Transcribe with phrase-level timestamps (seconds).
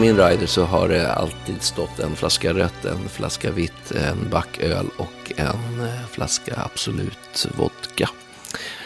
[0.00, 4.86] min rider så har det alltid stått en flaska rött, en flaska vitt, en backöl
[4.96, 8.10] och en eh, flaska Absolut vodka.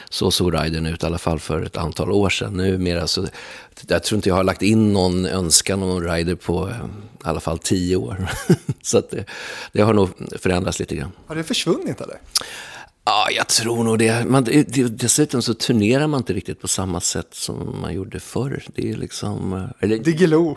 [0.09, 2.53] Så såg ridern ut i alla fall för ett antal år sedan.
[2.53, 3.27] Numera så,
[3.89, 6.75] jag tror inte jag har lagt in någon önskan om en rider på eh,
[7.25, 8.29] i alla fall tio år.
[8.83, 9.25] så att det,
[9.73, 11.13] det har nog förändrats lite grann.
[11.27, 12.19] Har det försvunnit eller?
[13.05, 14.25] Ja, jag tror nog det.
[14.29, 14.63] Man, det.
[14.99, 18.65] Dessutom så turnerar man inte riktigt på samma sätt som man gjorde förr.
[18.75, 19.53] Det är liksom...
[19.53, 20.57] eh, Eller, Diggiloo.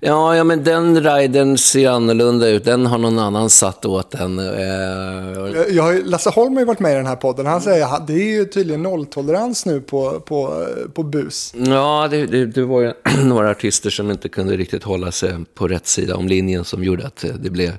[0.00, 2.64] ja, ja, men den riden ser annorlunda ut.
[2.64, 4.38] Den har någon annan satt åt den.
[4.38, 7.46] Eh, Jag, Lasse Holm har ju varit med i den här podden.
[7.46, 11.52] Han säger att det är ju tydligen nolltolerans nu på, på, på bus.
[11.56, 12.92] ja, det, det, det var ju
[13.24, 17.06] några artister som inte kunde riktigt hålla sig på rätt sida om linjen som gjorde
[17.06, 17.72] att eh, det blev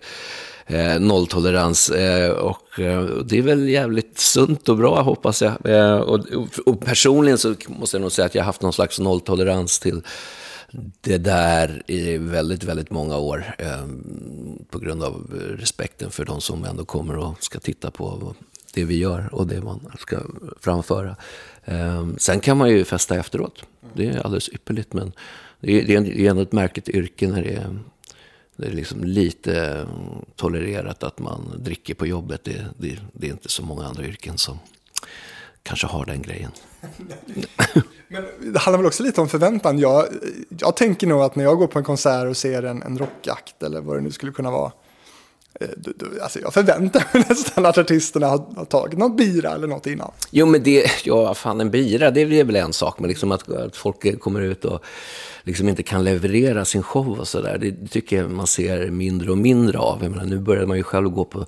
[0.72, 1.90] eh, nolltolerans.
[1.90, 5.66] Eh, och eh, det är väl jävligt sunt och bra hoppas jag.
[5.66, 6.20] Eh, och,
[6.66, 10.02] och personligen så måste jag nog säga att jag har haft någon slags nolltolerans till
[11.02, 13.56] det där i väldigt, väldigt många år.
[13.58, 13.86] Eh,
[14.70, 15.28] på grund av
[15.60, 18.36] respekten för de som ändå kommer och ska titta på
[18.74, 20.20] det vi gör och det man ska
[20.60, 21.16] framföra.
[21.66, 23.64] Eh, sen kan man ju festa efteråt.
[23.94, 25.12] Det är alldeles ypperligt men
[25.60, 27.80] det är, det är det är ändå ett märkligt yrke när det är
[28.62, 29.88] det är liksom lite eh,
[30.36, 32.44] tolererat att man dricker på jobbet.
[32.44, 34.60] Det, det, det är inte så många andra yrken som
[35.64, 36.52] kanske har den grejen.
[38.08, 39.80] Men det handlar väl också lite om förväntan.
[39.80, 40.06] Jag,
[40.60, 43.64] jag tänker nog att när jag går på en konsert och ser en, en rockakt
[43.64, 44.72] eller vad det nu skulle kunna vara.
[45.62, 49.52] Eh, du, du, Alltså jag förväntar mig nästan att artisterna har, har tagit någon bira
[49.52, 50.12] eller något innan.
[50.30, 53.00] Jo, men det, ja, fan en bira, det är väl en sak.
[53.00, 54.84] Men liksom att, att folk kommer ut och
[55.44, 57.58] liksom inte kan leverera sin show och sådär.
[57.58, 60.04] Det tycker jag man ser mindre och mindre av.
[60.04, 61.46] Jag menar, nu börjar man ju själv gå på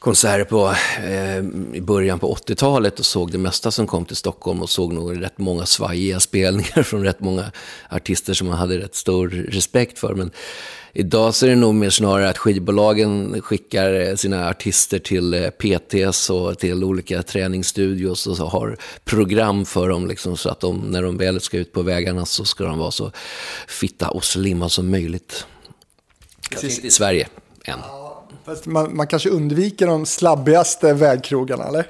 [0.00, 1.38] konserter på, eh,
[1.76, 5.22] i början på 80-talet och såg det mesta som kom till Stockholm och såg nog
[5.22, 7.52] rätt många svajiga spelningar från rätt många
[7.88, 10.14] artister som man hade rätt stor respekt för.
[10.14, 10.30] Men
[10.92, 15.50] idag så är det nog mer snarare att skivbolagen skickar eh, sina artister till eh,
[15.50, 20.78] PTs och till olika träningsstudios och så har program för dem liksom, så att de,
[20.78, 23.12] när de väl ska ut på vägarna så ska de vara så
[23.68, 25.46] fitta och slimma som möjligt.
[26.40, 27.28] Kanske inte i Sverige
[27.64, 27.78] än.
[28.44, 31.86] Fast man, man kanske undviker de slabbigaste vägkrogarna eller?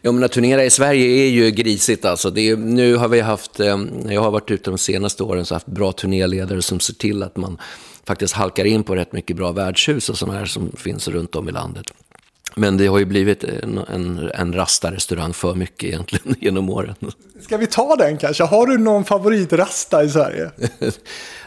[0.00, 2.30] Ja, men att turnera i Sverige är ju grisigt alltså.
[2.30, 5.54] Det är, nu har vi haft, eh, jag har varit ute de senaste åren så
[5.54, 7.58] haft bra turnéledare som ser till att man
[8.06, 11.48] faktiskt halkar in på rätt mycket bra värdshus och sådana här som finns runt om
[11.48, 11.86] i landet.
[12.56, 16.94] Men det har ju blivit en, en, en rasta-restaurang för mycket egentligen genom åren.
[17.40, 18.44] Ska vi ta den kanske?
[18.44, 20.50] Har du någon favoritrasta i Sverige?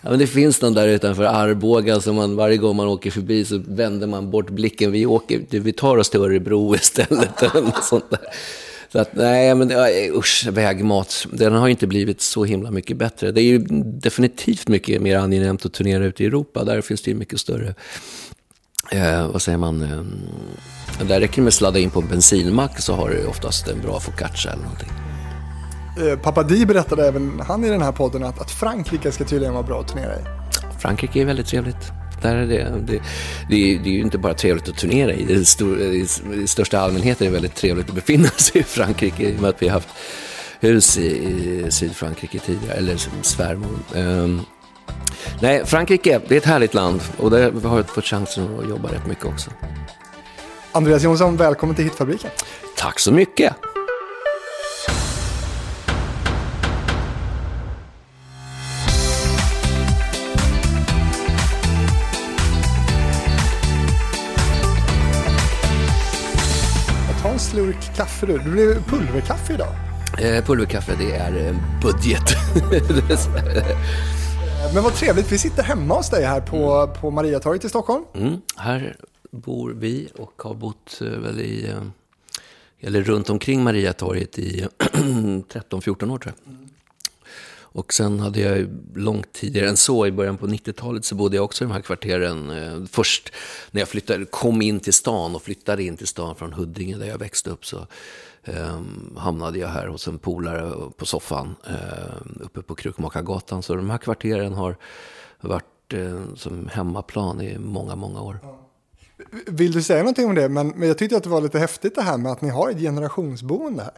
[0.02, 3.46] Ja, men det finns någon där utanför Arboga som man varje gång man åker förbi
[3.46, 4.92] så vänder man bort blicken.
[4.92, 7.44] Vi, åker, vi tar oss till Örebro istället.
[7.44, 8.20] eller sånt där.
[8.92, 9.72] Så att, nej, men
[10.16, 11.28] usch, vägmat.
[11.32, 13.32] Den har inte blivit så himla mycket bättre.
[13.32, 16.64] Det är ju definitivt mycket mer angenämt att turnera ute i Europa.
[16.64, 17.76] Där finns det ju mycket större,
[18.92, 22.80] eh, vad säger man, eh, där räcker det med att sladda in på en bensinmack
[22.80, 24.92] så har du oftast en bra focaccia eller någonting.
[26.00, 29.54] Eh, Pappa Di berättade även han i den här podden att, att Frankrike ska tydligen
[29.54, 30.24] vara bra att turnera i.
[30.80, 31.92] Frankrike är väldigt trevligt.
[32.22, 33.02] Är det, det,
[33.50, 35.24] det, är, det är ju inte bara trevligt att turnera i.
[35.24, 36.08] Det stor, I
[36.46, 39.62] största allmänhet är det väldigt trevligt att befinna sig i Frankrike i och med att
[39.62, 39.90] vi har haft
[40.60, 43.80] hus i, i Sydfrankrike tidigare, eller svärmor.
[43.96, 44.42] Ehm,
[45.42, 48.92] nej, Frankrike, det är ett härligt land och där har jag fått chansen att jobba
[48.92, 49.52] rätt mycket också.
[50.72, 52.32] Andreas Jonsson, välkommen till Hitfabriken.
[52.78, 53.54] Tack så mycket!
[67.98, 68.38] Kaffe du.
[68.38, 69.74] Det blir pulverkaffe idag.
[70.20, 72.36] Eh, pulverkaffe, det är en budget.
[74.74, 78.04] Men vad trevligt, vi sitter hemma hos dig här på, på Mariatorget i Stockholm.
[78.16, 78.96] Mm, här
[79.32, 81.82] bor vi och har bott eh, väl i, eh,
[82.88, 86.67] eller runt omkring Mariatorget i 13-14 år tror jag.
[87.78, 91.36] Och sen hade jag ju långt tidigare än så, i början på 90-talet, så bodde
[91.36, 92.50] jag också i de här kvarteren.
[92.50, 93.34] Eh, först
[93.72, 97.06] när jag flyttade, kom in till stan och flyttade in till stan från Huddinge där
[97.06, 97.88] jag växte upp så
[98.44, 98.82] eh,
[99.18, 103.64] hamnade jag här hos en polare på soffan eh, uppe på Krukmakargatan.
[103.64, 104.78] Så de här kvarteren har
[105.42, 108.40] varit eh, som hemmaplan i många, många år.
[109.48, 110.50] Vill du säga någonting om det?
[110.50, 112.70] Men, men jag tyckte att det var lite häftigt det här med att ni har
[112.70, 113.94] ett generationsboende här.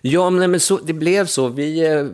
[0.00, 1.48] Ja, men, så, det blev så.
[1.48, 2.04] Vi eh,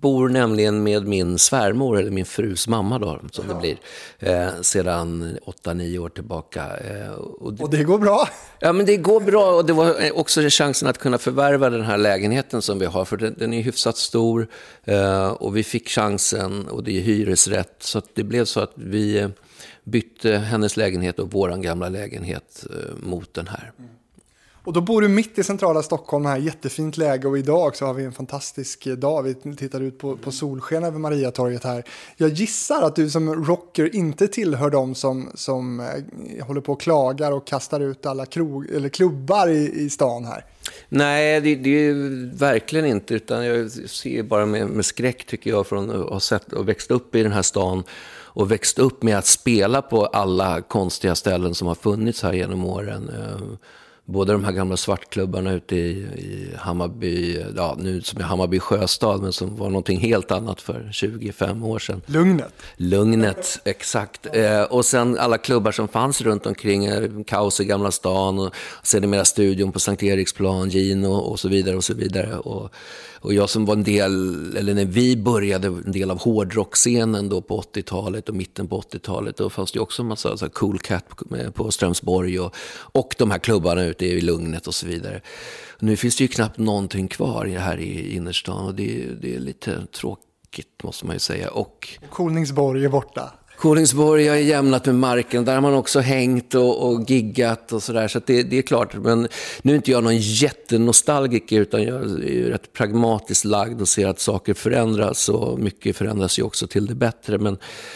[0.00, 3.54] bor nämligen med min svärmor, eller min frus mamma då, som ja.
[3.54, 3.78] det blir,
[4.18, 6.64] eh, sedan 8-9 år tillbaka.
[6.76, 8.28] Eh, och, det, och, det, går bra?
[8.60, 11.98] Ja, men det går bra och det var också chansen att kunna förvärva den här
[11.98, 14.48] lägenheten som vi har, för den, den är hyfsat stor
[14.84, 19.18] eh, och vi fick chansen och det är hyresrätt, så det blev så att vi
[19.18, 19.28] eh,
[19.84, 23.72] bytte hennes lägenhet och vår gamla lägenhet eh, mot den här.
[23.78, 23.90] Mm.
[24.64, 27.94] Och då bor du mitt i centrala Stockholm, här jättefint läge och idag så har
[27.94, 29.22] vi en fantastisk dag.
[29.22, 31.84] Vi tittar ut på, på solsken över Mariatorget här.
[32.16, 36.80] Jag gissar att du som rocker inte tillhör dem som, som eh, håller på och
[36.80, 40.44] klagar och kastar ut alla krog, eller klubbar i, i stan här.
[40.88, 41.94] Nej, det, det är
[42.36, 46.52] verkligen inte, utan jag ser bara med, med skräck tycker jag från att ha sett
[46.52, 47.82] och växt upp i den här stan
[48.34, 52.64] och växt upp med att spela på alla konstiga ställen som har funnits här genom
[52.64, 53.10] åren.
[53.18, 53.56] Eh,
[54.06, 59.22] både de här gamla svartklubbarna ute i, i Hammarby, ja nu som är Hammarby sjöstad,
[59.22, 62.02] men som var någonting helt annat för 25 år sedan.
[62.06, 62.52] Lugnet.
[62.76, 64.26] Lugnet, exakt.
[64.32, 68.54] Eh, och sen alla klubbar som fanns runt omkring, eh, Kaos i Gamla stan och
[68.82, 72.36] sedermera Studion på Sankt Eriksplan, Gino och så vidare och så vidare.
[72.38, 72.70] Och,
[73.24, 77.40] och jag som var en del, eller när vi började, en del av hårdrockscenen då
[77.40, 81.04] på 80-talet och mitten på 80-talet, då fanns det också en massa så Cool Cat
[81.54, 85.20] på Strömsborg och, och de här klubbarna ute i Lugnet och så vidare.
[85.78, 89.86] Nu finns det ju knappt någonting kvar här i innerstan och det, det är lite
[89.86, 91.50] tråkigt måste man ju säga.
[91.50, 93.32] Och Kolningsborg är borta.
[93.64, 95.44] Kolingsborg har jämnat med marken.
[95.44, 98.08] Där har man också hängt och, och giggat och sådär.
[98.08, 98.94] Så, så det, det, är klart.
[98.94, 99.28] Men
[99.62, 104.20] nu är inte jag någon jättenostalgiker utan jag är rätt pragmatiskt lagd och ser att
[104.20, 105.28] saker förändras.
[105.28, 107.38] Och mycket förändras ju också till det bättre.
[107.38, 107.52] Men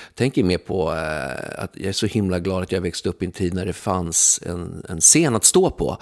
[0.08, 3.22] jag tänker mer på eh, att jag är så himla glad att jag växte upp
[3.22, 5.98] i en tid när det fanns en, en scen att stå på.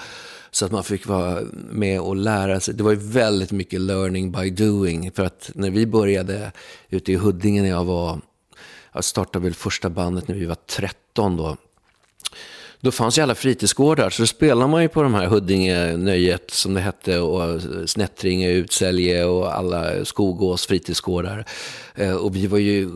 [0.50, 1.40] Så att man fick vara
[1.70, 2.74] med och lära sig.
[2.74, 5.10] Det var ju väldigt mycket learning by doing.
[5.12, 6.52] För att när vi började
[6.88, 8.20] ute i Huddinge när jag var
[8.96, 11.56] jag startade väl första bandet när vi var 13 då.
[12.87, 16.50] Då fanns ju alla fritidsgårdar, så då spelade man ju på de här Huddinge Nöjet
[16.50, 21.44] som det hette och eh, Snättringe, Utsälje och alla Skogås fritidsgårdar.
[21.94, 22.91] Eh, och vi var ju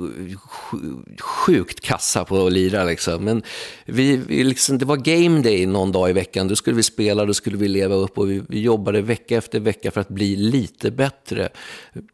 [1.21, 3.25] sjukt kassa på att lira liksom.
[3.25, 3.43] Men
[3.85, 6.49] vi, vi liksom, det var game day någon dag i veckan.
[6.49, 9.61] Då skulle vi spela, då skulle vi leva upp och vi, vi jobbade vecka efter
[9.61, 11.49] vecka för att bli lite bättre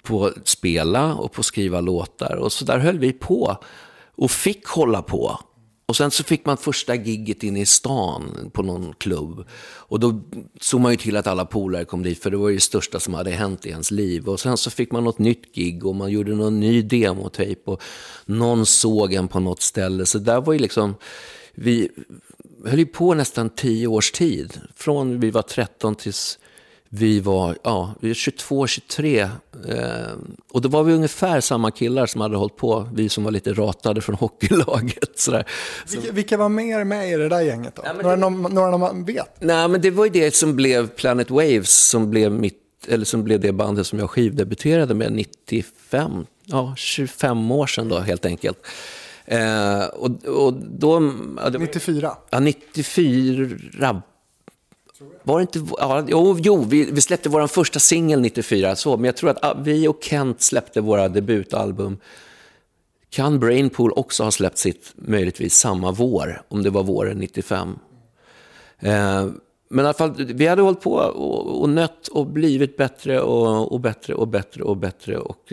[0.03, 2.37] på att spela och på att skriva låtar.
[2.37, 3.57] Och så där höll vi på
[4.17, 5.39] och fick hålla på.
[5.89, 9.45] Och sen så fick man första gigget inne i stan på någon klubb.
[9.63, 10.21] Och då
[10.61, 13.01] såg man ju till att alla polare kom dit, för det var ju det största
[13.01, 14.29] som hade hänt i ens liv.
[14.29, 17.83] Och sen så fick man något nytt gig och man gjorde någon ny demotejp och
[18.25, 20.07] någon såg en på något ställe.
[20.07, 20.95] Så där var ju liksom,
[21.55, 21.91] vi
[22.65, 24.61] höll ju på nästan tio års tid.
[24.75, 26.39] Från vi var 13 tills
[26.89, 29.21] vi var, ja, vi var 22, 23.
[29.21, 29.29] Eh,
[30.53, 33.53] och då var vi ungefär samma killar som hade hållit på, vi som var lite
[33.53, 35.19] ratade från hockeylaget.
[35.19, 35.45] Sådär.
[35.93, 37.83] Vilka, vilka var mer med i det där gänget då?
[37.85, 39.37] Ja, några, det, några man vet?
[39.41, 43.25] Nej, men det var ju det som blev Planet Waves, som blev, mitt, eller som
[43.25, 48.59] blev det bandet som jag skivdebuterade med 95, ja, 25 år sedan då helt enkelt.
[49.25, 52.17] Eh, och, och då, ja, det, 94?
[52.31, 54.03] Ja, 94
[55.23, 59.05] var det inte, ja, jo, jo vi, vi släppte vår första singel 94, så, men
[59.05, 61.99] jag tror att ah, vi och Kent släppte våra debutalbum.
[63.11, 67.79] Kan Brainpool också ha släppt sitt möjligtvis samma vår, om det var våren 95?
[68.79, 69.27] Eh,
[69.69, 73.73] men i alla fall, vi hade hållit på och, och nött och blivit bättre och,
[73.73, 75.19] och bättre och bättre och bättre.
[75.19, 75.53] Och,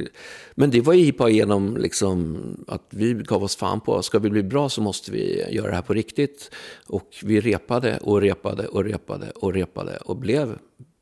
[0.56, 4.30] men det var ju bara genom liksom, att vi gav oss fan på, ska vi
[4.30, 6.52] bli bra så måste vi göra det här på riktigt.
[6.88, 10.58] Och vi repade och repade och repade och repade och blev,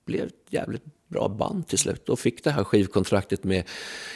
[0.05, 2.09] blev jävligt bra band till slut.
[2.09, 3.63] Och fick det här skivkontraktet med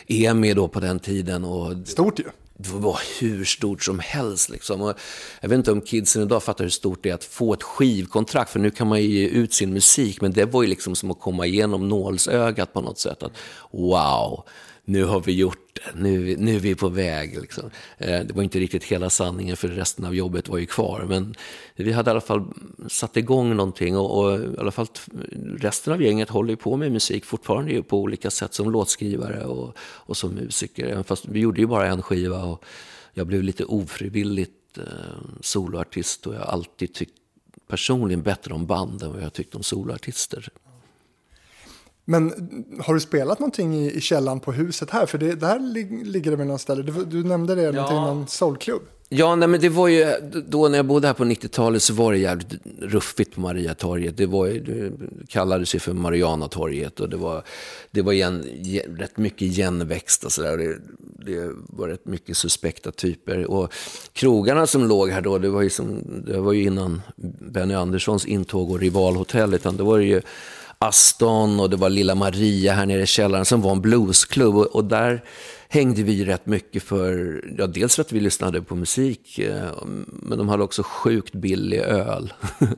[0.08, 1.44] EMI då på den tiden.
[1.44, 2.24] Och, Stort ju
[2.58, 4.50] det var hur stort som helst.
[4.50, 4.82] Liksom.
[4.82, 4.94] Och
[5.42, 8.52] jag vet inte om kidsen idag fattar hur stort det är att få ett skivkontrakt,
[8.52, 11.12] för nu kan man ju ge ut sin musik, men det var ju liksom som
[11.12, 13.24] att komma igenom nålsögat på något sätt.
[13.24, 13.32] Att,
[13.72, 14.44] wow,
[14.86, 17.42] nu har vi gjort det, nu, nu är vi på väg.
[17.42, 17.70] Liksom.
[17.98, 21.06] Eh, det var inte riktigt hela sanningen för resten av jobbet var ju kvar.
[21.10, 21.36] Men
[21.75, 22.46] vi hade i alla fall
[22.88, 24.88] satt igång någonting och, och i alla fall
[25.58, 29.77] resten av gänget håller ju på med musik fortfarande på olika sätt som låtskrivare och,
[29.80, 31.04] och som musiker.
[31.04, 32.65] fast vi gjorde ju bara en skiva och
[33.13, 34.84] jag blev lite ofrivilligt eh,
[35.42, 37.13] soloartist och jag har alltid tyckt
[37.68, 40.50] personligen bättre om band än vad jag tyckte om soloartister.
[42.06, 42.34] Men
[42.80, 45.06] har du spelat någonting i, i källan på huset här?
[45.06, 45.60] För det, där
[46.06, 46.84] ligger det väl någon ställe?
[46.84, 48.06] Du, du nämnde det, ja.
[48.06, 48.82] någon soulklubb?
[49.10, 50.14] Ja, nej, men det var ju,
[50.48, 54.18] då när jag bodde här på 90-talet så var det jävligt ruffigt på Mariatorget.
[54.18, 54.92] Det, var, det
[55.28, 57.44] kallades ju för Marianatorget och det var,
[57.92, 58.44] det var igen,
[58.98, 60.58] rätt mycket igenväxt och sådär.
[60.58, 60.78] Det,
[61.26, 63.52] det var rätt mycket suspekta typer.
[63.52, 63.74] Och
[64.14, 67.02] krogarna som låg här då, det var ju, som, det var ju innan
[67.52, 70.22] Benny Anderssons intåg och rivalhotell, utan det var ju
[70.79, 74.55] Aston och det var Lilla Maria här nere i källaren som var en bluesklubb.
[74.55, 75.24] Och, och där
[75.70, 79.70] hängde vi rätt mycket för, ja, dels för att vi lyssnade på musik, eh,
[80.08, 82.34] men de hade också sjukt billig öl.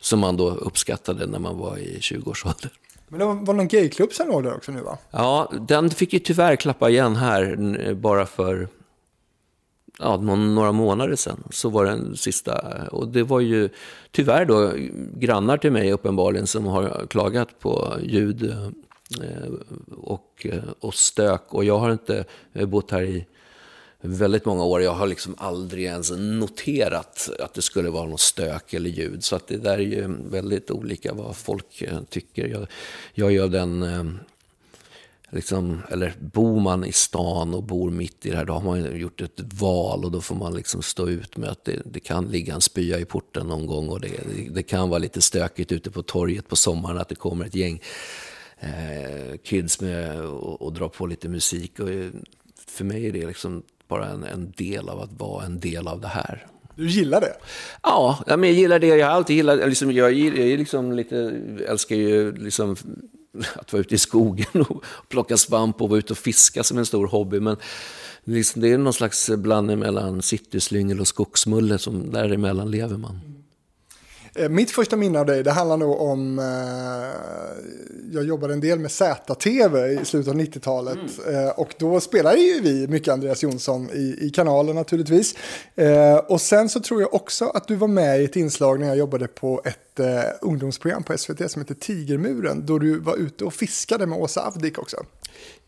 [0.00, 2.70] som man då uppskattade när man var i 20-årsåldern.
[3.08, 4.98] Men det var, var någon gayklubb som låg där också nu va?
[5.10, 8.68] Ja, den fick ju tyvärr klappa igen här bara för
[9.98, 11.42] ja, några månader sedan.
[11.50, 12.58] Så var den sista.
[12.92, 13.68] Och det var ju
[14.10, 14.72] tyvärr då
[15.18, 18.42] grannar till mig uppenbarligen som har klagat på ljud
[19.22, 19.52] eh,
[19.96, 21.42] och, eh, och stök.
[21.48, 23.26] Och jag har inte eh, bott här i
[24.00, 24.82] väldigt många år.
[24.82, 29.24] Jag har liksom aldrig ens noterat att det skulle vara något stök eller ljud.
[29.24, 32.46] Så att det där är ju väldigt olika vad folk tycker.
[32.46, 32.66] Jag,
[33.14, 33.84] jag gör den
[35.30, 38.98] liksom, eller bor man i stan och bor mitt i det här, då har man
[38.98, 42.24] gjort ett val och då får man liksom stå ut med att det, det kan
[42.24, 44.10] ligga en spya i porten någon gång och det,
[44.50, 47.80] det, kan vara lite stökigt ute på torget på sommaren att det kommer ett gäng
[48.58, 51.80] eh, kids med och, och drar på lite musik.
[51.80, 51.88] Och
[52.66, 56.00] för mig är det liksom bara en, en del av att vara en del av
[56.00, 56.46] det här.
[56.76, 57.34] Du gillar det?
[57.82, 58.86] Ja, jag gillar det.
[58.86, 62.76] Jag har alltid gillat, liksom, jag, jag liksom lite, älskar ju liksom
[63.54, 66.86] att vara ute i skogen och plocka svamp och vara ute och fiska som en
[66.86, 67.40] stor hobby.
[67.40, 67.56] Men
[68.24, 73.33] liksom, det är någon slags blandning mellan cityslyngel och skogsmulle, som däremellan lever man.
[74.34, 76.44] Eh, mitt första minne av dig, det handlar nog om, eh,
[78.12, 81.46] jag jobbade en del med ZTV i slutet av 90-talet mm.
[81.46, 85.34] eh, och då spelade ju vi mycket Andreas Jonsson i, i kanalen naturligtvis.
[85.74, 88.86] Eh, och sen så tror jag också att du var med i ett inslag när
[88.86, 93.44] jag jobbade på ett eh, ungdomsprogram på SVT som heter Tigermuren, då du var ute
[93.44, 94.96] och fiskade med Åsa Avdik också.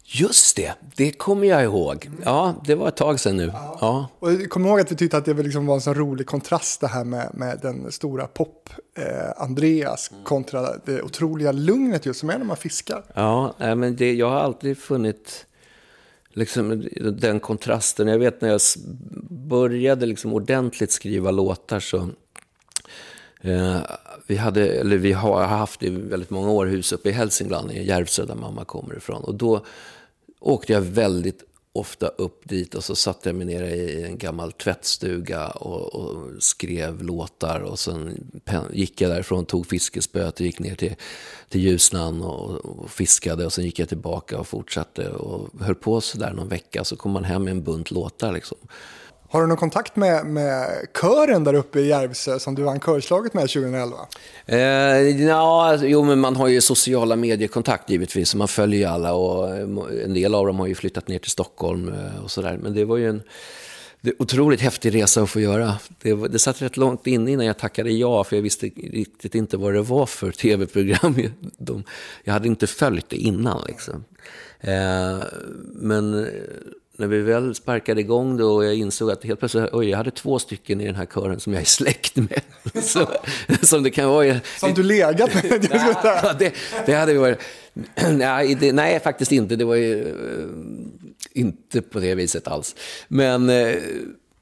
[0.09, 2.11] Just det, det kommer jag ihåg.
[2.25, 3.51] Ja, det var ett tag sedan nu.
[3.55, 3.79] Ja.
[3.81, 4.09] ja.
[4.19, 6.81] Och jag kommer ihåg att vi tyckte att det liksom var en sån rolig kontrast
[6.81, 12.39] det här med, med den stora pop-Andreas eh, kontra det otroliga lugnet just som är
[12.39, 13.05] när man fiskar.
[13.15, 15.47] Ja, men det, jag har alltid funnit
[16.33, 16.89] liksom,
[17.21, 18.09] den kontrasten.
[18.09, 18.61] Jag vet när jag
[19.31, 22.09] började liksom ordentligt skriva låtar så
[23.41, 23.79] eh,
[24.27, 27.87] vi, hade, eller vi har haft i väldigt många år hus uppe i Hälsingland, i
[27.87, 29.25] Järvsö där mamma kommer ifrån.
[29.25, 29.65] Och då
[30.41, 31.43] åkte jag väldigt
[31.77, 36.43] ofta upp dit och så satte jag mig nere i en gammal tvättstuga och, och
[36.43, 37.61] skrev låtar.
[37.61, 38.31] Och sen
[38.73, 40.95] gick jag därifrån, tog fiskespöet och gick ner till,
[41.49, 43.47] till Ljusnan och, och, fiskade.
[43.47, 46.85] Och sen gick jag tillbaka och fortsatte och höll på sådär någon vecka.
[46.85, 48.59] Så kom man hem med en bunt låtar liksom.
[49.29, 53.35] Har du någon kontakt med, med kören där uppe i Järvsö som du vann körslaget
[53.35, 53.97] med 2011?
[54.47, 54.59] Eh,
[55.27, 58.35] ja, alltså, jo, men man har ju sociala mediekontakt givetvis.
[58.35, 61.31] Man följer ju alla och eh, en del av dem har ju flyttat ner till
[61.31, 62.59] Stockholm eh, och sådär.
[62.63, 63.23] Men det var ju en
[64.01, 65.75] det otroligt häftig resa att få göra.
[66.03, 69.57] Det, det satt rätt långt inne innan jag tackade ja, för jag visste riktigt inte
[69.57, 71.17] vad det var för tv-program.
[72.25, 73.63] jag hade inte följt det innan.
[73.67, 74.05] Liksom.
[74.61, 75.19] Eh,
[75.75, 76.29] men
[76.99, 80.11] när vi väl sparkade igång då och jag insåg att helt plötsligt, oj, jag hade
[80.11, 82.41] två stycken i den här kören som jag är släkt med.
[82.83, 83.09] Så,
[83.63, 84.41] som det kan vara.
[84.61, 85.69] Som du legat med?
[86.05, 86.55] ja, det,
[86.87, 87.39] det hade varit...
[88.13, 89.57] Nej, det, nej, faktiskt inte.
[89.57, 90.49] Det var ju uh,
[91.33, 92.77] inte på det viset alls.
[93.09, 93.77] Men, uh,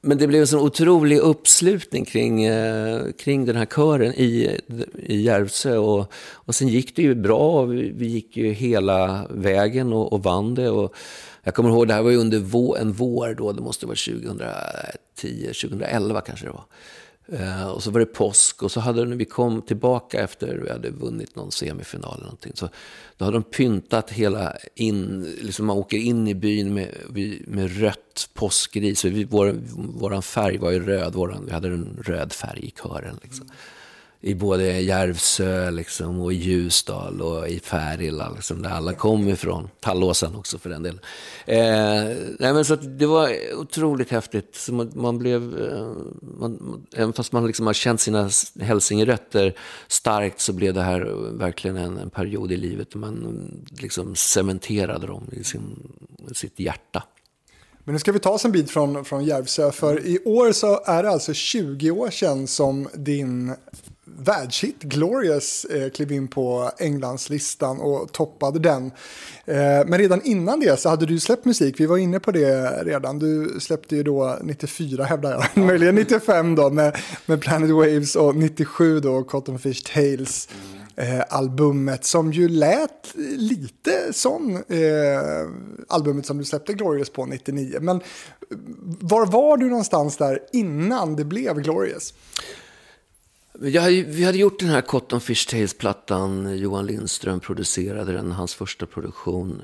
[0.01, 4.59] men det blev en sån otrolig uppslutning kring, uh, kring den här kören i,
[5.05, 5.77] i Järvsö.
[5.77, 7.65] Och, och sen gick det ju bra.
[7.65, 10.69] Vi, vi gick ju hela vägen och, och vann det.
[10.69, 10.95] Och,
[11.45, 13.95] jag kommer ihåg, det här var ju under vår, en vår då, det måste vara
[13.95, 16.65] 2010, 2011 kanske det var.
[17.33, 20.71] Uh, och så var det påsk och så hade när vi kom tillbaka efter vi
[20.71, 22.51] hade vunnit någon semifinal eller någonting.
[22.55, 22.69] Så
[23.17, 26.89] då hade de pyntat hela in, liksom man åker in i byn med,
[27.47, 29.05] med rött påskris.
[29.05, 29.55] Vi, vår,
[29.99, 33.19] våran färg var ju röd, våran, vi hade en röd färg i kören.
[33.23, 33.49] Liksom
[34.25, 39.69] i både Järvsö liksom, och i Ljusdal och i Färila, liksom, där alla kom ifrån.
[39.79, 40.99] Tallåsen också för den delen.
[41.45, 44.55] Eh, nej, men så det var otroligt häftigt.
[44.55, 45.91] Så man, man blev, eh,
[46.39, 48.29] man, även fast man liksom har känt sina
[48.59, 49.53] hälsingerötter
[49.87, 51.01] starkt så blev det här
[51.37, 55.93] verkligen en, en period i livet där man liksom cementerade dem i sin,
[56.33, 57.03] sitt hjärta.
[57.85, 60.83] Men nu ska vi ta oss en bit från, från Järvsö, för i år så
[60.85, 63.53] är det alltså 20 år sedan som din
[64.17, 68.85] världshit, Glorious, eh, klev in på Englandslistan och toppade den.
[69.45, 72.83] Eh, men redan innan det så hade du släppt musik, vi var inne på det
[72.83, 73.19] redan.
[73.19, 78.35] Du släppte ju då 94 hävdar jag, möjligen 95 då med, med Planet Waves och
[78.35, 80.49] 97 då Cotton Fish Tales.
[80.97, 85.49] Eh, albumet som ju lät lite som eh,
[85.87, 87.77] albumet som du släppte Glorious på 99.
[87.81, 88.01] Men
[88.99, 92.13] var var du någonstans där innan det blev Glorious?
[93.61, 96.57] Jag, vi hade gjort den här Cotton Fish Tales-plattan.
[96.57, 99.61] Johan Lindström producerade den, hans första produktion.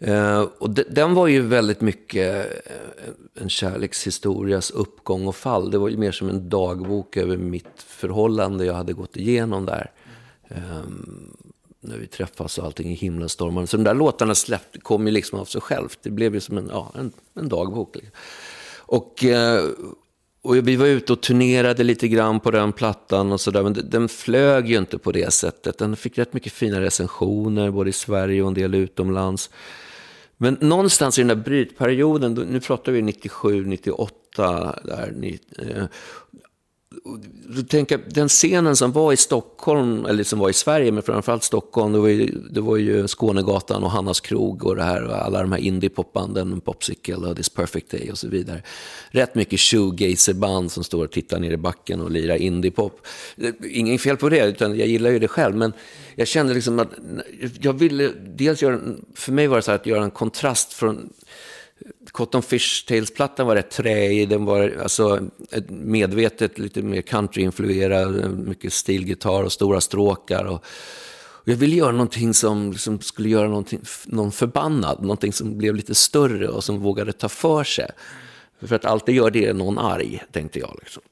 [0.00, 5.70] Eh, eh, och den var ju väldigt mycket eh, en kärlekshistorias uppgång och fall.
[5.70, 9.90] Det var ju mer som en dagbok över mitt förhållande jag hade gått igenom där.
[11.80, 13.66] När vi träffas och allting i himlastormande.
[13.66, 15.98] Så de där låtarna släppte, kom ju liksom av sig självt.
[16.02, 17.96] Det blev ju som en, ja, en, en dagbok.
[17.96, 18.12] Liksom.
[18.86, 19.24] Och,
[20.44, 23.62] och vi var ute och turnerade lite grann på den plattan och sådär.
[23.62, 25.78] Men den flög ju inte på det sättet.
[25.78, 29.50] Den fick rätt mycket fina recensioner, både i Sverige och en del utomlands.
[30.36, 35.84] Men någonstans i den där brytperioden, nu pratar vi 97, 98, där, eh,
[37.56, 41.44] eh, tänker, den scenen som var i Stockholm, eller som var i Sverige, men framförallt
[41.44, 45.24] Stockholm, det var ju, det var ju Skånegatan och Hannas krog och det här, och
[45.24, 48.62] alla de här indiepopbanden, Popsicle och This Perfect Day och så vidare.
[49.10, 53.06] Rätt mycket shoegazerband som står och tittar ner i backen och lirar indiepop.
[53.70, 55.72] Inget fel på det, utan jag gillar ju det själv, men
[56.14, 56.90] jag kände liksom att
[57.60, 58.80] jag ville dels göra,
[59.14, 61.10] för mig var det så här att göra en kontrast från
[62.12, 65.28] Cotton Fishtails-plattan var rätt träig, den var alltså
[65.68, 70.44] medvetet lite mer country-influerad, mycket stilgitarr och stora stråkar.
[70.44, 70.64] Och,
[71.16, 75.74] och jag ville göra någonting som, som skulle göra någonting, någon förbannad, någonting som blev
[75.74, 77.90] lite större och som vågade ta för sig.
[78.60, 80.78] För att alltid gör det någon arg, tänkte jag.
[80.82, 81.02] Liksom.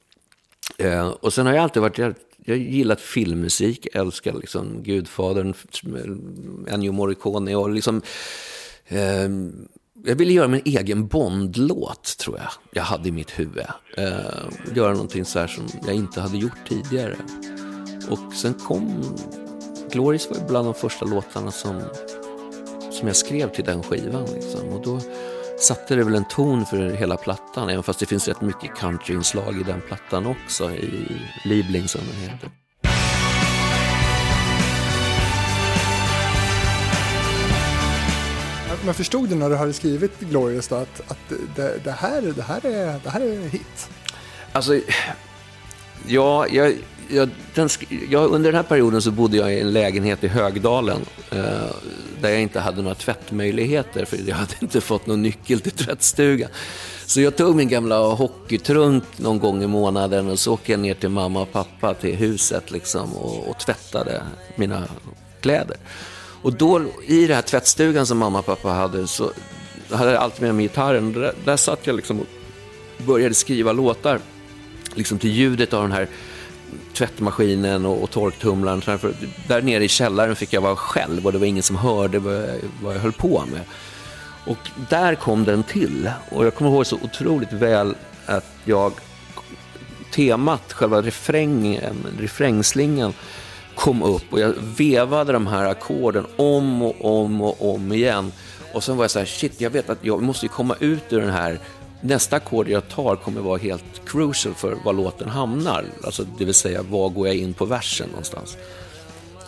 [0.77, 2.15] Eh, och sen har jag alltid varit, jag,
[2.45, 5.53] jag gillat filmmusik, älskar liksom Gudfadern,
[6.67, 8.01] Ennio Morricone och liksom
[8.87, 9.29] eh,
[10.05, 13.65] jag ville göra min egen Bond-låt, tror jag, jag hade i mitt huvud.
[13.97, 17.15] Eh, göra någonting så här som jag inte hade gjort tidigare.
[18.09, 19.03] Och sen kom...
[19.91, 21.81] Glorious var bland de första låtarna som,
[22.91, 24.25] som jag skrev till den skivan.
[24.33, 24.69] Liksom.
[24.69, 24.99] Och då
[25.59, 29.59] satte det väl en ton för hela plattan, även fast det finns rätt mycket countryinslag
[29.61, 32.62] i den plattan också, i Liebling som den heter.
[38.85, 42.41] Men förstod du när du hade skrivit Glorious då, att, att det, det, här, det,
[42.41, 43.89] här är, det här är hit?
[44.51, 44.79] Alltså,
[46.07, 46.73] ja, jag,
[47.09, 47.69] jag, den,
[48.09, 51.41] jag, under den här perioden så bodde jag i en lägenhet i Högdalen eh,
[52.21, 56.49] där jag inte hade några tvättmöjligheter för jag hade inte fått någon nyckel till tvättstugan.
[57.05, 60.93] Så jag tog min gamla hockeytrunk någon gång i månaden och så åkte jag ner
[60.93, 64.23] till mamma och pappa till huset liksom, och, och tvättade
[64.55, 64.83] mina
[65.41, 65.77] kläder.
[66.43, 69.31] Och då i den här tvättstugan som mamma och pappa hade så
[69.91, 71.13] hade jag alltid med mig gitarren.
[71.13, 72.25] Där, där satt jag liksom och
[73.05, 74.19] började skriva låtar
[74.95, 76.07] liksom till ljudet av den här
[76.93, 78.81] tvättmaskinen och, och torktumlaren.
[78.81, 79.13] För
[79.47, 82.33] där nere i källaren fick jag vara själv och det var ingen som hörde vad
[82.33, 83.61] jag, vad jag höll på med.
[84.45, 86.11] Och där kom den till.
[86.29, 88.93] Och jag kommer ihåg så otroligt väl att jag
[90.11, 93.13] temat, själva refrängen, eh, refrängslingan
[93.75, 98.31] kom upp och jag vevade de här ackorden om och om och om igen.
[98.73, 101.21] Och sen var jag så här, shit, jag vet att jag måste komma ut ur
[101.21, 101.59] den här
[102.05, 105.85] Nästa ackord jag tar kommer vara helt crucial för var låten hamnar.
[106.03, 108.57] Alltså, det vill säga, var går jag in på versen någonstans?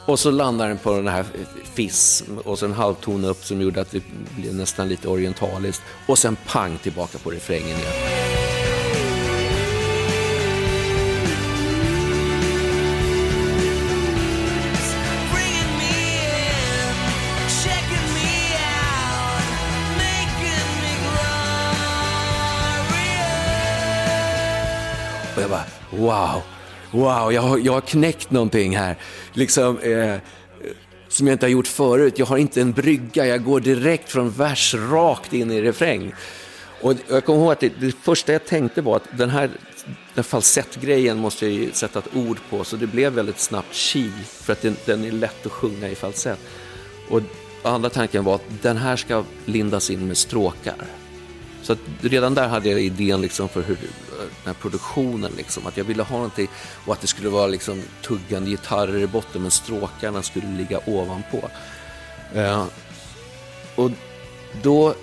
[0.06, 1.26] Och så landar den på den här
[1.74, 4.04] fiss och sen halvton upp som gjorde att det
[4.38, 5.82] blev nästan lite orientaliskt.
[6.08, 8.35] Och sen pang tillbaka på refrängen igen.
[25.98, 26.42] Wow,
[26.92, 28.96] wow, jag har, jag har knäckt någonting här.
[29.34, 30.16] Liksom, eh,
[31.08, 32.20] som jag inte har gjort förut.
[32.20, 36.14] Jag har inte en brygga, jag går direkt från vers rakt in i refräng.
[36.82, 39.50] Och jag kommer ihåg att det, det första jag tänkte var att den här
[40.14, 44.12] den falsettgrejen måste jag ju sätta ett ord på, så det blev väldigt snabbt chi,
[44.26, 46.40] för att den, den är lätt att sjunga i falsett.
[47.10, 47.22] Och
[47.64, 50.76] andra tanken var att den här ska lindas in med stråkar.
[51.66, 53.78] Så redan där hade jag idén liksom för hur,
[54.18, 56.48] den här produktionen, liksom, att jag ville ha någonting
[56.86, 61.50] och att det skulle vara liksom tuggande gitarrer i botten men stråkarna skulle ligga ovanpå.
[62.34, 62.66] Eh,
[63.76, 63.92] och
[64.62, 64.96] då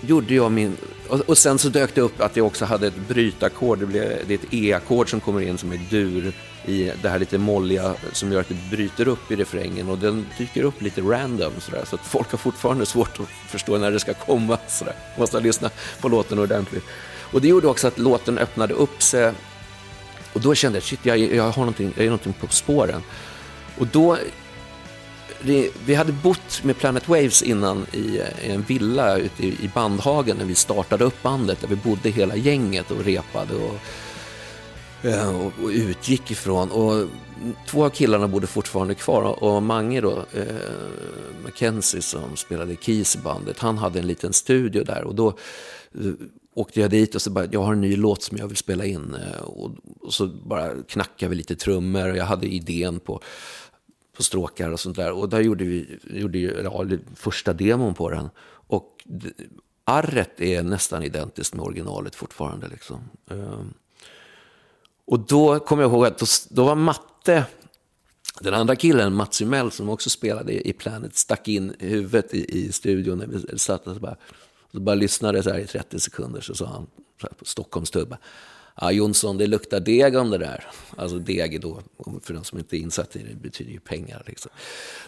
[0.00, 0.76] gjorde jag min
[1.08, 3.78] och, och, sen så dök det upp att jag också hade ett brytackord.
[3.78, 6.32] Det, blev, det är ett E-ackord som kommer in som är dur
[6.66, 10.26] i det här lite molliga som gör att det bryter upp i refrängen och den
[10.38, 14.00] dyker upp lite random sådär, så att folk har fortfarande svårt att förstå när det
[14.00, 14.58] ska komma.
[14.68, 14.94] Sådär.
[15.18, 16.84] Måste lyssna på låten ordentligt.
[17.32, 19.32] Och det gjorde också att låten öppnade upp sig
[20.32, 23.02] och då kände jag shit, jag, jag, har någonting, jag är någonting på spåren.
[23.78, 24.16] Och då
[25.86, 30.54] vi hade bott med Planet Waves innan i, en villa ute i Bandhagen när vi
[30.54, 33.76] startade upp bandet där vi bodde hela gänget och repade och,
[35.08, 36.70] eh, och, och utgick ifrån.
[36.70, 37.08] Och
[37.66, 40.44] två av killarna bodde fortfarande kvar och Mange då, eh,
[41.44, 46.12] Mackenzie som spelade keys i bandet, han hade en liten studio där och då eh,
[46.54, 48.84] åkte jag dit och så bara, jag har en ny låt som jag vill spela
[48.84, 49.14] in.
[49.14, 53.20] Eh, och, och så bara knackade vi lite trummor och jag hade idén på
[54.20, 55.12] på stråkar och sånt där.
[55.12, 58.30] Och där gjorde vi gjorde ju, ja, första demon på den.
[58.48, 59.04] Och
[59.84, 62.68] arret är nästan identiskt med originalet fortfarande.
[62.68, 63.00] Liksom.
[63.30, 63.74] Ehm,
[65.04, 67.44] och då kommer jag ihåg att då, då var Matte,
[68.40, 72.72] den andra killen, Mats Ymell, som också spelade i Planet, stack in huvudet i, i
[72.72, 74.16] studion när vi satt och så bara,
[74.72, 76.86] så bara lyssnade så här i 30 sekunder, så sa han
[77.20, 78.18] så här på Stockholmstubba
[78.80, 80.64] ja, Jonsson, det luktar deg om det där.
[80.96, 81.80] Alltså deg då,
[82.22, 84.22] för den som inte är insatt i det, betyder ju pengar.
[84.26, 84.50] Liksom.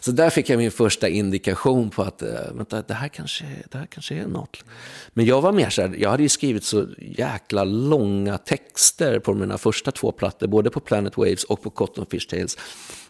[0.01, 3.79] Så där fick jag min första indikation på att äh, vänta, det, här kanske, det
[3.79, 4.65] här kanske är något.
[5.13, 9.35] Men jag var mer så här, jag hade ju skrivit så jäkla långa texter på
[9.35, 12.59] mina första två plattor, både på Planet Waves och på Cotton Fish Tales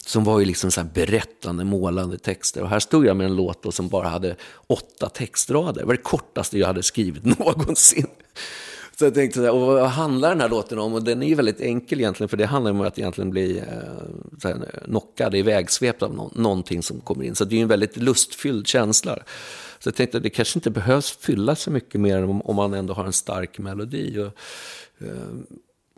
[0.07, 2.63] som var ju liksom så berättande, målande texter.
[2.63, 5.81] Och här stod jag med en låt som bara hade åtta textrader.
[5.81, 8.07] Det var det kortaste jag hade skrivit någonsin.
[8.99, 10.95] Så jag tänkte, och vad handlar den här låten om?
[10.95, 13.65] Och den är ju väldigt enkel egentligen, för det handlar om att egentligen bli eh,
[14.43, 17.35] så här, knockad, ivägsvept av no någonting som kommer in.
[17.35, 19.19] Så det är ju en väldigt lustfylld känsla.
[19.79, 22.75] Så jag tänkte att det kanske inte behövs fylla så mycket mer om, om man
[22.75, 24.19] ändå har en stark melodi.
[24.19, 25.33] Och, eh,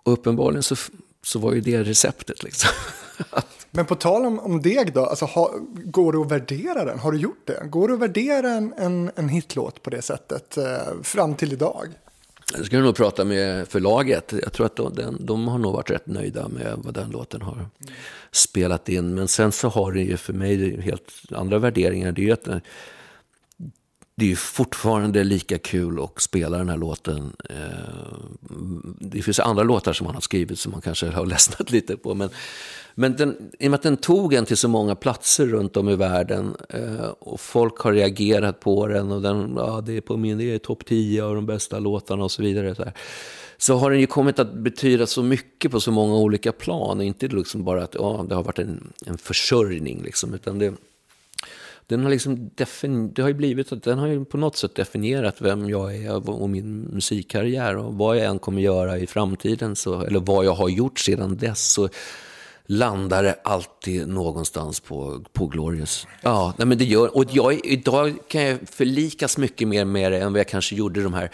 [0.04, 0.76] och uppenbarligen så,
[1.22, 2.70] så var ju det receptet liksom.
[3.70, 5.54] Men på tal om, om deg då, alltså, ha,
[5.84, 6.98] går det att värdera den?
[6.98, 7.66] Har du gjort det?
[7.66, 11.88] Går det att värdera en, en, en hitlåt på det sättet eh, fram till idag?
[12.52, 14.34] Jag skulle nog prata med förlaget.
[14.42, 17.42] Jag tror att de, de, de har nog varit rätt nöjda med vad den låten
[17.42, 17.66] har mm.
[18.32, 19.14] spelat in.
[19.14, 22.12] Men sen så har det ju för mig helt andra värderingar.
[22.12, 22.48] Det är ju att
[24.16, 27.32] det är fortfarande lika kul att spela den här låten.
[27.50, 27.56] Eh,
[29.00, 32.14] det finns andra låtar som han har skrivit som man kanske har ledsnat lite på.
[32.14, 32.30] Men,
[32.94, 35.88] men den, i och med att den tog en till så många platser runt om
[35.88, 40.16] i världen eh, och folk har reagerat på den och den, ja, det är på
[40.16, 42.74] min, det är topp 10 av de bästa låtarna och så vidare.
[42.74, 42.92] Så, här.
[43.56, 47.00] så har den ju kommit att betyda så mycket på så många olika plan.
[47.00, 50.74] Inte liksom bara att ja, det har varit en, en försörjning, liksom, utan det
[51.86, 52.50] den har liksom
[53.14, 56.30] det har ju blivit att den har ju på något sätt definierat vem jag är
[56.30, 60.54] och min musikkarriär och vad jag än kommer göra i framtiden, så, eller vad jag
[60.54, 61.72] har gjort sedan dess.
[61.72, 61.88] Så
[62.66, 66.06] landar det alltid någonstans på, på Glorious.
[66.20, 70.18] Ja, nej men det gör, och jag, idag kan jag förlikas mycket mer med det
[70.18, 71.30] än vad jag kanske gjorde de här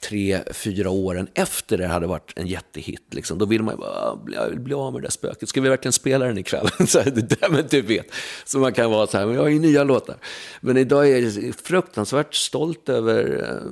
[0.00, 3.14] tre, fyra åren efter det hade varit en jättehit.
[3.14, 3.38] Liksom.
[3.38, 5.48] Då vill man ju bara ah, bli, bli av med det där spöket.
[5.48, 6.68] Ska vi verkligen spela den ikväll?
[6.86, 8.06] så här, det där, men du vet.
[8.44, 10.16] Så man kan vara så här, men jag har ju nya låtar.
[10.60, 13.70] Men idag är jag fruktansvärt stolt över eh,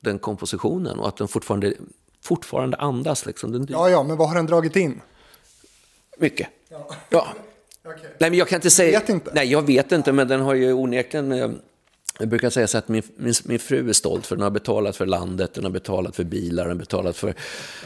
[0.00, 1.74] den kompositionen och att den fortfarande,
[2.24, 3.26] fortfarande andas.
[3.26, 3.52] Liksom.
[3.52, 5.00] Den, ja, ja, men vad har den dragit in?
[6.18, 6.48] Mycket.
[6.68, 6.88] Ja.
[7.10, 7.28] ja.
[7.84, 8.10] okay.
[8.18, 9.00] Nej, men jag kan inte säga...
[9.00, 9.30] Vet inte.
[9.34, 11.32] Nej, jag vet inte, men den har ju onekligen...
[11.32, 11.50] Eh,
[12.20, 14.96] jag brukar säga så att min, min, min, fru är stolt för den har betalat
[14.96, 17.34] för landet, den har betalat för bilar, den har betalat för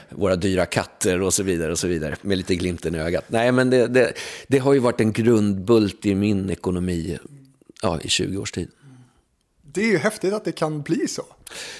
[0.08, 1.72] våra dyra katter och så vidare.
[1.72, 3.24] och så vidare Med lite glimten i ögat.
[3.28, 4.12] Nej, men det, det,
[4.46, 7.18] det har ju varit en grundbult i min ekonomi
[7.82, 8.68] ja, i 20 års tid.
[9.62, 11.24] Det är ju häftigt att det kan bli så.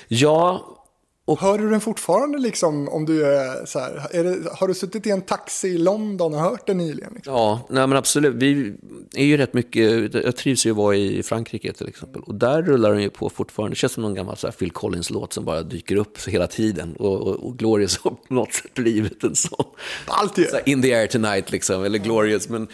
[0.08, 0.81] Ja,
[1.24, 4.74] och hör du den fortfarande liksom om du är så här, är det, har du
[4.74, 7.12] suttit i en taxi i London och hört den nyligen?
[7.14, 7.34] Liksom?
[7.34, 8.34] Ja, nej men absolut.
[8.34, 8.74] Vi
[9.14, 12.22] är ju rätt mycket, jag trivs ju att vara i Frankrike till exempel.
[12.22, 13.72] Och där rullar den ju på fortfarande.
[13.72, 16.96] Det känns som någon gammal så här Phil Collins-låt som bara dyker upp hela tiden.
[16.98, 19.64] Och, och, och Glorious har på något sätt blivit en sån.
[20.06, 20.48] Alltid.
[20.48, 22.48] Så in the air tonight liksom, eller Glorious.
[22.48, 22.68] Men,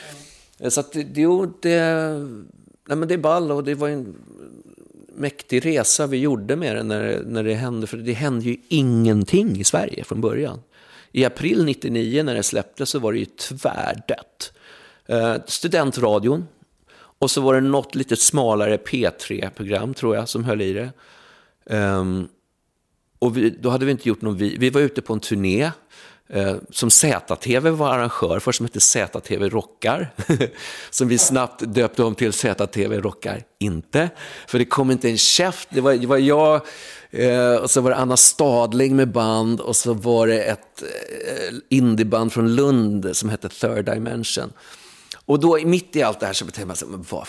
[0.69, 1.81] så att det, jo, det,
[2.89, 4.17] nej men det är ball och det var en
[5.19, 7.87] mäktig resa vi gjorde med det när, när det hände.
[7.87, 10.61] För det hände ju ingenting i Sverige från början.
[11.13, 14.53] I april 99 när det släpptes så var det ju tvärdött.
[15.07, 16.47] Eh, studentradion.
[16.95, 20.91] Och så var det något lite smalare P3-program tror jag som höll i det.
[21.77, 22.29] Um,
[23.19, 25.71] och vi, då hade vi inte gjort någon, vi, vi var ute på en turné
[26.31, 30.15] Eh, som ZTV var arrangör för, som hette ZTV Rockar.
[30.91, 34.11] som vi snabbt döpte om till ZTV Rockar inte.
[34.47, 35.69] För det kom inte en käft.
[35.71, 36.61] Det var, det var jag,
[37.11, 41.55] eh, och så var det Anna Stadling med band och så var det ett eh,
[41.69, 44.53] indieband från Lund som hette Third Dimension.
[45.25, 47.27] Och då mitt i allt det här så tänkte man, så, vad,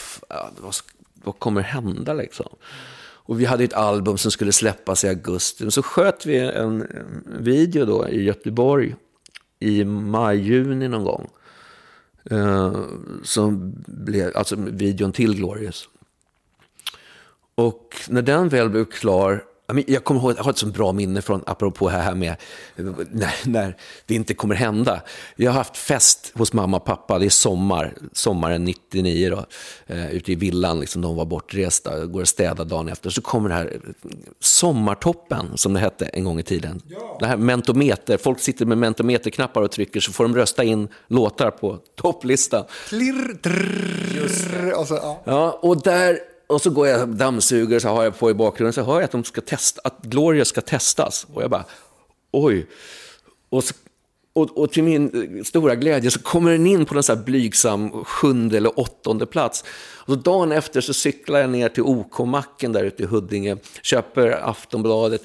[0.58, 0.76] vad,
[1.14, 2.50] vad kommer hända liksom?
[3.30, 5.65] Och vi hade ett album som skulle släppas i augusti.
[5.65, 8.96] Och så sköt vi en, en video då i Göteborg
[9.60, 11.30] i maj-juni någon gång.
[12.32, 12.76] Eh,
[13.24, 15.89] som blev, alltså videon till Glorious.
[17.56, 19.44] Och när den väl blev klar
[19.88, 22.36] jag kommer ihåg, jag har ett så bra minne från, apropå det här med
[22.75, 25.01] när, när, det inte kommer hända.
[25.36, 29.45] Jag har haft fest hos mamma och pappa, det är sommar, sommaren 99 då,
[29.93, 33.10] eh, ute i villan, liksom, de var bortresta, går och städar dagen efter.
[33.10, 33.79] Så kommer det här
[34.39, 36.82] Sommartoppen, som det hette en gång i tiden.
[36.88, 37.17] Ja.
[37.19, 41.51] Det här mentometer, folk sitter med mentometerknappar och trycker så får de rösta in låtar
[41.51, 42.63] på topplistan.
[42.88, 45.21] Klirr, drrr, och så, ja.
[45.23, 46.19] ja, och där
[46.50, 49.12] och så går jag dammsuger, så har jag på i bakgrunden, så hör jag att,
[49.12, 51.28] de ska testa, att Gloria ska testas.
[51.34, 51.66] Och jag bara,
[52.32, 52.68] oj.
[53.50, 53.74] Och, så,
[54.34, 58.06] och, och till min stora glädje så kommer den in på en så här blygsam
[58.06, 59.64] sjunde eller åttonde plats.
[59.98, 64.50] Och så dagen efter så cyklar jag ner till OK-macken där ute i Huddinge, köper
[64.50, 65.22] Aftonbladet,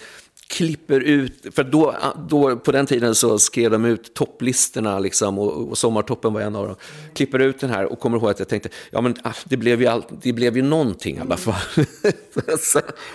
[0.48, 1.94] klipper ut, för då,
[2.28, 6.56] då, på den tiden så skrev de ut topplistorna liksom, och, och Sommartoppen var en
[6.56, 6.76] av dem.
[7.14, 9.80] Klipper ut den här och kommer ihåg att jag tänkte, ja men ah, det blev
[9.80, 11.54] ju, all, det blev ju någonting i alla fall.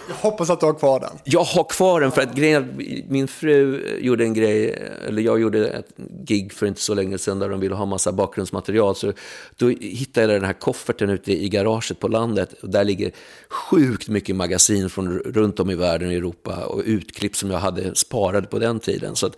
[0.07, 1.09] jag hoppas att du har kvar den.
[1.23, 5.67] Jag har kvar den för att grejen, min fru gjorde en grej, eller jag gjorde
[5.67, 8.95] ett gig för inte så länge sedan där de ville ha massa bakgrundsmaterial.
[8.95, 9.13] Så
[9.55, 12.53] då hittade jag den här kofferten ute i garaget på landet.
[12.61, 13.11] Och där ligger
[13.49, 17.60] sjukt mycket magasin från runt om i världen, i Europa och utklipp klipp som jag
[17.60, 19.15] hade sparade på den tiden.
[19.15, 19.36] Så att,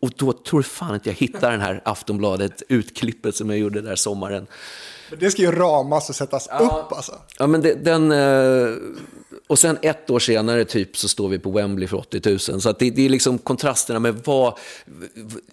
[0.00, 3.96] och då tror jag fan att jag hittar den här Aftonbladet-utklippet som jag gjorde där
[3.96, 4.46] sommaren.
[5.18, 7.12] Det ska ju ramas och sättas ja, upp alltså.
[7.38, 8.12] Ja, men det, den...
[8.12, 8.74] Eh,
[9.46, 12.60] och sen ett år senare typ så står vi på Wembley för 80 000.
[12.60, 14.58] Så det, det är liksom kontrasterna med vad,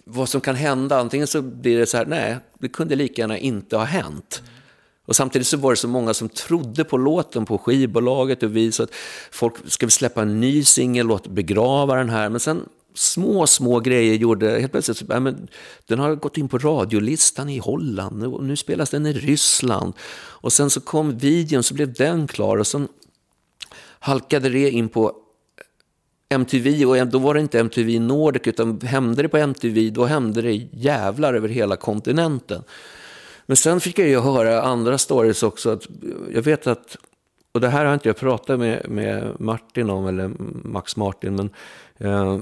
[0.04, 0.98] vad som kan hända.
[0.98, 4.42] Antingen så blir det så här, nej, det kunde lika gärna inte ha hänt.
[5.06, 8.72] Och samtidigt så var det så många som trodde på låten på skivbolaget och vi
[8.72, 8.94] så att
[9.30, 12.28] folk, ska vi släppa en ny singel, låt begrava den här.
[12.28, 15.48] Men sen små, små grejer gjorde, helt plötsligt, så, ja, men,
[15.86, 19.92] den har gått in på radiolistan i Holland och nu spelas den i Ryssland.
[20.14, 22.88] Och sen så kom videon så blev den klar och sen
[23.98, 25.12] halkade det in på
[26.28, 30.42] MTV och då var det inte MTV Nordic utan hände det på MTV då hände
[30.42, 32.62] det jävlar över hela kontinenten.
[33.46, 35.70] Men sen fick jag ju höra andra stories också.
[35.70, 35.86] Att
[36.32, 36.96] jag vet att,
[37.52, 40.30] och det här har inte jag pratat med, med Martin om, eller
[40.64, 41.50] Max Martin, men
[41.98, 42.40] eh,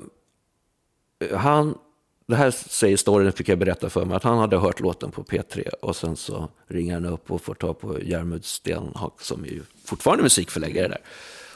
[1.36, 1.78] han,
[2.26, 5.22] det här säger storyn, fick jag berätta för mig, att han hade hört låten på
[5.22, 9.48] P3 och sen så ringer han upp och får ta på Järmud Stenhag, som är
[9.48, 11.00] ju fortfarande musikförläggare där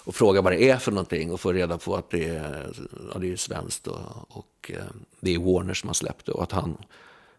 [0.04, 2.72] och frågar vad det är för någonting och får reda på att det är,
[3.12, 4.85] ja, det är svenskt och, och eh,
[5.20, 6.76] det är Warner som har släppt det och att han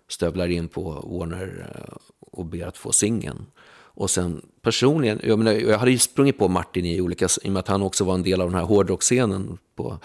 [0.07, 3.45] stövlar in på Warner eh, och ber att få singeln.
[3.97, 7.53] Och sen personligen, jag, menar, jag hade ju sprungit på Martin i olika, i och
[7.53, 9.99] med att han också var en del av den här hårdrockscenen på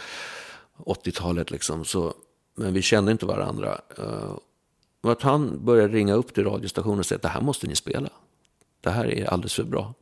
[0.77, 1.51] 80-talet.
[1.51, 2.15] Liksom, så,
[2.57, 3.81] men vi kände inte varandra.
[3.99, 4.37] Eh,
[5.03, 7.77] och att han började ringa upp till radiostationen och säga att det här måste ni
[7.77, 8.09] spela.
[8.81, 9.95] Det här är alldeles för bra.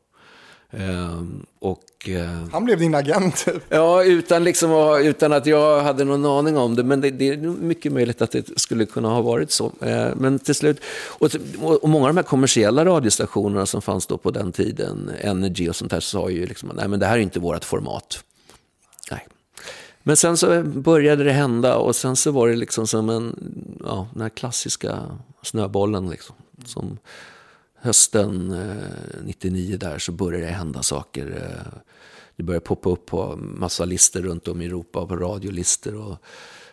[0.72, 3.44] Ehm, och, uh, han blev din agent?
[3.44, 3.62] Typ.
[3.68, 6.84] Ja, utan, liksom, utan att jag hade någon aning om det.
[6.84, 9.66] Men det, det är mycket möjligt att det skulle kunna ha varit så.
[9.66, 11.30] Uh, men till slut, och,
[11.82, 15.76] och, många av de här kommersiella radiostationerna som fanns då på den tiden, Energy och
[15.76, 18.24] sånt här, sa ju liksom, nej men det här är inte vårt format.
[19.10, 19.26] Nej.
[20.02, 23.36] Men sen så började det hända och sen så var det liksom som en,
[23.84, 25.02] ja, den här klassiska
[25.42, 26.36] snöbollen liksom.
[26.64, 26.98] Som,
[27.80, 28.76] hösten eh,
[29.22, 31.26] 99 där så började det hända saker.
[31.26, 31.78] Eh,
[32.36, 35.94] det började poppa upp på massa listor runt om i Europa, på radiolistor.
[35.94, 36.16] Och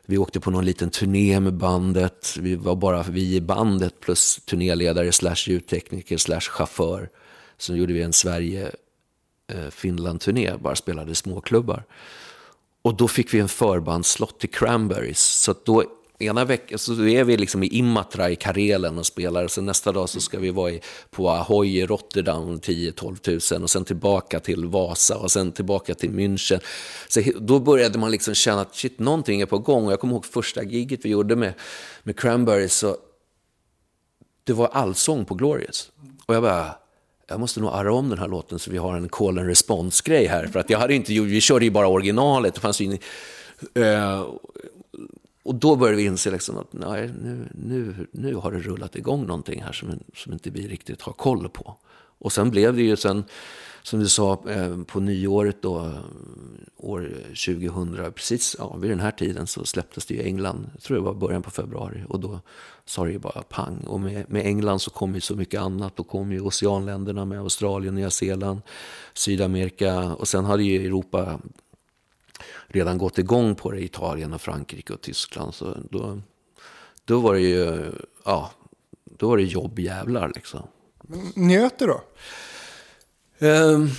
[0.05, 2.37] vi åkte på någon liten turné med bandet.
[2.39, 7.09] Vi var bara vi i bandet plus turnéledare slash ljudtekniker slash chaufför.
[7.57, 11.83] Så gjorde vi en Sverige-Finland-turné, eh, bara spelade småklubbar.
[12.81, 15.19] Och då fick vi en förbandslott till Cranberries.
[15.19, 15.83] Så då
[16.19, 19.47] ena veckan så är vi liksom i Imatra i Karelen och spelar.
[19.47, 23.69] Sen nästa dag så ska vi vara i, på Ahoy i Rotterdam 10-12 tusen och
[23.69, 26.59] sen tillbaka till Vasa och sen tillbaka till München.
[27.07, 29.85] Så då började man liksom känna att shit, någonting är på gång.
[29.85, 31.53] Och jag kommer ihåg första giget vi gjorde med,
[32.03, 32.75] med Cranberries.
[32.75, 32.97] Så
[34.43, 35.91] det var allsång på Glorious.
[36.25, 36.75] Och jag bara,
[37.27, 40.25] jag måste nog arra om den här låten så vi har en call and response-grej
[40.25, 40.47] här.
[40.47, 42.53] För att jag hade inte, vi körde ju bara originalet.
[42.53, 42.97] Det fanns ju,
[43.77, 44.25] uh,
[45.45, 49.25] och då började vi inse liksom att nej, nu, nu, nu har det rullat igång
[49.25, 51.77] någonting här som, som inte vi riktigt har koll på.
[52.19, 53.23] Och sen blev det ju sen,
[53.83, 55.91] som du sa, eh, på nyåret då,
[56.77, 60.97] år 2000, precis ja, vid den här tiden så släpptes det i England, jag tror
[60.97, 62.39] det var början på februari, och då
[62.85, 63.77] sa det ju bara pang.
[63.87, 67.39] Och med, med England så kom ju så mycket annat, då kom ju oceanländerna med
[67.39, 68.61] Australien, Nya Zeeland,
[69.13, 71.39] Sydamerika och sen hade ju Europa
[72.67, 75.53] redan gått igång på det, Italien och Frankrike och Tyskland.
[75.53, 76.21] Så då,
[77.05, 77.91] då var det ju,
[78.25, 78.51] ja,
[79.17, 80.67] då var det jobbjävlar liksom.
[81.35, 82.01] Njöt du då?
[83.39, 83.89] Um,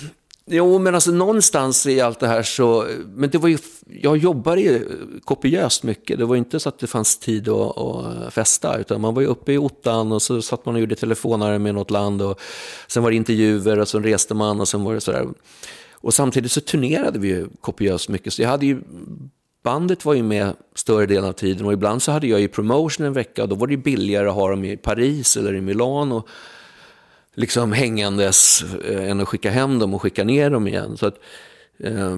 [0.45, 4.61] jo, men alltså någonstans i allt det här så, men det var ju, jag jobbade
[4.61, 4.89] ju
[5.23, 6.19] kopiöst mycket.
[6.19, 9.27] Det var inte så att det fanns tid att, att festa, utan man var ju
[9.27, 12.39] uppe i ottan och så satt man och gjorde telefonare med något land och
[12.87, 15.27] sen var det intervjuer och så reste man och sen var det sådär.
[16.01, 18.81] Och samtidigt så turnerade vi ju kopiöst mycket, så jag hade ju
[19.63, 23.05] bandet var ju med större delen av tiden och ibland så hade jag ju promotion
[23.05, 26.23] en vecka och då var det billigare att ha dem i Paris eller i Milano
[27.37, 30.97] liksom hängandes eh, än att skicka hem dem och skicka ner dem igen.
[30.97, 31.19] Så att,
[31.79, 32.17] eh,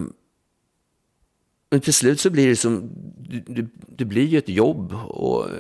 [1.70, 2.90] men till slut så blir det som,
[3.48, 4.94] det, det blir ju ett jobb.
[4.94, 5.54] Och eh,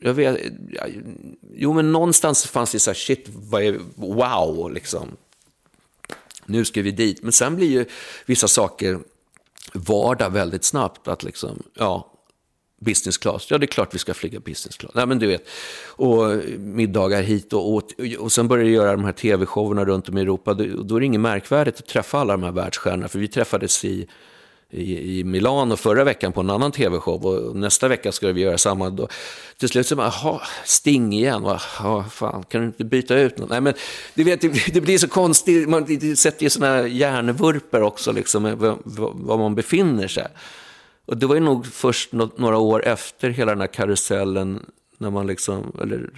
[0.00, 0.40] jag vet,
[1.54, 5.16] jo men någonstans fanns det så här, shit, vad är, wow, liksom.
[6.46, 7.22] Nu ska vi dit.
[7.22, 7.84] Men sen blir ju
[8.26, 8.98] vissa saker
[9.74, 11.08] vardag väldigt snabbt.
[11.08, 12.12] Att liksom, ja,
[12.80, 13.50] business class.
[13.50, 14.92] Ja, det är klart vi ska flyga business class.
[14.94, 15.48] Nej, men du vet.
[15.86, 17.92] Och middagar hit och, åt.
[18.18, 20.54] och sen började jag göra de här tv-showerna runt om i Europa.
[20.54, 23.08] Då är det inget märkvärdigt att träffa alla de här världsstjärnorna.
[23.08, 24.08] För vi träffades i,
[24.70, 28.58] i, i Milano förra veckan på en annan tv-show och nästa vecka ska vi göra
[28.58, 28.90] samma.
[28.90, 29.08] Då.
[29.56, 33.50] Till slut så bara, jaha, Sting igen, jaha, fan, kan du inte byta ut något?
[33.50, 33.74] Nej, men
[34.14, 38.42] du vet, det, det blir så konstigt, man det sätter ju sådana hjärnvurpor också, liksom,
[39.14, 40.26] var man befinner sig.
[41.06, 44.66] Och det var ju nog först några år efter hela den här karusellen,
[44.98, 46.10] när man liksom, eller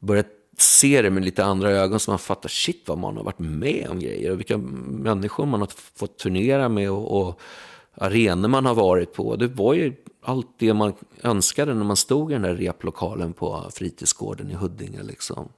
[0.00, 0.28] började
[0.60, 3.88] se det med lite andra ögon, så man fattar shit vad man har varit med
[3.90, 7.40] om grejer och vilka människor man har fått turnera med och, och
[7.94, 9.36] arenor man har varit på.
[9.36, 10.92] Det var ju allt det man
[11.22, 15.02] önskade när man stod i den där replokalen på fritidsgården i Huddinge.
[15.02, 15.48] Liksom.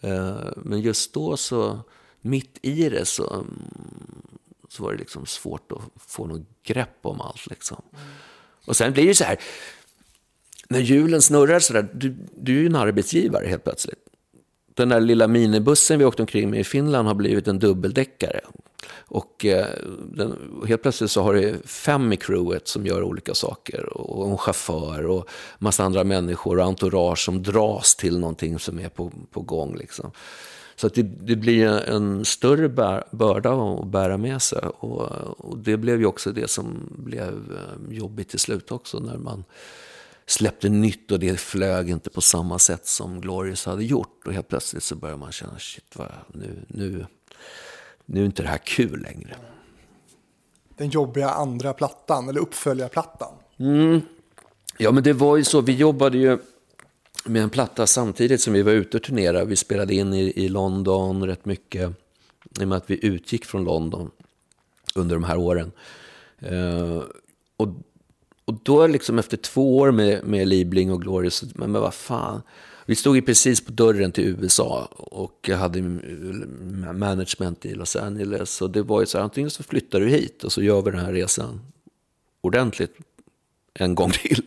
[0.00, 1.78] Eh, men just då så,
[2.20, 3.44] mitt i det så
[4.72, 7.46] så var det liksom svårt att få något grepp om allt.
[7.46, 7.82] Liksom.
[7.92, 8.04] Mm.
[8.64, 9.38] Och sen blir det så här,
[10.68, 14.08] när hjulen snurrar så där, du, du är ju en arbetsgivare helt plötsligt.
[14.74, 18.40] Den där lilla minibussen vi åkte omkring med i Finland har blivit en dubbeldäckare.
[19.12, 19.66] Och eh,
[20.12, 23.96] den, helt plötsligt så har du fem i crewet som gör olika saker.
[23.98, 28.88] Och en chaufför och massa andra människor och entourage som dras till någonting som är
[28.88, 29.76] på, på gång.
[29.76, 30.10] Liksom.
[30.76, 34.58] Så att det, det blir en större bär, börda att bära med sig.
[34.58, 35.00] Och,
[35.38, 38.98] och, det blev ju också det som blev eh, jobbigt till slut också.
[38.98, 39.44] När man
[40.26, 44.26] släppte nytt och det flög inte på samma sätt som Glorious hade gjort.
[44.26, 47.06] Och helt plötsligt så börjar man känna, shit, vad, nu, nu,
[48.06, 49.36] nu är inte det här kul längre.
[50.76, 53.34] Den jobbiga andra plattan, eller uppföljarplattan.
[53.58, 54.00] Mm.
[54.78, 55.60] Ja, men det var ju så.
[55.60, 56.38] Vi jobbade ju
[57.24, 59.44] med en platta samtidigt som vi var ute och turnerade.
[59.44, 61.90] Vi spelade in i, i London rätt mycket.
[62.60, 64.10] I och med att vi utgick från London
[64.94, 65.72] under de här åren.
[66.52, 67.02] Uh,
[67.56, 67.68] och,
[68.44, 72.42] och då liksom efter två år med, med Liebling och Glorious, men, men vad fan.
[72.86, 78.62] Vi stod ju precis på dörren till USA och hade eh, management i Los Angeles.
[78.62, 80.90] Och det var ju så här, antingen så flyttar du hit och så gör vi
[80.90, 81.60] den här resan
[82.40, 82.96] ordentligt
[83.74, 84.42] en gång till.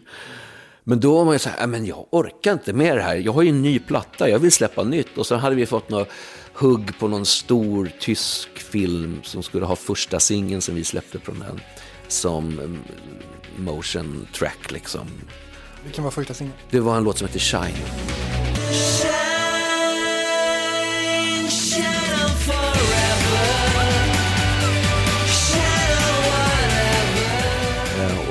[0.83, 3.15] Men då var man ju så här, äh, men jag orkar inte med det här.
[3.15, 5.17] Jag har ju en ny platta, jag vill släppa nytt.
[5.17, 6.05] Och så hade vi fått några
[6.53, 11.39] hugg på någon stor tysk film som skulle ha första singeln som vi släppte från
[11.39, 11.59] den
[12.07, 12.79] som mm,
[13.57, 15.07] motion track liksom.
[15.83, 16.57] Vilken var första singeln?
[16.69, 17.75] Det var en låt som heter Shine.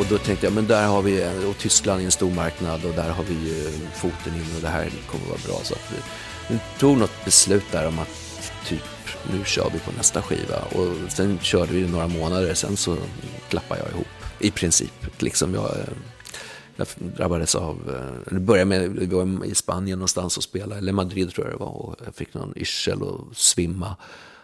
[0.04, 2.94] Och då tänkte jag, men där har vi, och Tyskland är en stor marknad och
[2.94, 5.64] där har vi ju foten in och det här kommer att vara bra.
[5.64, 5.96] Så att vi,
[6.54, 8.82] vi tog något beslut där om att typ,
[9.32, 10.56] nu kör vi på nästa skiva.
[10.56, 12.96] Och sen körde vi några månader, sen så
[13.48, 14.23] klappade jag ihop.
[14.44, 15.22] I princip.
[15.22, 15.88] Liksom jag, eh,
[16.76, 20.92] jag drabbades av, eh, det började med, vi var i Spanien någonstans och spelade, eller
[20.92, 23.96] Madrid tror jag det var, och jag fick någon yrsel och svimma.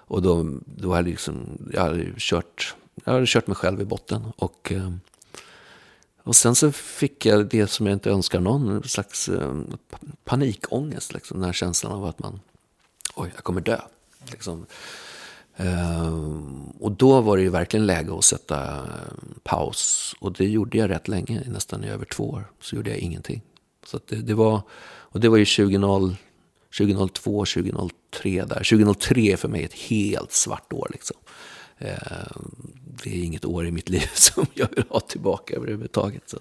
[0.06, 3.84] Och då, då hade jag, liksom, jag hade kört, jag hade kört mig själv i
[3.84, 4.32] botten.
[4.36, 4.92] Och eh,
[6.22, 9.30] och sen så fick jag det som jag inte önskar någon, en slags
[10.24, 11.14] panikångest.
[11.14, 12.40] Liksom, den här känslan av att man,
[13.14, 13.80] oj, jag kommer dö.
[14.30, 14.66] Liksom.
[15.60, 18.82] Ehm, och då var det ju verkligen läge att sätta eh,
[19.42, 20.14] paus.
[20.18, 22.50] Och det gjorde jag rätt länge, nästan i över två år.
[22.60, 23.42] Så gjorde jag ingenting.
[23.86, 26.16] Så det, det, var, och det var ju 2000,
[26.78, 28.54] 2002, 2003 där.
[28.54, 31.16] 2003 är för mig ett helt svart år liksom.
[31.78, 32.70] Ehm,
[33.04, 36.22] det är inget år i mitt liv som jag vill ha tillbaka överhuvudtaget.
[36.26, 36.38] Så.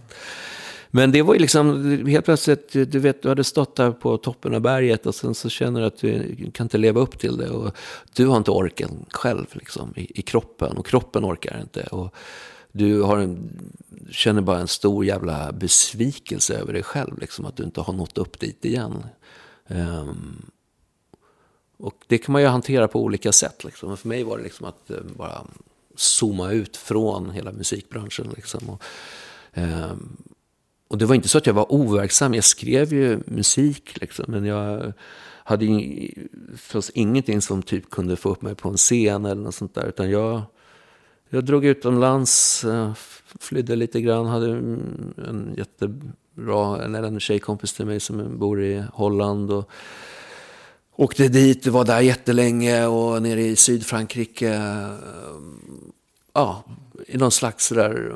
[0.92, 4.56] Men det var ju liksom, helt plötsligt, du vet, du hade stått där på toppen
[4.56, 7.50] av berget och sen så känner du att du kan inte leva upp till det.
[7.50, 7.76] Och
[8.14, 11.84] du har inte orken själv liksom, i, i kroppen och kroppen orkar inte.
[11.84, 12.16] Och
[12.72, 13.60] du har en,
[14.12, 18.18] känner bara en stor jävla besvikelse över dig själv, liksom, att du inte har nått
[18.18, 19.04] upp dit igen.
[19.68, 20.52] Um,
[21.78, 23.64] och det kan man ju hantera på olika sätt.
[23.64, 23.98] Liksom.
[23.98, 25.46] för mig var det liksom att eh, bara
[25.96, 28.34] zooma ut från hela musikbranschen.
[28.36, 28.70] Liksom.
[28.70, 28.84] Och,
[29.54, 30.18] um,
[30.90, 32.34] och det var inte så att jag var overksam.
[32.34, 34.94] Jag skrev ju musik, liksom, men jag
[35.44, 36.12] hade ju
[36.58, 39.88] förstås ingenting som typ kunde få upp mig på en scen eller något sånt där.
[39.88, 40.42] Utan jag,
[41.30, 42.94] jag drog utomlands, eh,
[43.40, 49.52] flydde lite grann, hade en jättebra, eller en tjejkompis till mig som bor i Holland.
[49.52, 49.72] Och,
[50.96, 54.54] Åkte dit, var där jättelänge och nere i Sydfrankrike.
[54.54, 54.94] Eh,
[56.34, 56.64] ja,
[57.08, 58.16] i någon slags där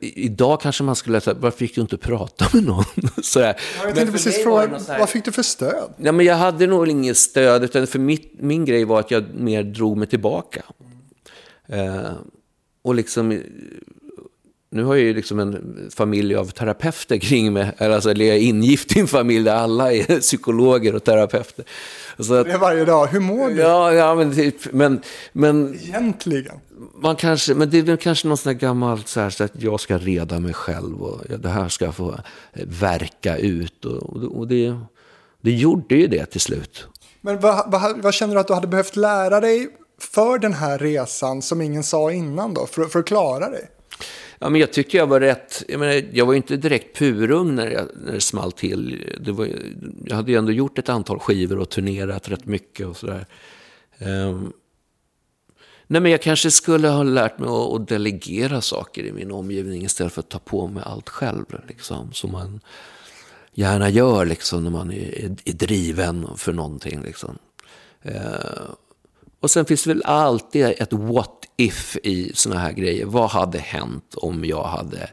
[0.00, 2.84] Idag kanske man skulle säga, varför fick du inte prata med någon?
[3.22, 3.60] Sådär.
[3.84, 5.94] Jag tänkte precis fråga, vad fick du för stöd?
[5.96, 9.34] Ja, men jag hade nog inget stöd, utan för mitt, min grej var att jag
[9.34, 10.62] mer drog mig tillbaka.
[11.66, 12.12] Eh,
[12.82, 13.40] och liksom,
[14.70, 18.40] nu har jag ju liksom en familj av terapeuter kring mig, alltså, eller jag är
[18.40, 21.64] ingift i en familj där alla är psykologer och terapeuter.
[22.18, 23.54] Så att, det är varje dag, hur mår du?
[23.54, 25.00] Ja, ja men, typ, men,
[25.32, 26.60] men Egentligen?
[26.94, 29.80] Man kanske, men det är kanske något sånt där gammalt så, här, så att jag
[29.80, 32.20] ska reda mig själv och det här ska få
[32.54, 33.84] verka ut.
[33.84, 34.76] Och, och det,
[35.40, 36.86] det gjorde ju det till slut.
[37.20, 39.68] Men vad, vad, vad, känner du att du hade behövt lära dig
[40.00, 43.68] för den här resan som ingen sa innan då, för, för att klara dig?
[44.38, 47.70] Ja, men jag tycker jag var rätt, jag, menar, jag var inte direkt purung när,
[47.70, 49.06] jag, när det small till.
[49.20, 49.48] Det var,
[50.04, 53.26] jag hade ju ändå gjort ett antal skivor och turnerat rätt mycket och sådär.
[53.98, 54.52] Um,
[55.92, 60.12] Nej, men jag kanske skulle ha lärt mig att, delegera saker i min omgivning istället
[60.12, 61.44] för att ta på mig allt själv.
[61.68, 62.60] Liksom, som man
[63.54, 67.02] gärna gör liksom, när man är, är driven för någonting.
[67.02, 67.38] Liksom.
[68.02, 68.70] Eh,
[69.40, 73.06] och sen finns det väl alltid ett what if i sådana här grejer.
[73.06, 75.10] Vad hade hänt om jag hade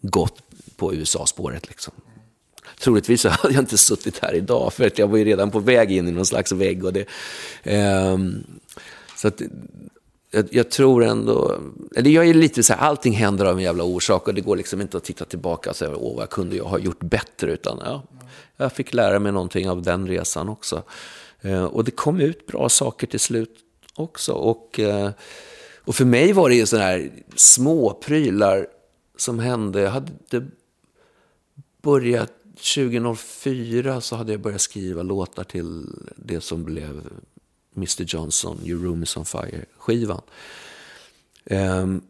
[0.00, 0.42] gått
[0.76, 1.68] på USA-spåret?
[1.68, 1.94] Liksom?
[2.80, 5.58] Troligtvis så hade jag inte suttit här idag, för att jag var ju redan på
[5.58, 6.84] väg in i någon slags vägg.
[6.84, 7.06] Och det,
[7.62, 8.18] eh,
[9.22, 9.42] så att,
[10.30, 11.60] jag, jag, tror ändå,
[11.96, 14.56] eller jag är lite så här, allting händer av en jävla orsak och det går
[14.56, 17.80] liksom inte att titta tillbaka och säga, åh vad kunde jag ha gjort bättre, utan
[17.84, 18.02] ja,
[18.56, 20.82] jag fick lära mig någonting av den resan också.
[21.40, 23.56] Eh, och det kom ut bra saker till slut
[23.94, 24.32] också.
[24.32, 25.10] Och, eh,
[25.84, 28.66] och för mig var det ju sådana här små prylar
[29.16, 29.80] som hände.
[29.80, 30.46] Jag hade
[31.82, 37.02] börjat 2004 så hade jag börjat skriva låtar till det som blev
[37.74, 40.22] Mr Johnson, Your Room Is On Fire-skivan.
[41.44, 42.02] Um,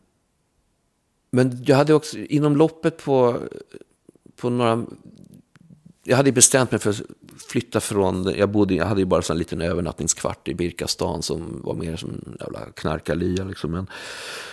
[1.30, 3.42] men jag hade också, inom loppet på,
[4.36, 4.86] på några...
[6.04, 7.02] Jag hade bestämt mig för att
[7.49, 8.35] flytta från...
[8.37, 12.11] Jag, bodde, jag hade ju bara en liten övernattningskvart i Birkastan som var mer som
[12.11, 13.45] en jävla knarkarlya.
[13.45, 13.70] Liksom.
[13.70, 13.87] Men,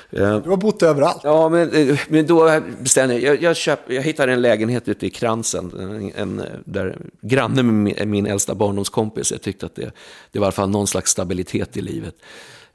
[0.09, 1.21] eh, du har bott överallt.
[1.23, 3.35] Ja, men, eh, men då bestämde jag...
[3.35, 7.73] Jag, jag, köp, jag hittade en lägenhet ute i Kransen, en, en, där granne med
[7.73, 9.31] min, min äldsta barndomskompis.
[9.31, 9.91] Jag tyckte att det,
[10.31, 12.15] det var i alla fall någon slags stabilitet i livet.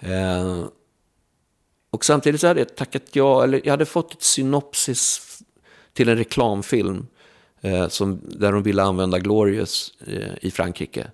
[0.00, 0.64] Eh,
[1.90, 5.38] och samtidigt så hade jag tackat ja, eller jag hade fått ett synopsis
[5.92, 7.06] till en reklamfilm
[7.64, 11.10] eh, som, där de ville använda Glorious eh, i Frankrike.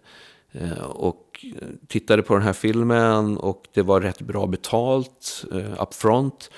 [0.52, 1.44] Eh, och
[1.88, 6.50] tittade på den här filmen och det var rätt bra betalt eh, up front.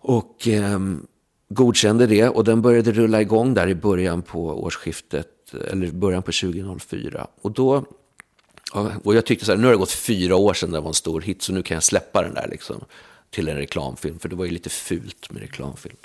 [0.00, 1.06] Och ehm,
[1.48, 6.32] godkände det och den började rulla igång där i början på årsskiftet, eller början på
[6.32, 7.26] 2004.
[7.40, 7.84] Och då
[9.02, 10.94] och jag tyckte så här, nu har det gått fyra år sedan det var en
[10.94, 12.84] stor hit, så nu kan jag släppa den där liksom,
[13.30, 14.18] till en reklamfilm.
[14.18, 15.96] För det var ju lite fult med reklamfilm.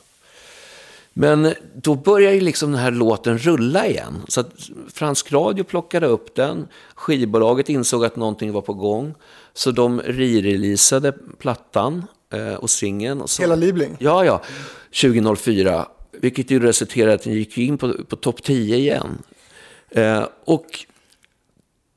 [1.18, 4.22] Men då började ju liksom den här låten rulla igen.
[4.28, 4.52] Så att
[4.94, 6.68] fransk radio plockade upp den.
[6.96, 9.14] Skivbolaget insåg att någonting var på gång.
[9.54, 13.24] Så de re-releasade plattan eh, och singeln.
[13.40, 13.96] Hela Liebling?
[14.00, 14.42] Ja, ja.
[15.02, 15.88] 2004.
[16.12, 19.18] Vilket ju resulterade i att den gick in på, på topp 10 igen.
[19.90, 20.66] Eh, och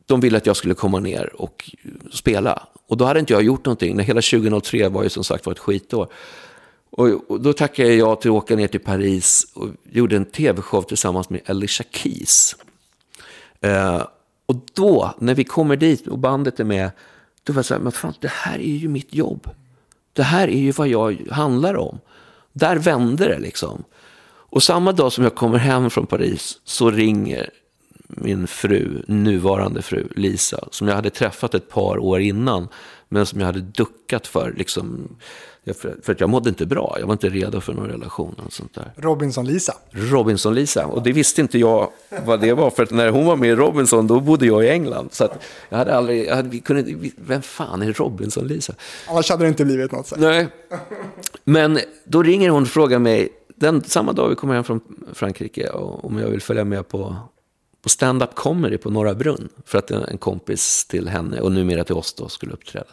[0.07, 1.71] de ville att jag skulle komma ner och
[2.13, 2.67] spela.
[2.87, 3.99] Och då hade inte jag gjort någonting.
[3.99, 6.09] Hela 2003 var ju som sagt var ett skitår.
[6.91, 10.25] Och, och då tackade jag ja till att åka ner till Paris och gjorde en
[10.25, 12.57] tv-show tillsammans med Alicia Keys.
[13.61, 14.03] Eh,
[14.47, 16.91] och då, när vi kommer dit och bandet är med,
[17.43, 19.51] Då var jag så här, men fan, det här är ju mitt jobb.
[20.13, 22.01] Det här är ju vad jag handlar om.
[22.53, 23.85] Där vände det liksom.
[24.51, 27.51] Och samma dag som jag kommer hem från Paris så ringer
[28.09, 32.69] min fru, nuvarande fru Lisa, som jag hade träffat ett par år innan,
[33.09, 34.55] men som jag hade duckat för.
[34.57, 35.17] Liksom,
[35.75, 38.35] för att jag mådde inte bra, jag var inte redo för någon relation.
[38.47, 38.93] Och sånt där.
[38.97, 39.75] Robinson-Lisa.
[39.91, 41.91] Robinson-Lisa, och det visste inte jag
[42.25, 44.69] vad det var, för att när hon var med i Robinson, då bodde jag i
[44.69, 45.09] England.
[45.13, 48.75] Så att jag hade aldrig, jag hade, vi kunde, vem fan är Robinson-Lisa?
[49.09, 50.07] Annars hade det inte blivit något.
[50.07, 50.17] Så.
[50.17, 50.49] Nej,
[51.45, 54.81] men då ringer hon och frågar mig, den, samma dag vi kommer hem från
[55.13, 57.17] Frankrike, om jag vill följa med på
[57.83, 59.49] på stand-up comedy på Norra Brunn.
[59.65, 62.87] För att en kompis till henne och numera till oss då skulle uppträda.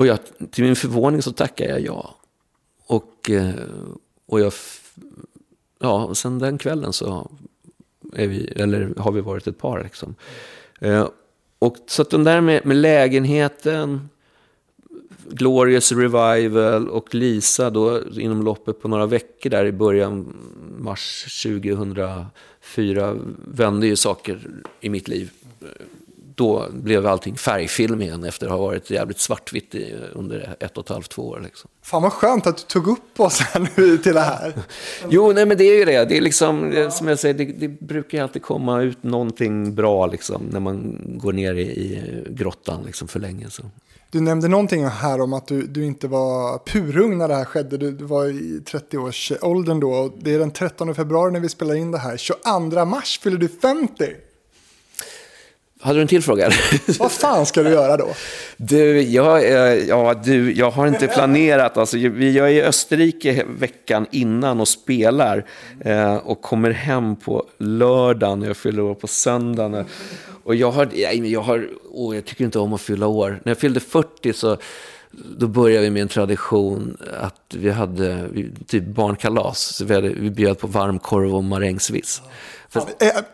[0.00, 0.18] Och jag,
[0.50, 2.14] till min förvåning så tackade jag ja.
[2.86, 3.54] Och, eh,
[4.26, 4.52] och jag,
[5.78, 7.30] ja, och sen den kvällen så
[8.12, 9.82] är vi, eller har vi varit ett par.
[9.82, 10.14] Liksom.
[10.80, 11.08] Eh,
[11.58, 14.08] och så att den där med, med lägenheten,
[15.30, 20.36] Glorious Revival och Lisa då inom loppet på några veckor där i början
[20.78, 24.48] mars 2004 vände ju saker
[24.80, 25.30] i mitt liv.
[26.40, 29.74] Då blev allting färgfilm igen efter att ha varit jävligt svartvitt
[30.12, 31.40] under ett och ett halvt, två år.
[31.44, 31.70] Liksom.
[31.82, 34.54] Fan vad skönt att du tog upp oss här nu till det här.
[35.08, 36.04] jo, nej men det är ju det.
[36.04, 40.42] Det är liksom, som jag säger, det, det brukar alltid komma ut någonting bra liksom,
[40.52, 43.50] när man går ner i, i grottan liksom, för länge.
[43.50, 43.62] Så.
[44.10, 47.76] Du nämnde någonting här om att du, du inte var purung när det här skedde.
[47.76, 50.12] Du, du var i 30-årsåldern då.
[50.20, 52.16] Det är den 13 februari när vi spelar in det här.
[52.16, 54.04] 22 mars fyller du 50.
[55.80, 56.50] Hade du en till fråga?
[56.98, 58.08] Vad fan ska du göra då?
[58.56, 59.50] Du, jag,
[59.88, 61.76] ja, du, jag har inte planerat.
[61.76, 65.44] Alltså, jag är i Österrike veckan innan och spelar.
[65.80, 68.42] Eh, och kommer hem på lördagen.
[68.42, 69.84] Jag fyller år på söndagen.
[70.44, 70.88] Och jag har,
[71.26, 73.40] jag har, oh, jag tycker inte om att fylla år.
[73.44, 74.56] När jag fyllde 40 så
[75.38, 78.28] då började vi med en tradition att vi hade
[78.66, 79.60] typ barnkalas.
[79.60, 82.22] Så vi, hade, vi bjöd på varmkorv och marängsviss.
[82.72, 82.82] För...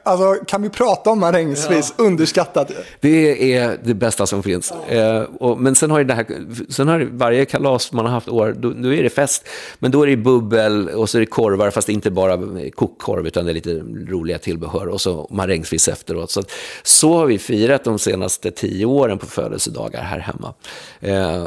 [0.03, 1.95] Alltså, kan vi prata om marängsviss?
[1.99, 2.05] Ja.
[2.05, 2.71] Underskattat.
[3.01, 4.71] Det är det bästa som finns.
[4.71, 6.27] Eh, och, men sen har, det här,
[6.69, 9.49] sen har varje kalas man har haft år, då, då, är det fest.
[9.79, 12.39] Men då är det bubbel och så är det korvar, fast inte bara
[12.75, 13.75] kokkorv, utan det är lite
[14.09, 14.87] roliga tillbehör.
[14.89, 16.31] Och så marängsviss efteråt.
[16.31, 16.43] Så,
[16.83, 20.55] så har vi firat de senaste tio åren på födelsedagar här hemma.
[21.01, 21.47] Eh,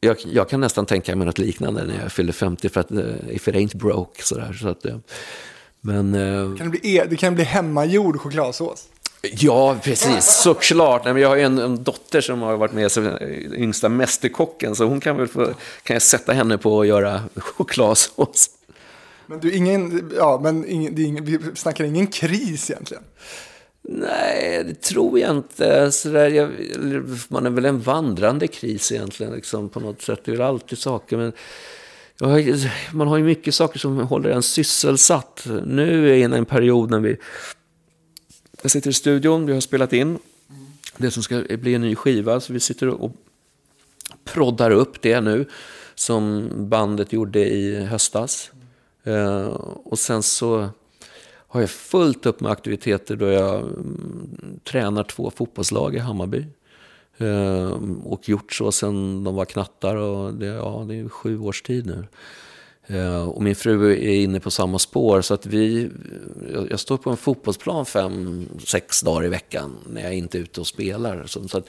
[0.00, 2.90] jag, jag, kan nästan tänka mig något liknande när jag fyller 50, för att
[3.30, 4.22] if it ain't broke.
[4.22, 4.96] Sådär, så att, uh,
[5.80, 8.88] men, uh, kan det, bli, e- det kan bli hemmagjord chokladsås?
[9.22, 10.24] Ja, precis.
[10.24, 11.06] Såklart.
[11.06, 13.18] jag har en, en dotter som har varit med som
[13.54, 15.44] yngsta mästerkocken, så hon kan väl få,
[15.82, 18.50] kan jag sätta henne på att göra chokladsås.
[19.26, 23.02] Men du, ingen, ja, men ingen, ingen, vi snackar ingen kris egentligen?
[23.82, 25.92] Nej, det tror jag inte.
[25.92, 26.50] Så där, jag,
[27.28, 30.20] man är väl en vandrande kris egentligen, liksom, på något sätt.
[30.24, 31.16] Det är väl alltid saker.
[31.16, 31.32] Men
[32.92, 35.46] man har ju mycket saker som håller en sysselsatt.
[35.64, 37.16] Nu är jag inne i en period när vi...
[38.62, 40.18] Jag sitter i studion, vi har spelat in
[40.96, 42.40] det som ska bli en ny skiva.
[42.40, 43.12] Så vi sitter och
[44.24, 45.46] proddar upp det nu,
[45.94, 48.50] som bandet gjorde i höstas.
[49.04, 49.46] Eh,
[49.84, 50.68] och sen så
[51.50, 56.46] har jag fullt upp med aktiviteter då jag mm, tränar två fotbollslag i Hammarby.
[57.20, 61.62] Eh, och gjort så sedan de var knattar och det, ja, det är sju års
[61.62, 62.06] tid nu.
[62.96, 65.90] Eh, och min fru är inne på samma spår så att vi,
[66.52, 70.40] jag, jag står på en fotbollsplan fem, sex dagar i veckan när jag inte är
[70.40, 71.26] ute och spelar.
[71.26, 71.68] Så, så att,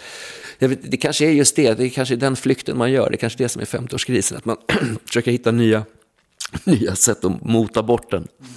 [0.59, 3.15] vet, det kanske är just det, det är kanske är den flykten man gör, det
[3.15, 4.57] är kanske det som är 50-årskrisen, att man
[5.05, 5.85] försöker hitta nya,
[6.63, 8.27] nya sätt att mota bort den.
[8.39, 8.51] Mm.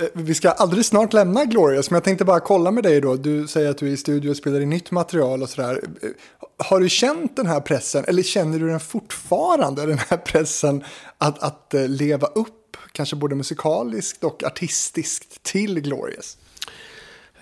[0.00, 3.16] Eh, vi ska alldeles snart lämna Glorious, men jag tänkte bara kolla med dig då.
[3.16, 5.82] Du säger att du är i studio och spelar in nytt material och sådär.
[6.02, 6.08] Eh,
[6.66, 10.84] har du känt den här pressen, eller känner du den fortfarande, den här pressen
[11.18, 16.36] att, att eh, leva upp, kanske både musikaliskt och artistiskt, till Glorious?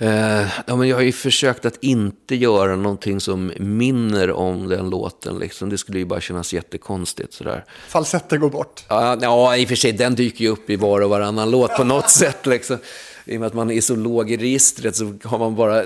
[0.01, 4.91] Eh, ja, men jag har ju försökt att inte göra någonting som minner om den
[4.91, 5.39] låten.
[5.39, 5.69] Liksom.
[5.69, 7.33] Det skulle ju bara kännas jättekonstigt.
[7.33, 7.65] Sådär.
[7.89, 8.85] Falsetter går bort?
[8.89, 11.77] Ja, ja, i och för sig, den dyker ju upp i var och varannan låt
[11.77, 12.47] på något sätt.
[12.47, 12.79] Liksom.
[13.25, 15.85] I och med att man är så låg i registret så har man bara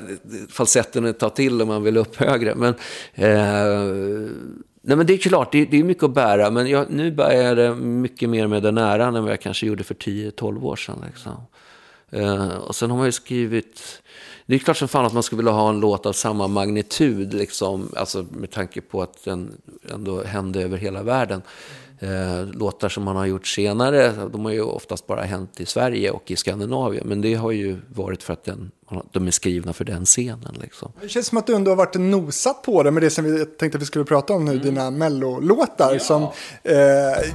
[0.51, 2.55] falsetten att ta till om man vill upp högre.
[2.55, 2.75] Men,
[3.15, 4.31] eh,
[4.83, 6.51] nej, men det är klart, det, det är mycket att bära.
[6.51, 9.67] Men jag, nu bär jag det mycket mer med den äran än vad jag kanske
[9.67, 11.05] gjorde för 10-12 år sedan.
[11.07, 11.33] Liksom.
[12.13, 14.03] Eh, och sen har man ju skrivit
[14.47, 17.35] det är klart som fan att man skulle vilja ha en låt av samma magnitud,
[17.35, 19.61] liksom, alltså med tanke på att den
[19.91, 21.43] ändå hände över hela världen.
[22.03, 26.11] Eh, låtar som man har gjort senare, de har ju oftast bara hänt i Sverige
[26.11, 27.07] och i Skandinavien.
[27.07, 28.71] Men det har ju varit för att den,
[29.13, 30.57] de är skrivna för den scenen.
[30.61, 30.93] Liksom.
[31.01, 33.45] Det känns som att du ändå har varit nosat på det med det som vi
[33.45, 34.65] tänkte att vi skulle prata om nu, mm.
[34.65, 35.93] dina mellolåtar.
[35.93, 35.99] Ja.
[35.99, 36.23] Som
[36.63, 36.79] eh,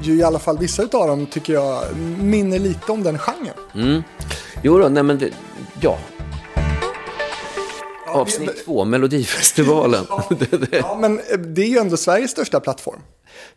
[0.02, 3.54] ju i alla fall vissa av dem tycker jag minner lite om den genren.
[3.76, 4.04] Mm.
[4.64, 5.32] Jo då, nej men det,
[5.82, 5.98] ja,
[8.08, 10.06] Avsnitt två, Melodifestivalen.
[10.10, 10.30] Ja,
[10.72, 13.00] ja, men eh, det är ju ändå Sveriges största plattform.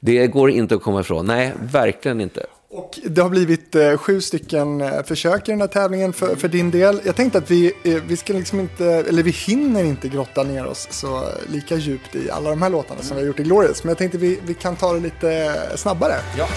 [0.01, 1.27] Det går inte att komma ifrån.
[1.27, 2.47] Nej, verkligen inte.
[2.73, 6.49] Och det har blivit eh, sju stycken eh, försök i den här tävlingen för, för,
[6.49, 7.01] din del.
[7.05, 7.73] Jag tänkte att vi,
[8.07, 12.31] vi ska liksom inte, eller vi hinner inte grotta ner oss så lika djupt i
[12.31, 13.85] alla de här låtarna som vi har gjort i Glorious.
[13.85, 16.15] Men jag tänkte vi, vi kan ta det lite snabbare.
[16.39, 16.49] Ja.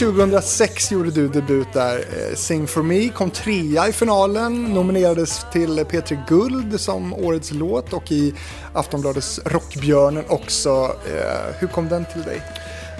[0.00, 1.96] 2006 gjorde du debut där.
[1.98, 7.92] Eh, Sing for me kom trea i finalen, nominerades till P3 Guld som årets låt
[7.92, 8.34] och i
[8.72, 10.96] Aftonbladets Rockbjörnen också.
[11.06, 12.42] Eh, hur kom den till dig?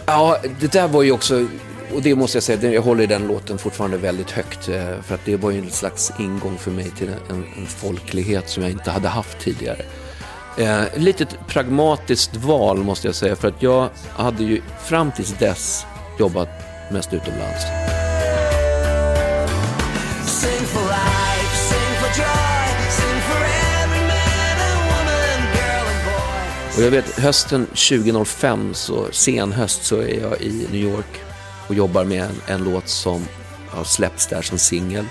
[0.06, 1.46] Ja, det där var ju också
[1.94, 4.68] och det måste jag säga, jag håller den låten fortfarande väldigt högt.
[4.68, 8.48] Eh, för att det var ju en slags ingång för mig till en, en folklighet
[8.48, 9.82] som jag inte hade haft tidigare.
[10.58, 15.86] Eh, lite pragmatiskt val måste jag säga, för att jag hade ju fram tills dess
[16.18, 17.64] jobbat mest utomlands.
[26.76, 31.20] Och jag vet hösten 2005, så sen höst, så är jag i New York
[31.68, 33.26] och jobbar med en, en låt som
[33.68, 35.04] har släppts där som singel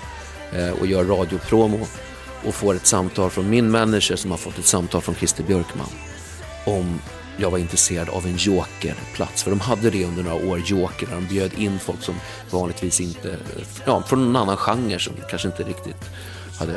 [0.52, 1.86] eh, och gör radiopromo
[2.44, 5.90] och får ett samtal från min manager som har fått ett samtal från Christer Björkman
[6.64, 7.00] om
[7.40, 9.42] jag var intresserad av en jokerplats.
[9.42, 12.14] För de hade det under några år, joker, där de bjöd in folk som
[12.50, 13.36] vanligtvis inte,
[13.86, 16.10] ja, från någon annan genre som kanske inte riktigt
[16.58, 16.76] hade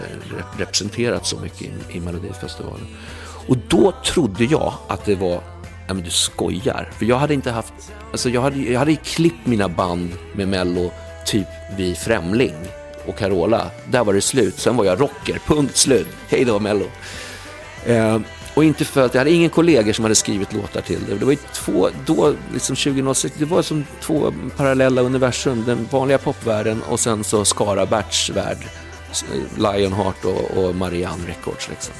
[0.57, 2.87] representerat så mycket i, i Melodifestivalen.
[3.47, 5.41] Och då trodde jag att det var,
[5.87, 6.91] ja men du skojar.
[6.97, 7.73] För jag hade inte haft,
[8.11, 10.91] alltså jag hade, jag hade klippt mina band med Mello
[11.25, 11.47] typ
[11.77, 12.55] vid Främling
[13.05, 13.71] och Carola.
[13.91, 14.59] Där var det slut.
[14.59, 16.07] Sen var jag rocker, punkt slut.
[16.27, 16.85] Hej då Mello.
[17.85, 18.19] Eh,
[18.53, 21.15] och inte för att jag hade ingen kollegor som hade skrivit låtar till det.
[21.15, 25.63] Det var ju två, då, liksom 2006, det var som två parallella universum.
[25.67, 28.57] Den vanliga popvärlden och sen så Skara Berts värld.
[29.57, 31.93] Lionheart och, och Marianne Records liksom.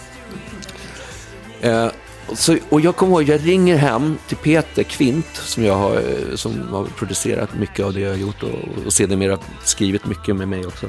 [1.62, 1.88] Eh,
[2.34, 6.36] så, och jag kommer ihåg, jag ringer hem till Peter Kvint som, jag har, eh,
[6.36, 10.48] som har producerat mycket av det jag har gjort och, och sedermera skrivit mycket med
[10.48, 10.86] mig också.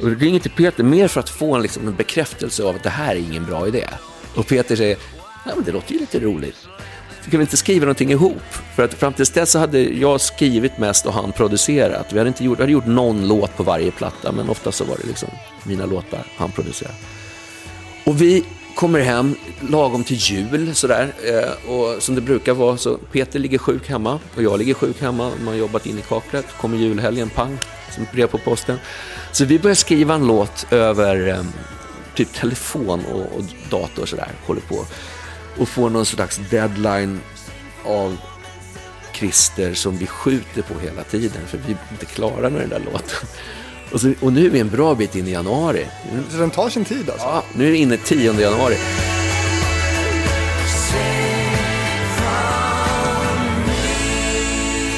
[0.00, 2.82] Och jag ringer till Peter mer för att få en, liksom, en bekräftelse av att
[2.82, 3.84] det här är ingen bra idé.
[4.36, 4.96] Och Peter säger,
[5.44, 6.56] ja men det låter ju lite roligt.
[7.26, 8.42] Ska vi inte skriva någonting ihop?
[8.76, 12.12] För att fram tills dess så hade jag skrivit mest och han producerat.
[12.12, 14.84] Vi hade, inte gjort, vi hade gjort någon låt på varje platta, men ofta så
[14.84, 15.28] var det liksom
[15.64, 16.94] mina låtar han producerade.
[18.04, 21.12] Och vi kommer hem lagom till jul sådär.
[21.24, 25.00] Eh, och som det brukar vara så Peter ligger sjuk hemma och jag ligger sjuk
[25.00, 25.32] hemma.
[25.38, 26.46] Man har jobbat in i kaklet.
[26.60, 27.58] Kommer julhelgen, pang,
[27.94, 28.78] som ett brev på posten.
[29.32, 31.44] Så vi börjar skriva en låt över eh,
[32.16, 34.86] typ telefon och, och dator och sådär, håller på
[35.58, 37.20] och får någon slags deadline
[37.84, 38.16] av
[39.12, 42.82] Christer som vi skjuter på hela tiden för vi är inte klara med den där
[42.92, 43.28] låten.
[43.92, 45.86] Och, så, och nu är vi en bra bit in i januari.
[46.30, 47.26] Så den tar sin tid alltså?
[47.26, 48.76] Ja, nu är vi inne 10 januari.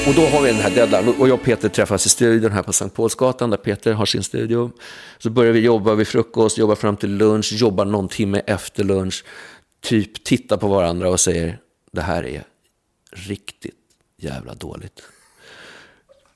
[0.09, 1.15] Och då har vi den här deadline.
[1.19, 4.23] Och jag och Peter träffas i studion här på Sankt Paulsgatan, där Peter har sin
[4.23, 4.71] studio.
[5.17, 9.23] Så börjar vi jobba vid frukost, jobbar fram till lunch, jobbar någon timme efter lunch.
[9.81, 11.59] Typ tittar på varandra och säger,
[11.91, 12.43] det här är
[13.11, 13.75] riktigt
[14.17, 15.01] jävla dåligt.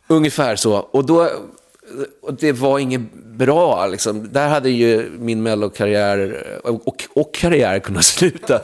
[0.08, 0.74] Ungefär så.
[0.74, 1.30] Och, då,
[2.22, 3.88] och det var inget bra.
[3.88, 4.32] Liksom.
[4.32, 8.62] Där hade ju min mellokarriär och, och, och karriär kunnat sluta.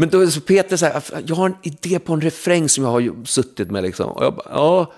[0.00, 2.84] Men då är så Peter så här, jag har en idé på en refräng som
[2.84, 4.10] jag har suttit med liksom.
[4.10, 4.92] Och jag bara, ja.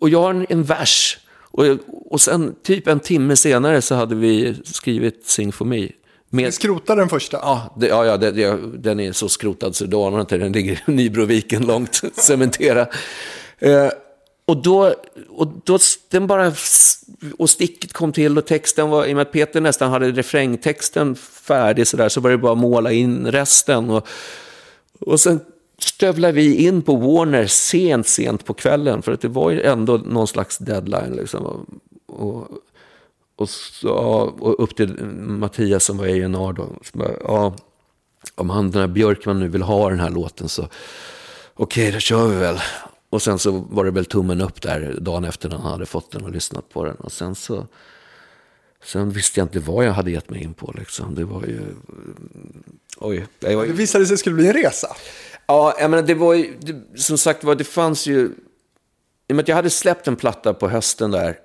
[0.00, 1.18] Och jag har en, en vers.
[1.38, 1.64] Och,
[2.10, 5.88] och sen typ en timme senare så hade vi skrivit Sing for me.
[6.30, 6.44] Med...
[6.44, 7.36] Vi skrotade den första?
[7.36, 10.38] Ja, det, ja, ja det, det, den är så skrotad så då anar inte.
[10.38, 12.88] Den ligger i Nybroviken långt cementerad.
[13.58, 13.88] Eh,
[14.46, 14.94] och då,
[15.28, 15.78] och då
[16.10, 16.52] den bara,
[17.38, 21.14] och sticket kom till och texten var, i och med att Peter nästan hade refrängtexten
[21.16, 23.90] färdig sådär, så var det bara att måla in resten.
[23.90, 24.08] Och,
[25.00, 25.40] och sen
[25.78, 29.96] stövlade vi in på Warner sent, sent på kvällen, för att det var ju ändå
[29.96, 31.12] någon slags deadline.
[31.16, 31.66] Liksom.
[32.06, 32.48] Och,
[33.36, 33.92] och, så,
[34.38, 36.68] och upp till Mattias som var A&R då.
[37.24, 37.54] Ja,
[38.34, 41.98] om han, den här Björkman nu vill ha den här låten så okej, okay, då
[41.98, 42.58] kör vi väl.
[43.16, 46.10] Och sen så var det väl tummen upp där dagen efter när han hade fått
[46.10, 46.94] den och lyssnat på den.
[46.96, 47.66] Och sen så,
[48.84, 50.74] Sen visste jag inte vad jag hade gett mig in på.
[50.78, 51.14] Liksom.
[51.14, 51.60] Det var ju...
[52.96, 53.26] Oj.
[53.38, 53.66] Det, var...
[53.66, 54.96] det visade sig skulle bli en resa.
[55.46, 56.54] Ja, jag menar, det var ju...
[56.60, 58.30] Det, som sagt var, det fanns ju...
[59.28, 61.38] I och med att jag hade släppt en platta på hösten där,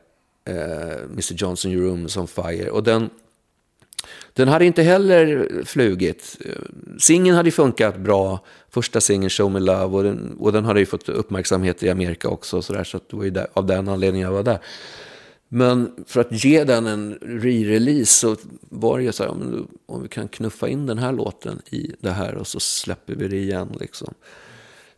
[0.45, 2.69] eh, Mr Johnson, Your Room on Fire.
[2.69, 3.09] Och den,
[4.34, 6.38] den hade inte heller flugit.
[6.99, 8.39] Singeln hade funkat bra,
[8.70, 12.30] första singeln Show Me Love, och den, och den hade ju fått uppmärksamhet i Amerika
[12.30, 12.62] också.
[12.62, 14.60] Så, där, så det var ju där, av den anledningen jag var där.
[15.54, 19.32] Men för att ge den en re-release så var det ju så här,
[19.86, 23.28] om vi kan knuffa in den här låten i det här och så släpper vi
[23.28, 23.78] det igen.
[23.80, 24.14] Liksom.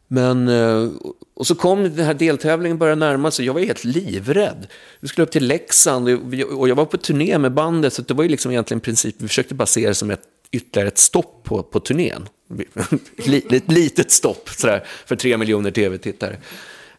[0.07, 0.89] Men, eh,
[1.33, 3.45] och så kom den här deltävlingen börja närma sig.
[3.45, 4.67] Jag var helt livrädd.
[4.99, 6.09] Vi skulle upp till Leksand
[6.55, 7.93] och jag var på turné med bandet.
[7.93, 10.87] Så det var ju liksom egentligen princip, vi försökte bara se det som ett, ytterligare
[10.87, 12.29] ett stopp på, på turnén.
[13.49, 16.37] Ett litet stopp sådär, för tre miljoner tv-tittare.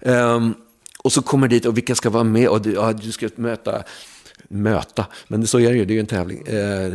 [0.00, 0.54] Um,
[0.98, 2.48] och så kommer dit och vilka ska vara med?
[2.48, 3.84] Och du, ja, du ska möta
[4.54, 5.06] möta.
[5.28, 6.46] Men så är det ju, det är ju en tävling.
[6.46, 6.92] Eh,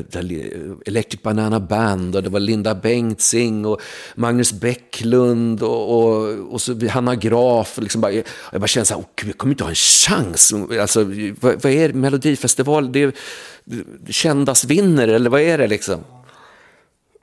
[0.85, 3.81] Electric Banana Band och det var Linda Bengtzing och
[4.15, 7.77] Magnus Bäcklund och, och, och så Hanna Graf.
[7.81, 10.53] Liksom bara, jag bara kände så här, oh, jag kommer inte ha en chans.
[10.81, 11.03] Alltså,
[11.39, 12.91] vad, vad är Melodifestival?
[12.91, 13.15] Det,
[13.63, 16.03] det, kändas vinner eller vad är det liksom?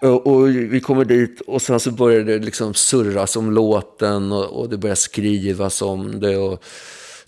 [0.00, 4.68] Och vi kommer dit och sen så börjar det liksom surras om låten och, och
[4.68, 6.36] det börjar skrivas om det.
[6.36, 6.64] Och,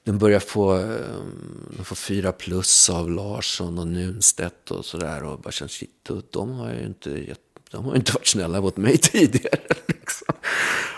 [0.08, 5.24] den börjar få, den eh, får fyra plus av Larsson och Nunstedt och sådär.
[5.24, 7.34] Och bara känns, shit, de har ju inte,
[7.70, 9.60] de har inte varit snälla mot mig tidigare.
[9.86, 10.34] Liksom.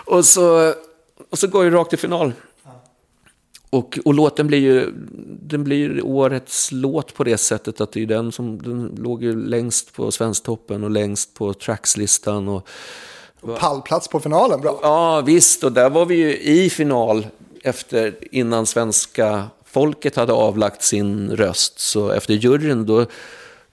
[0.05, 0.73] Och, så,
[1.29, 2.33] och så går jag rakt till final.
[3.69, 4.93] Och, och låten blir ju
[5.41, 9.45] den blir årets låt på det sättet att det är den som den låg ju
[9.45, 12.47] längst på Svensktoppen och längst på trackslistan.
[12.47, 12.67] Och,
[13.59, 14.79] Pallplats på finalen, bra.
[14.81, 15.63] Ja, visst.
[15.63, 17.25] Och där var vi ju i final
[17.63, 23.05] efter, innan svenska folket hade avlagt sin röst, så efter juryn, då,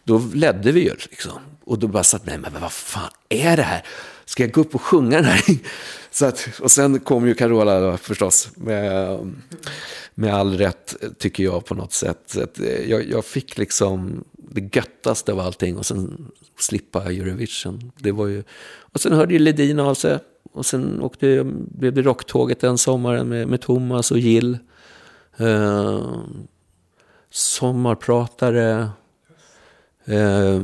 [0.05, 0.95] då ledde vi ju.
[1.11, 1.41] Liksom.
[1.65, 3.87] Och då bara satt nej men vad fan är det här?
[4.25, 5.43] Ska jag gå upp och sjunga den här?
[6.11, 9.19] Så att, och sen kom ju Carola då, förstås, med,
[10.15, 12.23] med all rätt, tycker jag på något sätt.
[12.27, 17.93] Så att eh, jag, jag fick liksom det göttaste av allting och sen slippa Eurovision.
[17.97, 18.43] Det var ju,
[18.93, 20.19] och sen hörde ju Ledin av sig
[20.59, 24.59] och sen åkte, blev det rocktåget den sommaren med, med Thomas och Jill.
[25.37, 26.01] Eh,
[27.31, 28.89] sommarpratare.
[30.05, 30.61] Eh,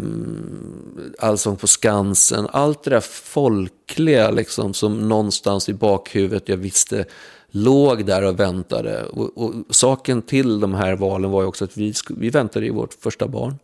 [1.18, 2.48] Allsång på Skansen.
[2.52, 7.04] Allt det där folkliga liksom, som någonstans i bakhuvudet jag visste
[7.50, 9.04] låg där och väntade.
[9.04, 12.72] Och, och, saken till de här valen var ju också att vi, vi väntade ju
[12.72, 13.58] vårt första barn.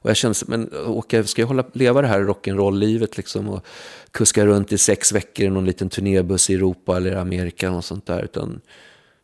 [0.00, 3.66] Och jag kände, men åka, ska jag hålla, leva det här rock'n'roll-livet liksom och
[4.10, 8.06] kuska runt i sex veckor i någon liten turnébuss i Europa eller Amerika och sånt
[8.06, 8.22] där.
[8.22, 8.60] Utan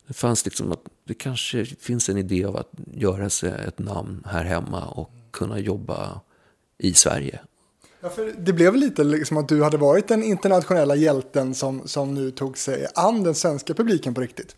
[0.07, 4.23] det fanns liksom att det kanske finns en idé av att göra sig ett namn
[4.27, 6.21] här hemma och kunna jobba
[6.79, 7.41] i Sverige.
[8.01, 12.15] Ja, för det blev lite liksom att du hade varit den internationella hjälten som, som
[12.15, 14.57] nu tog sig an den svenska publiken på riktigt.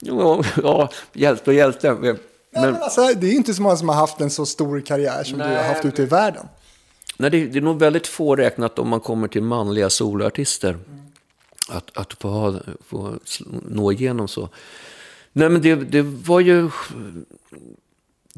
[0.00, 2.16] Ja, ja hjälte och hjälte.
[2.60, 5.24] Men, men alltså, det är inte så många som har haft en så stor karriär
[5.24, 6.46] som nej, du har haft ute i världen.
[7.16, 10.70] Nej, det, det, är nog väldigt få räknat om man kommer till manliga soloartister.
[10.70, 10.84] Mm.
[11.68, 12.54] Att, att få, ha,
[12.86, 13.18] få
[13.68, 14.48] nå igenom så.
[15.32, 16.70] Nej, men det, det var ju...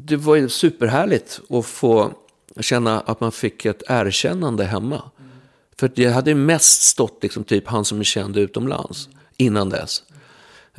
[0.03, 2.11] Det var ju superhärligt att få
[2.59, 4.95] känna att man fick ett erkännande hemma.
[5.17, 5.31] Mm.
[5.77, 9.19] För det hade mest stått liksom typ han som är känd utomlands mm.
[9.37, 10.03] innan dess.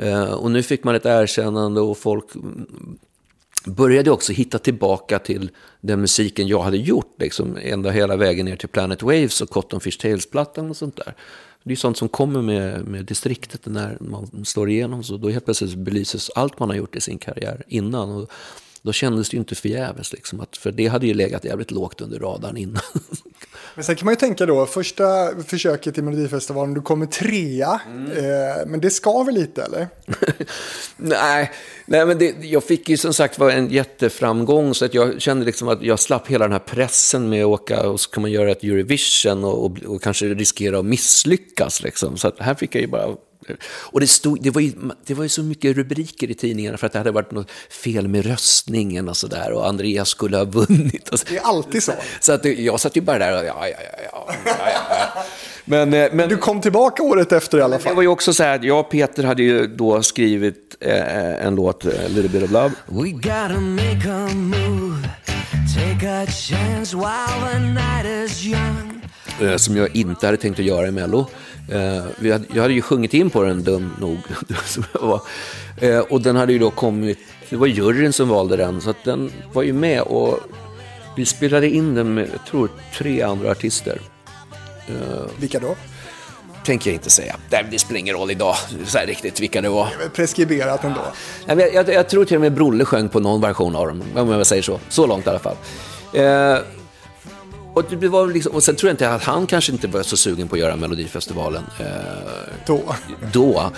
[0.01, 2.24] Uh, och nu fick man ett erkännande och folk
[3.64, 5.50] började också hitta tillbaka till
[5.80, 9.80] den musiken jag hade gjort, liksom, ända hela vägen ner till Planet Waves och Cotton
[9.80, 11.14] Fish Tales-plattan och sånt där.
[11.64, 15.04] Det är sånt som kommer med, med distriktet när man slår igenom.
[15.04, 18.10] Så då helt plötsligt belyses allt man har gjort i sin karriär innan.
[18.10, 18.30] Och
[18.82, 22.18] då kändes det ju inte förgäves, liksom, för det hade ju legat jävligt lågt under
[22.18, 22.82] radarn innan.
[23.74, 25.04] Men sen kan man ju tänka då, första
[25.46, 28.10] försöket i Melodifestivalen, du kommer trea, mm.
[28.10, 29.88] eh, men det skaver lite eller?
[30.96, 31.50] nej,
[31.86, 35.46] nej, men det, jag fick ju som sagt var en jätteframgång, så att jag kände
[35.46, 38.30] liksom att jag slapp hela den här pressen med att åka och så kan man
[38.30, 41.82] göra ett Eurovision och, och, och kanske riskera att misslyckas.
[41.82, 42.16] Liksom.
[42.16, 43.16] Så att här fick jag ju bara
[43.64, 44.72] och det, stod, det, var ju,
[45.07, 48.09] det var ju så mycket rubriker i tidningarna för att det hade varit något fel
[48.09, 51.09] med röstningen och sådär och Andreas skulle ha vunnit.
[51.09, 51.26] Och så.
[51.28, 51.93] Det är alltid så.
[52.20, 54.74] Så att jag satt ju bara där och ja, ja, ja, ja, ja,
[55.14, 55.24] ja.
[55.64, 57.93] Men, eh, men, du kom tillbaka året efter i alla fall.
[57.93, 61.47] Det var ju också så här att jag och Peter hade ju då skrivit eh,
[61.47, 62.72] en låt, eh, Little Bit of Love.
[62.86, 65.09] We gotta make a move,
[65.76, 69.03] take a chance while the night is young.
[69.40, 71.26] Eh, som jag inte hade tänkt att göra i Mello.
[71.72, 72.04] Eh,
[72.54, 74.18] jag hade ju sjungit in på den, dum nog.
[75.80, 77.18] Eh, och den hade ju då kommit,
[77.50, 80.00] det var juryn som valde den, så att den var ju med.
[80.00, 80.38] Och
[81.16, 84.00] Vi spelade in den med, jag tror, tre andra artister.
[85.38, 85.76] Vilka då?
[86.64, 87.36] Tänker jag inte säga.
[87.50, 88.54] Det, det spelar ingen roll idag,
[88.86, 89.88] så här riktigt, vilka det var.
[90.14, 91.00] Preskriberat ändå.
[91.46, 94.02] Men Jag, jag, jag tror till och med Brolle sjöng på någon version av dem,
[94.14, 94.80] om jag säger så.
[94.88, 95.56] Så långt i alla fall.
[96.14, 96.58] Eh,
[97.74, 100.16] och, det var liksom, och sen tror jag inte att han kanske inte var så
[100.16, 101.86] sugen på att göra Melodifestivalen eh,
[102.66, 102.94] Då.
[103.32, 103.70] då.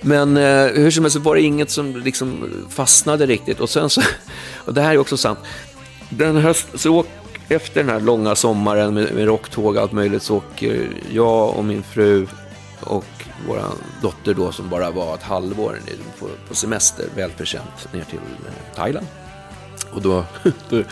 [0.00, 3.60] Men eh, hur som helst så var det inget som liksom fastnade riktigt.
[3.60, 4.02] Och sen så,
[4.54, 5.38] och det här är också sant,
[6.08, 7.04] den höst, så
[7.48, 11.64] efter den här långa sommaren med, med rocktåg och allt möjligt så åker jag och
[11.64, 12.26] min fru
[12.80, 13.04] och
[13.48, 13.62] vår
[14.02, 15.78] dotter då som bara var ett halvår
[16.18, 19.06] på, på semester, välförtjänt, ner till eh, Thailand.
[19.92, 20.24] Och då,
[20.68, 20.82] då,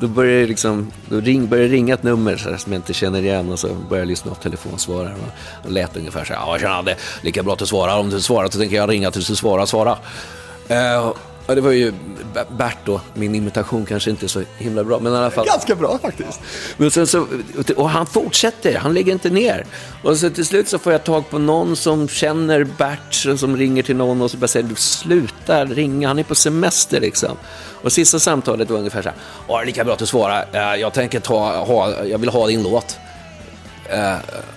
[0.00, 2.78] då började det liksom, då ring, börjar det ringa ett nummer så här, som jag
[2.78, 6.34] inte känner igen och så började jag lyssna på telefonsvararen och det lät ungefär så
[6.34, 8.76] här, ja tjena, det är lika bra att du svarar, om du svarar så tänker
[8.76, 9.98] jag ringa tills du svarar, svara.
[10.70, 11.12] Uh,
[11.50, 11.92] och det var ju
[12.50, 15.46] Bert då, min imitation kanske inte är så himla bra, men i alla fall.
[15.46, 16.40] Ganska bra faktiskt.
[16.76, 17.26] Men sen så,
[17.76, 19.66] och han fortsätter, han lägger inte ner.
[20.02, 23.82] Och så till slut så får jag tag på någon som känner Bert, som ringer
[23.82, 27.36] till någon och så bara säger du sluta ringa, han är på semester liksom.
[27.82, 30.46] Och sista samtalet var ungefär så här, ja det är lika bra att du svarar,
[30.52, 32.98] Eh, jag tänker ta, ha, jag vill ha din låt.
[33.88, 34.16] Eh,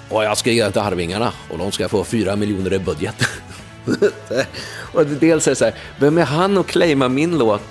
[0.09, 3.15] och jag ska ge den till Arvingarna och de ska få fyra miljoner i budget.
[4.93, 7.61] och dels är det så här, vem är han att claima min låt?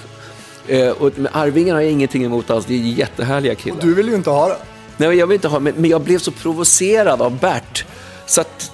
[0.68, 3.80] Eh, och med Arvingarna har jag ingenting emot alls, det är jättehärliga killar.
[3.80, 4.56] Du vill ju inte ha det.
[4.96, 7.84] Nej, jag vill inte ha men, men jag blev så provocerad av Bert.
[8.26, 8.72] Så att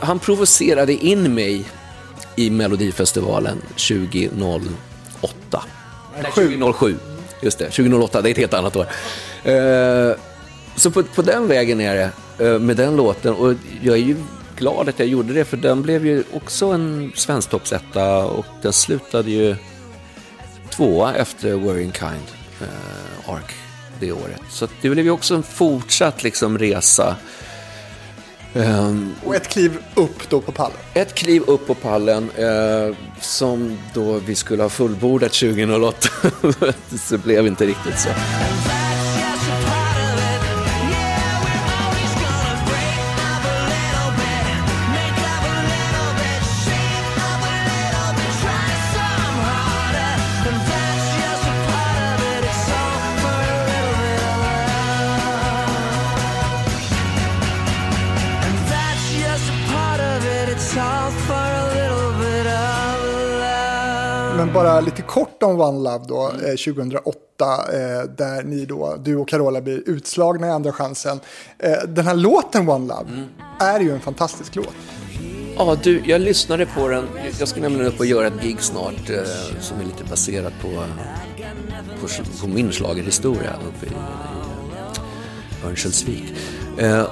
[0.00, 1.64] han provocerade in mig
[2.36, 5.62] i Melodifestivalen 2008.
[6.22, 6.96] Nej, 2007.
[7.40, 8.86] Just det, 2008, det är ett helt annat år.
[9.44, 10.16] Eh,
[10.76, 12.10] så på, på den vägen är det
[12.46, 13.34] eh, med den låten.
[13.34, 14.16] Och jag är ju
[14.60, 19.30] glad att jag gjorde det, för den blev ju också en svensktoppsetta och den slutade
[19.30, 19.56] ju
[20.70, 22.26] tvåa efter Worrying Kind,
[22.60, 23.54] eh, Ark,
[24.00, 24.42] det året.
[24.50, 27.16] Så det blev ju också en fortsatt liksom, resa.
[28.54, 30.76] Ehm, Och ett kliv upp då på pallen.
[30.94, 36.08] ett kliv upp på pallen eh, som då vi skulle ha fullbordat 2008.
[37.08, 38.08] så blev inte riktigt så.
[64.54, 67.14] Bara lite kort om One Love då, eh, 2008,
[67.72, 71.20] eh, där ni då, du och Carola blir utslagna i Andra chansen.
[71.58, 73.26] Eh, den här låten One Love
[73.60, 74.74] är ju en fantastisk låt.
[75.56, 77.06] Ja, du, jag lyssnade på den.
[77.38, 79.22] Jag ska nämligen upp och göra ett gig snart eh,
[79.60, 80.68] som är lite baserat på,
[82.00, 82.08] på,
[82.40, 86.24] på min schlagerhistoria uppe i, i Örnsköldsvik.
[86.78, 87.04] Eh,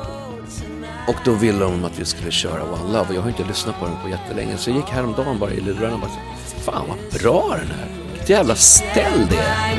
[1.09, 3.81] och då ville de att vi skulle köra One Love och jag har inte lyssnat
[3.81, 4.57] på den på jättelänge.
[4.57, 6.11] Så jag gick häromdagen bara i lurarna och bara
[6.73, 9.79] Fan vad bra den här Vilket jävla ställ det är.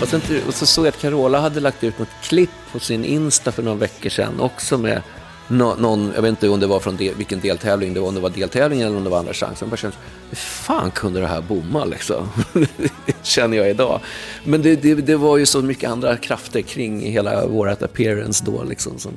[0.00, 3.04] Och, sen, och så såg jag att Carola hade lagt ut något klipp på sin
[3.04, 5.02] Insta för några veckor sedan också med
[5.48, 8.14] nå- någon, jag vet inte om det var från del, vilken deltävling det var, om
[8.14, 9.68] det var deltävlingen eller om det var andra chansen.
[9.70, 9.92] Jag bara
[10.30, 12.28] hur fan kunde det här bomma liksom?
[13.22, 14.00] Känner jag idag.
[14.44, 18.64] Men det, det, det var ju så mycket andra krafter kring hela vårt appearance då
[18.64, 19.12] liksom som,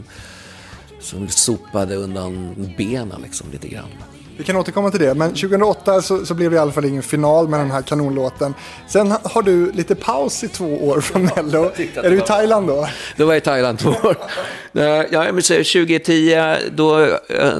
[1.00, 3.90] som sopade undan benen liksom lite grann.
[4.38, 7.04] Vi kan återkomma till det, men 2008 så, så blev det i alla fall ingen
[7.04, 8.54] final med den här kanonlåten.
[8.88, 11.72] Sen ha- har du lite paus i två år från Mello.
[11.96, 12.88] Är du i Thailand då?
[13.18, 14.16] Då var jag i Thailand två år.
[14.74, 16.36] Eh, Ja, säga 2010,
[16.76, 17.54] då eh,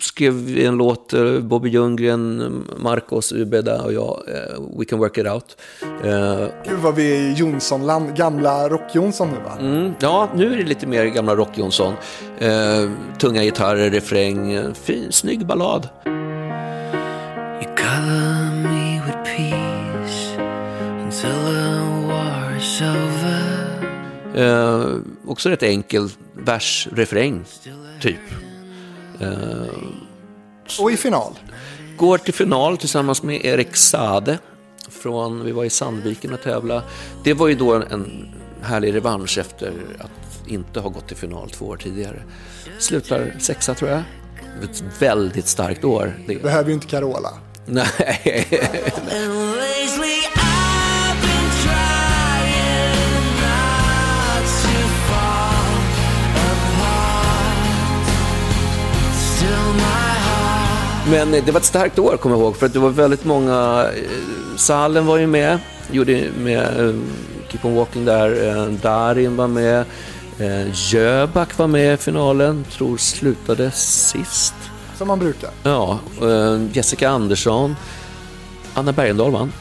[0.00, 4.22] skrev vi en låt, eh, Bobby Ljunggren, Marcos Ubeda och jag,
[4.78, 5.56] We Can Work It Out.
[6.68, 9.56] Gud vad vi är i Jonssonland, gamla Rock-Jonsson nu va?
[9.60, 11.94] Mm, ja, nu är det lite mer gamla Rock Jonsson.
[12.38, 12.50] Eh,
[13.18, 15.88] tunga gitarrer, refräng, fin, snygg ballad.
[17.86, 20.36] You color me with peace
[21.04, 23.42] until the war is over.
[24.34, 27.44] Eh, också rätt enkel vers, refräng,
[28.00, 28.18] typ.
[29.20, 29.28] Eh,
[30.80, 31.32] Och i final.
[31.96, 34.38] Går till final tillsammans med Erik Sade.
[34.88, 36.82] Från, vi var i Sandviken och tävla.
[37.24, 38.28] Det var ju då en, en
[38.62, 42.22] härlig revansch efter att inte ha gått till final två år tidigare.
[42.78, 44.02] Slutar sexa tror jag.
[44.62, 46.14] Ett väldigt starkt år.
[46.26, 46.42] Det.
[46.42, 47.30] Behöver ju inte Carola.
[47.66, 48.46] Nej.
[61.10, 63.86] Men det var ett starkt år, kommer jag ihåg, för att det var väldigt många...
[63.96, 65.58] Eh, Salen var ju med,
[65.90, 66.94] gjorde med eh,
[67.48, 69.84] Keep On Walking där, eh, Darin var med,
[70.72, 74.54] Jöback var med i finalen, tror slutade sist.
[74.98, 75.50] Som man brukar.
[75.62, 77.76] Ja, eh, Jessica Andersson.
[78.74, 79.52] Anna Bergendahl vann.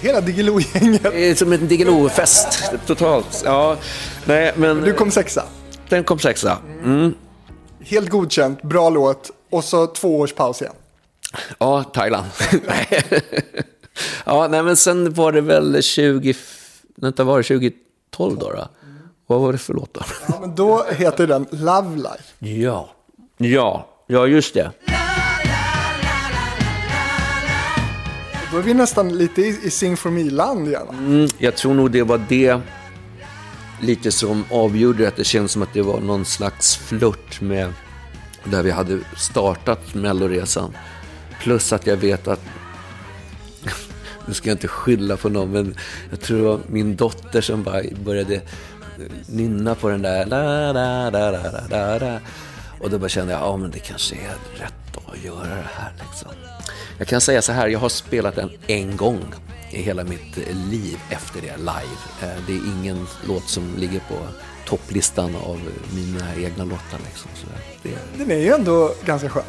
[0.00, 1.02] Hela Diggiloo-gänget.
[1.02, 3.42] Det är som en Diggiloo-fest totalt.
[3.44, 3.76] Ja,
[4.24, 5.42] nej, men Du kom sexa.
[5.88, 6.58] den kom sexa.
[6.84, 7.14] Mm.
[7.80, 9.30] Helt godkänt, bra låt.
[9.50, 10.74] Och så två års paus igen.
[11.58, 12.26] Ja, Thailand.
[14.24, 16.34] Ja, nej, men sen var det väl 20...
[16.96, 18.50] Vänta, var det 2012 då?
[18.50, 18.68] då?
[19.26, 20.00] Vad var det för låt då?
[20.28, 22.22] Ja, men då heter den Love Life.
[22.62, 22.90] Ja.
[23.36, 24.72] Ja, ja just det.
[28.52, 30.86] Då är vi nästan lite i, i Sing for Me-land igen.
[30.90, 32.60] Mm, jag tror nog det var det
[33.80, 37.72] lite som avgjorde att det känns som att det var någon slags flört med
[38.44, 40.72] där vi hade startat Melloresan.
[41.40, 42.40] Plus att jag vet att,
[44.26, 45.76] nu ska jag inte skylla på någon, men
[46.10, 48.40] jag tror det var min dotter som bara började
[49.26, 52.20] nynna på den där la, la, la, la, la, la.
[52.80, 55.92] Och då bara kände jag, ja men det kanske är rätt att göra det här
[56.10, 56.30] liksom.
[56.98, 59.20] Jag kan säga så här, jag har spelat den en gång
[59.70, 60.36] i hela mitt
[60.70, 61.98] liv efter det live.
[62.22, 64.14] Eh, Det är ingen låt som ligger på
[64.66, 65.60] topplistan av
[65.94, 66.98] mina egna låtar.
[67.08, 67.30] Liksom.
[67.34, 67.46] Så
[67.82, 69.42] det, Den är ju ändå ganska skön.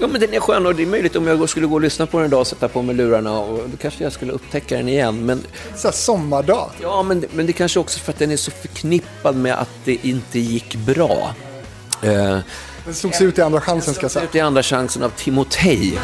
[0.00, 2.06] ja, men den är skön och det är möjligt om jag skulle gå och lyssna
[2.06, 4.88] på den idag och sätta på mig lurarna och då kanske jag skulle upptäcka den
[4.88, 5.26] igen.
[5.26, 5.42] Men,
[5.76, 6.70] Så här sommardag.
[6.82, 9.94] ja, men, men det kanske också för att den är så förknippad med att det
[10.02, 11.34] inte gick bra.
[12.02, 12.38] Eh,
[12.84, 14.24] Den slogs ut i andra chansen ska jag säga.
[14.24, 15.98] ut i andra chansen av Timotej.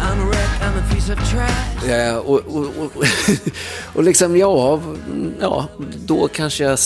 [0.00, 1.90] I'm a wreck, I'm a piece of trash.
[1.90, 3.04] Eh, och, och, och,
[3.94, 4.80] och liksom, ja,
[5.40, 5.66] ja,
[6.06, 6.78] då kanske jag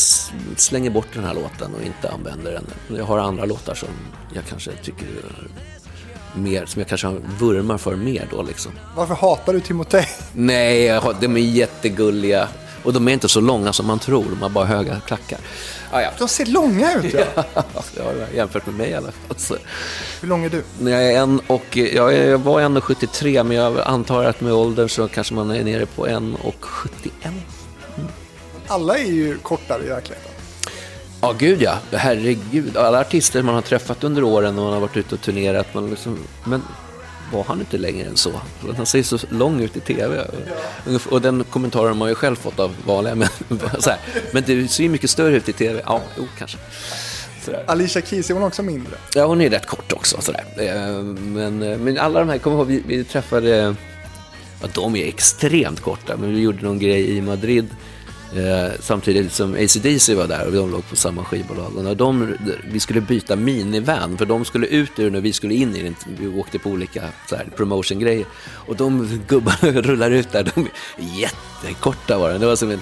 [0.57, 2.66] slänger bort den här låten och inte använder den.
[2.99, 3.89] Jag har andra låtar som
[4.35, 5.07] jag kanske tycker
[6.35, 8.72] mer, som jag kanske vurmar för mer då liksom.
[8.97, 10.09] Varför hatar du Timotej?
[10.33, 12.49] Nej, jag de är jättegulliga.
[12.87, 15.39] Och de är inte så långa som man tror, de har bara höga klackar.
[15.91, 16.11] Ah, ja.
[16.18, 17.14] De ser långa ut.
[17.14, 17.45] Ja.
[17.97, 19.59] ja, jämfört med mig i alla fall.
[20.20, 20.91] Hur lång är du?
[20.91, 24.89] Jag, är en och, jag, är- jag var 1,73 men jag antar att med åldern
[24.89, 27.11] så kanske man är nere på 1,71.
[28.66, 30.30] Alla är ju kortare i verkligheten.
[31.20, 31.78] Ja, gud ja.
[31.93, 32.76] Herregud.
[32.76, 35.74] Alla artister man har träffat under åren och man har varit ute och turnerat.
[35.74, 36.62] Man liksom, men
[37.33, 38.41] var han inte längre än så?
[38.77, 40.27] Han ser så lång ut i tv.
[41.11, 43.14] Och den kommentaren har man ju själv fått av vanliga
[43.87, 43.99] här,
[44.33, 45.83] Men du ser ju mycket större ut i tv.
[45.87, 46.59] Ja, jo, kanske.
[47.45, 47.64] Sådär.
[47.66, 48.97] Alicia Keys, är hon också mindre?
[49.14, 50.20] Ja, hon är rätt kort också.
[50.20, 50.45] Sådär.
[50.59, 53.74] Eh, Men, eh, men alla de här, kommer ihåg, vi, vi träffade,
[54.62, 57.66] ja, de är extremt korta, men vi gjorde någon grej i Madrid
[58.35, 61.77] eh, samtidigt som ACDC var där och de låg på samma skivbolag.
[61.77, 65.33] Och när de, vi skulle byta minivan, för de skulle ut ur den och vi
[65.33, 65.97] skulle in i den.
[66.20, 67.03] Vi åkte på olika
[67.57, 68.27] promotion-grejer.
[68.53, 70.61] Och de gubbarna rullar ut där, de
[71.03, 72.39] är jättekorta var de.
[72.39, 72.81] Det var som, en,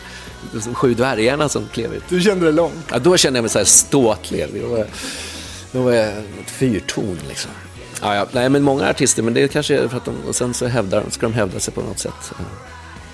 [0.61, 2.03] som sju dvärgarna som klev ut.
[2.09, 2.72] Du kände dig lång.
[2.90, 4.47] Ja, då kände jag mig så här ståtlig.
[4.62, 4.86] Då var,
[5.72, 7.51] då var jag ett fyrtorn liksom.
[8.01, 8.26] Ja, ja.
[8.32, 11.05] Nej, men många artister, men det kanske är för att de, och sen så hävdar,
[11.11, 12.32] ska de hävda sig på något sätt.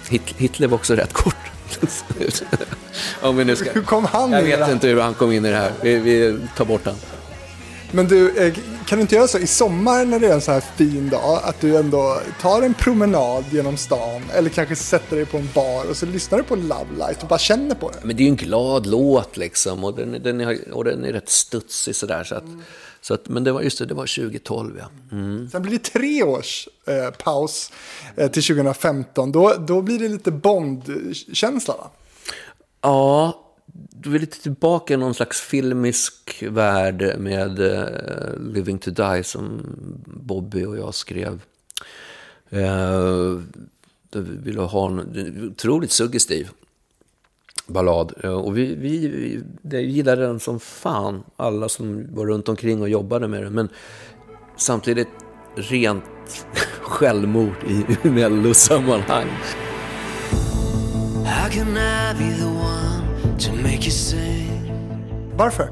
[0.08, 1.36] Hit- Hitler var också rätt kort.
[3.20, 3.72] Om vi nu ska...
[3.72, 5.72] Hur kom han Jag in vet inte hur han kom in i det här.
[5.82, 6.94] Vi, vi tar bort han.
[7.92, 8.54] Men du, eh,
[8.86, 11.40] kan du inte göra så i sommar när det är en så här fin dag
[11.44, 15.90] att du ändå tar en promenad genom stan eller kanske sätter dig på en bar
[15.90, 17.98] och så lyssnar du på Love Light och bara känner på det?
[18.02, 21.12] Men det är ju en glad låt liksom och den, den, är, och den är
[21.12, 22.24] rätt studsig sådär.
[22.24, 22.44] Så att,
[23.00, 24.90] så att, men det var just det, det var 2012 ja.
[25.52, 27.72] Sen blir det tre års eh, paus
[28.16, 29.32] eh, till 2015.
[29.32, 31.90] Då, då blir det lite Bond-känsla va?
[32.80, 33.40] Ja,
[33.90, 39.62] du är lite tillbaka i någon slags filmisk värld med eh, Living to Die som
[40.06, 41.42] Bobby och jag skrev.
[42.52, 43.40] Uh,
[44.12, 46.50] vi ville ha en otroligt suggestiv
[47.70, 48.12] ballad.
[48.24, 52.82] Eh, och vi, vi, vi det gillade den som fan, alla som var runt omkring
[52.82, 53.52] och jobbade med den.
[53.52, 53.68] Men
[54.56, 55.08] samtidigt
[55.54, 56.04] rent
[56.82, 59.26] självmord i mellosammanhang.
[61.24, 64.72] How can I be the one to make you sing?
[65.36, 65.70] Varför?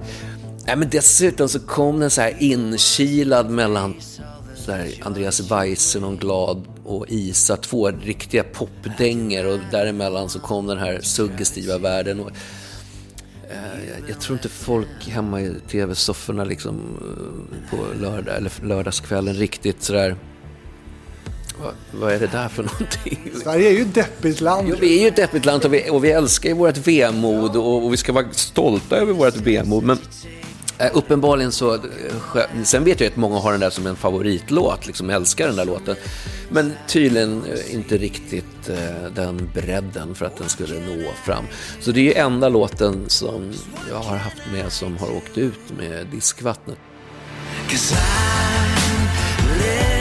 [0.66, 3.94] Nej, men dessutom så kom den så här inkilad mellan
[4.54, 7.56] så här Andreas Weise, någon glad, och Isa.
[7.56, 12.20] Två riktiga popdänger och däremellan så kom den här suggestiva världen.
[12.20, 12.30] Och,
[13.50, 19.34] eh, jag, jag tror inte folk hemma i tv-sofforna liksom, eh, på lördag, eller lördagskvällen
[19.34, 20.16] riktigt sådär...
[21.62, 23.32] Vad, vad är det där för någonting?
[23.42, 24.68] Sverige är ju ett deppigt land.
[24.70, 27.56] Jo, vi är ju ett deppigt land och vi, och vi älskar ju vårt vemod
[27.56, 29.84] och, och vi ska vara stolta över vårt vemod.
[29.84, 29.98] Men
[30.78, 31.80] Eh, uppenbarligen så, eh,
[32.64, 35.64] sen vet jag att många har den där som en favoritlåt, liksom älskar den där
[35.64, 35.96] låten.
[36.50, 41.44] Men tydligen eh, inte riktigt eh, den bredden för att den skulle nå fram.
[41.80, 43.52] Så det är ju enda låten som
[43.90, 46.78] jag har haft med som har åkt ut med diskvattnet.
[47.68, 49.97] Cause I'm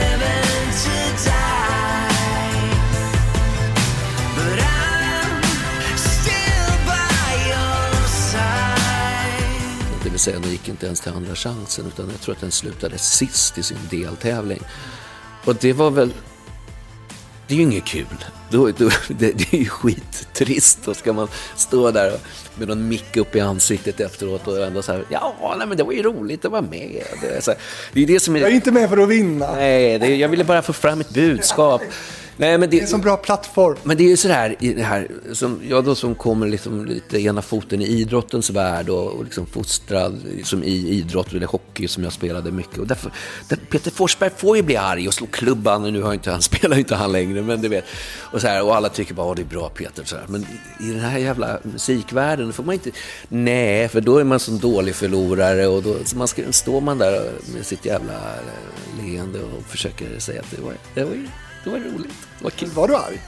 [10.18, 12.98] Det säga, den gick inte ens till andra chansen utan jag tror att den slutade
[12.98, 14.60] sist i sin deltävling.
[15.44, 16.12] Och det var väl...
[17.46, 18.06] Det är ju inget kul.
[18.50, 20.78] Då, då, det, det är ju skittrist.
[20.84, 22.20] Då ska man stå där och-
[22.54, 25.84] med någon mick upp i ansiktet efteråt och ändå så här, ja, nej, men det
[25.84, 27.02] var ju roligt att vara med.
[27.22, 27.60] Det är, så här,
[27.92, 28.40] det är det som är...
[28.40, 29.54] Jag är inte med för att vinna.
[29.54, 31.82] Nej, det, jag ville bara få fram ett budskap.
[32.40, 33.76] Nej, men Det är en sån bra plattform.
[33.82, 37.20] men det är ju sådär, i det här, som jag då som kommer liksom lite
[37.20, 42.04] ena foten i idrottens värld och, och liksom fostrad som i idrott eller hockey som
[42.04, 42.78] jag spelade mycket.
[42.78, 43.12] Och därför,
[43.48, 46.42] där Peter Forsberg får ju bli arg och slå klubban, och nu har inte han,
[46.52, 47.84] spelar inte han längre, men du vet.
[48.32, 50.04] Och, så här, och alla tycker bara, "Åh, det är bra Peter.
[50.04, 50.24] Så här.
[50.28, 50.42] Men
[50.80, 52.90] i den här jävla musikvärlden får man inte,
[53.28, 56.98] nej, för då är man som dålig förlorare och då så man ska, står man
[56.98, 61.28] där med sitt jävla eh, leende och försöker säga att det var, det var, ju-
[61.68, 62.68] det var roligt, det var kul.
[62.68, 63.22] Var du arg?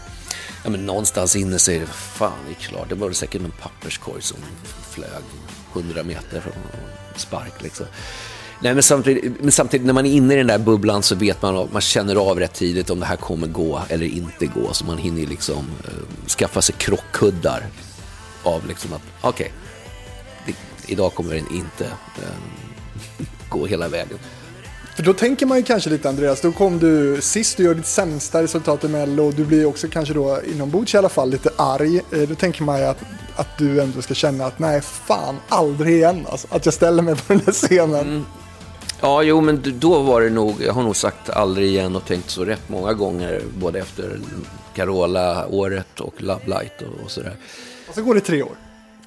[0.65, 2.89] Ja, men någonstans inne så är det fan, det är klart.
[2.89, 4.37] Det var säkert en papperskorg som
[4.91, 5.23] flög
[5.73, 6.53] 100 meter från
[7.17, 7.87] spark liksom.
[8.63, 11.43] Nej, men samtidigt, men samtidigt när man är inne i den där bubblan så vet
[11.43, 14.73] man, man känner av rätt tidigt om det här kommer gå eller inte gå.
[14.73, 17.67] Så man hinner liksom eh, skaffa sig krockkuddar
[18.43, 19.53] av liksom att, okej,
[20.47, 21.85] det- idag kommer den inte
[22.17, 24.19] eh, gå hela vägen.
[24.97, 27.87] För då tänker man ju kanske lite Andreas, då kom du sist, du gör ditt
[27.87, 31.51] sämsta resultat i Mello och du blir också kanske då inombords i alla fall lite
[31.57, 31.97] arg.
[32.13, 32.99] Eh, Då tänker man ju att,
[33.37, 37.17] att du ändå ska känna att nej fan, aldrig igen alltså, att jag ställer mig
[37.17, 38.27] på den där scenen.
[39.01, 42.31] Ja, jo, men då var det nog, jag har nog sagt aldrig igen och tänkt
[42.31, 44.21] så rätt många gånger, både efter
[44.75, 47.37] Carola-året och Love Light och, och sådär.
[47.89, 48.57] Och så går det tre år.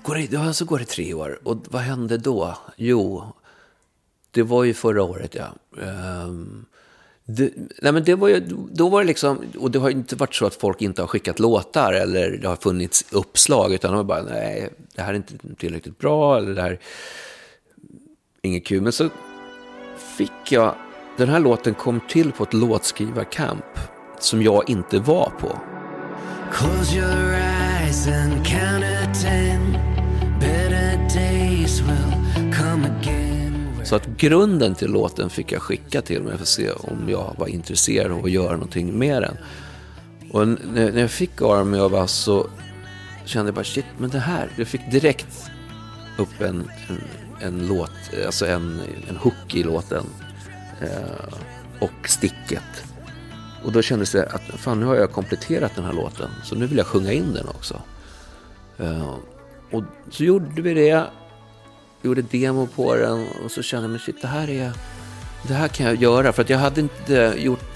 [0.03, 1.39] Går det, ja, så går det tre år.
[1.43, 2.57] Och vad hände då?
[2.77, 3.23] Jo,
[4.33, 5.47] det var ju förra året, ja.
[6.25, 6.65] Um,
[7.25, 8.39] det, nej men det var ju,
[8.71, 11.07] då var det liksom, och det har ju inte varit så att folk inte har
[11.07, 15.17] skickat låtar eller det har funnits uppslag, utan de har bara, nej, det här är
[15.17, 16.79] inte tillräckligt bra, eller det här
[18.41, 18.81] inget kul.
[18.81, 19.09] Men så
[20.17, 20.75] fick jag,
[21.17, 23.65] den här låten kom till på ett låtskrivarkamp
[24.19, 25.59] som jag inte var på.
[26.51, 29.77] Close your eyes and count a ten.
[30.39, 32.12] Better days will.
[33.93, 37.35] Så att grunden till låten fick jag skicka till mig för att se om jag
[37.37, 39.37] var intresserad av att göra någonting med den.
[40.31, 42.47] Och när när jag fick Army of Us så
[43.25, 45.49] kände jag bara shit, men det här, jag fick direkt
[46.17, 47.01] upp en, en,
[47.41, 47.91] en låt,
[48.25, 50.05] alltså en, en hook i låten
[50.81, 51.33] eh,
[51.79, 52.83] och sticket.
[53.63, 56.65] Och då kändes det att fan nu har jag kompletterat den här låten så nu
[56.67, 57.81] vill jag sjunga in den också.
[58.77, 59.15] Eh,
[59.71, 61.07] och så gjorde vi det
[62.03, 64.71] gjorde demo på den och så kände jag, mig, shit, det här är,
[65.47, 66.33] det här kan jag göra.
[66.33, 67.73] För att jag hade inte gjort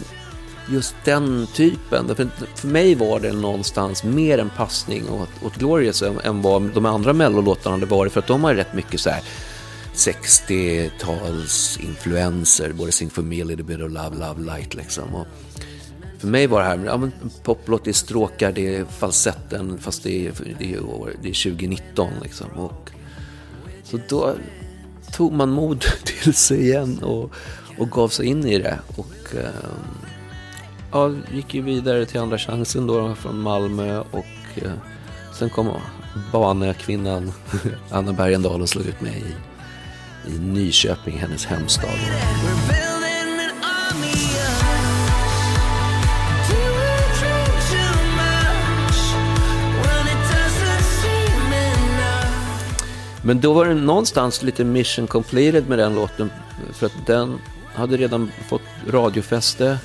[0.70, 2.16] just den typen.
[2.16, 6.62] För, för mig var det någonstans mer en passning åt, åt Glorious än, än vad
[6.62, 8.14] de andra mellolåtarna hade varit.
[8.14, 9.24] För att de har ju rätt mycket så här
[9.94, 15.16] 60-tals influenser, både Sing for me, little bit of love, love light liksom.
[15.16, 15.28] Och
[16.20, 17.12] för mig var det här, ja men
[17.44, 20.80] poplåt, det är stråkar, det är falsetten, fast det är, det är,
[21.22, 22.50] det är 2019 liksom.
[22.50, 22.90] Och
[23.92, 24.36] så då
[25.12, 27.32] tog man mod till sig igen och,
[27.78, 28.80] och gav sig in i det.
[28.96, 29.50] Och eh,
[30.92, 34.26] ja, gick ju vidare till andra chansen då från Malmö och
[34.56, 34.72] eh,
[35.34, 35.72] sen kom
[36.32, 37.32] banekvinnan
[37.92, 39.24] Anna Bergendahl och slog ut mig
[40.28, 41.90] i, i Nyköping, hennes hemstad.
[53.28, 56.32] Men då var det någonstans lite mission completed med den låten.
[56.74, 57.40] För att den
[57.74, 59.80] hade redan fått radiofäste.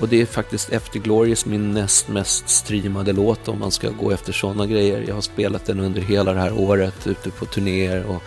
[0.00, 4.10] Och det är faktiskt efter Glorious min näst mest streamade låt om man ska gå
[4.10, 5.04] efter sådana grejer.
[5.08, 8.22] Jag har spelat den under hela det här året ute på turnéer och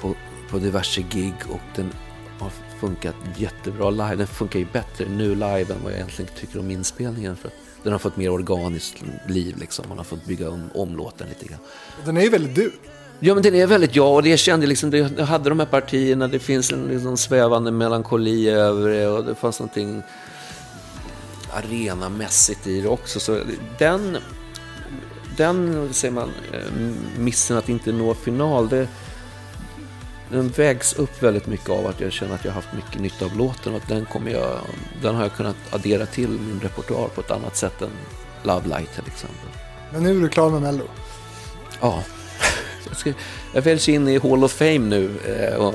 [0.00, 0.14] på,
[0.50, 1.92] på diverse gig och den
[2.38, 2.50] har
[2.80, 4.16] funkat jättebra live.
[4.16, 7.36] Den funkar ju bättre nu live än vad jag egentligen tycker om inspelningen.
[7.36, 9.84] För att den har fått mer organiskt liv liksom.
[9.88, 11.60] Man har fått bygga om, om låten lite grann.
[12.04, 12.72] Den är ju väldigt du.
[13.24, 16.28] Ja, men den är väldigt jag och det kände liksom, jag hade de här partierna,
[16.28, 20.02] det finns en liksom svävande melankoli över det och det fanns någonting
[21.50, 23.20] arenamässigt i det också.
[23.20, 23.40] Så
[23.78, 24.18] den,
[25.36, 26.72] den säger man, eh,
[27.18, 28.88] missen att inte nå final, det,
[30.30, 33.24] den vägs upp väldigt mycket av att jag känner att jag har haft mycket nytta
[33.24, 34.58] av låten och att den, kommer jag,
[35.02, 37.90] den har jag kunnat addera till min repertoar på ett annat sätt än
[38.42, 39.48] Love Light till exempel.
[39.92, 40.84] Men nu är du klar med Mello.
[41.80, 42.02] Ja,
[42.92, 43.12] ska,
[43.54, 45.72] jag väljs in i Hall of Fame nu, eh,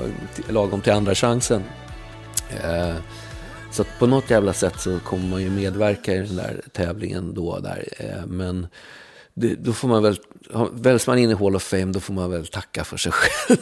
[0.53, 1.63] lagom till andra chansen.
[2.63, 2.95] Eh,
[3.71, 7.33] så att på något jävla sätt så kommer man ju medverka i den där tävlingen
[7.33, 7.87] då och där.
[7.97, 8.67] Eh, men
[9.33, 10.19] det, då får man väl,
[10.71, 13.57] väljs man in i Hall of Fame då får man väl tacka för sig själv,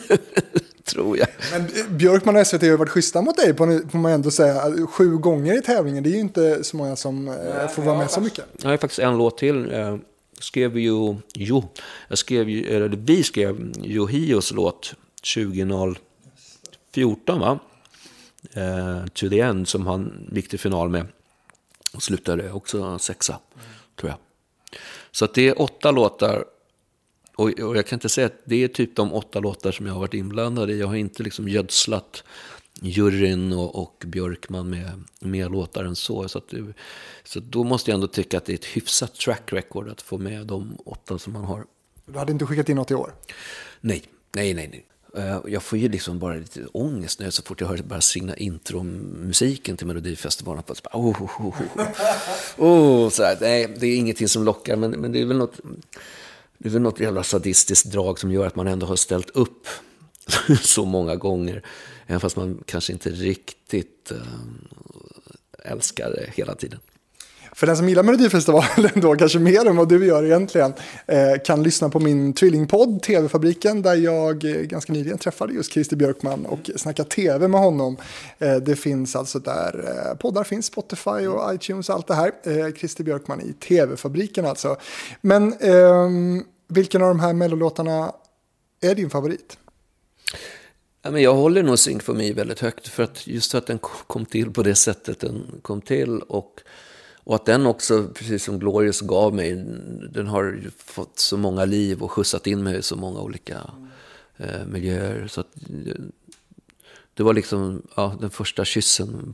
[0.86, 1.28] tror jag.
[1.52, 4.88] Men eh, Björkman och SVT har ju varit schyssta mot dig, får man ändå säga.
[4.88, 8.12] Sju gånger i tävlingen, det är ju inte så många som eh, får vara med
[8.12, 8.46] så mycket.
[8.62, 9.72] Jag har faktiskt en låt till.
[10.46, 11.70] Skrev ju, jo,
[12.08, 14.94] jag skrev ju, eller vi skrev Yohios låt
[15.36, 17.60] 2014 va?
[18.54, 21.08] Eh, to the end som han gick till final med.
[21.94, 23.40] Och slutade också sexa,
[23.96, 24.18] tror jag.
[25.12, 26.46] Så att det är åtta låtar.
[27.36, 29.94] Och, och jag kan inte säga att det är typ de åtta låtar som jag
[29.94, 30.80] har varit inblandad i.
[30.80, 32.24] Jag har inte liksom gödslat
[32.82, 36.30] juryn och, och Björkman med mer låtar än så.
[36.30, 36.54] Så, att
[37.24, 40.18] så då måste jag ändå tycka att det är ett hyfsat track record att få
[40.18, 41.66] med de åtta som man har.
[42.06, 43.14] Du hade inte skickat in något i år.
[43.82, 44.04] Nej,
[44.36, 44.68] nej, nej.
[44.68, 44.86] nej.
[45.18, 48.36] Eh, Jag får ju liksom bara lite ångest nu så fort jag hör bara singla
[48.36, 50.64] intromusiken till Melodifestivalen.
[50.68, 51.86] Så bara, oh, oh, oh, oh.
[53.06, 55.60] oh, så här, nej, det är ingenting som lockar, men, men det är väl något...
[56.58, 59.68] Det är väl något jävla sadistiskt drag som gör att man ändå har ställt upp
[60.62, 61.64] så många gånger.
[62.08, 66.80] Även fast man kanske inte riktigt eh, älskar det hela tiden.
[67.54, 70.74] För den som gillar Melodifestivalen då, kanske mer än vad du gör egentligen,
[71.08, 75.96] eh, kan lyssna på min tvillingpodd TV-fabriken där jag eh, ganska nyligen träffade just Christer
[75.96, 77.98] Björkman och snackade TV med honom.
[78.62, 82.72] Det finns alltså där poddar finns, Spotify och iTunes och allt det här.
[82.72, 84.78] Christer Björkman i TV-fabriken alltså.
[85.22, 88.12] Men ehm, vilken av de här mellolåtarna
[88.82, 89.58] är din favorit?
[91.06, 94.52] Ja, men jag håller nog Me väldigt högt för att just att den kom till
[94.52, 96.62] på det sättet den kom till och,
[97.24, 99.66] och att den också, precis som Glorious gav mig,
[100.12, 103.72] den har ju fått så många liv och skjutsat in mig i så många olika
[104.38, 105.28] eh, miljöer.
[105.28, 105.48] Så att,
[107.14, 109.34] det var liksom ja, den första kyssen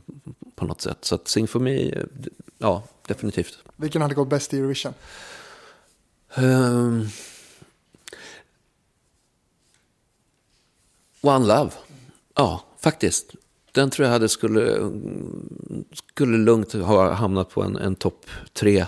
[0.54, 0.98] på något sätt.
[1.00, 2.04] Så att Sing for Me,
[2.58, 3.58] ja, definitivt.
[3.76, 4.94] Vilken hade gått bäst i Eurovision?
[6.34, 7.08] Ehm,
[11.22, 11.70] One Love.
[12.34, 13.34] Ja, faktiskt.
[13.72, 14.90] Den tror jag hade skulle,
[15.92, 18.86] skulle lugnt ha hamnat på en, en topp tre,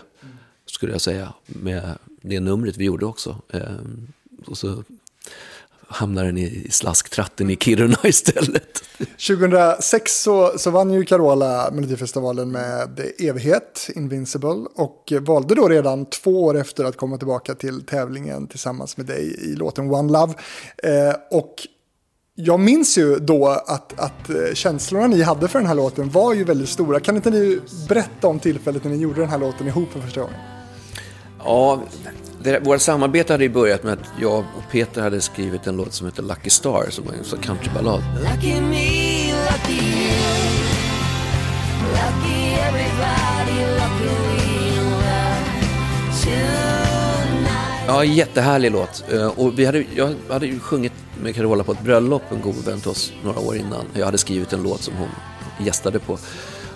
[0.66, 3.36] skulle jag säga, med det numret vi gjorde också.
[3.52, 4.12] Ehm,
[4.46, 4.84] och så
[5.86, 8.84] hamnar den i slasktratten i Kiruna istället.
[8.98, 16.44] 2006 så, så vann ju Carola Melodifestivalen med Evighet, Invincible, och valde då redan två
[16.44, 20.34] år efter att komma tillbaka till tävlingen tillsammans med dig i låten One Love.
[20.82, 21.54] Eh, och
[22.36, 26.34] jag minns ju då att, att eh, känslorna ni hade för den här låten var
[26.34, 27.00] ju väldigt stora.
[27.00, 30.20] Kan inte ni berätta om tillfället när ni gjorde den här låten ihop för första
[30.20, 30.36] gången?
[31.38, 31.82] Ja,
[32.42, 35.92] det, vårt samarbete hade ju börjat med att jag och Peter hade skrivit en låt
[35.92, 38.02] som heter Lucky Star, som var en sån countryballad.
[38.20, 40.14] Lucky me, lucky you.
[41.92, 43.83] Lucky everybody, lucky
[47.94, 49.04] Ja, jättehärlig låt.
[49.12, 50.92] Eh, och vi hade, jag hade ju sjungit
[51.22, 53.86] med Carola på ett bröllop, en god vän till oss, några år innan.
[53.92, 55.08] Jag hade skrivit en låt som hon
[55.66, 56.18] gästade på.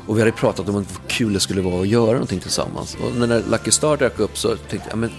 [0.07, 2.97] Och vi hade pratat om hur kul det skulle vara att göra någonting tillsammans.
[3.03, 5.11] Och när Lucky Star dök upp så tänkte jag, ja, men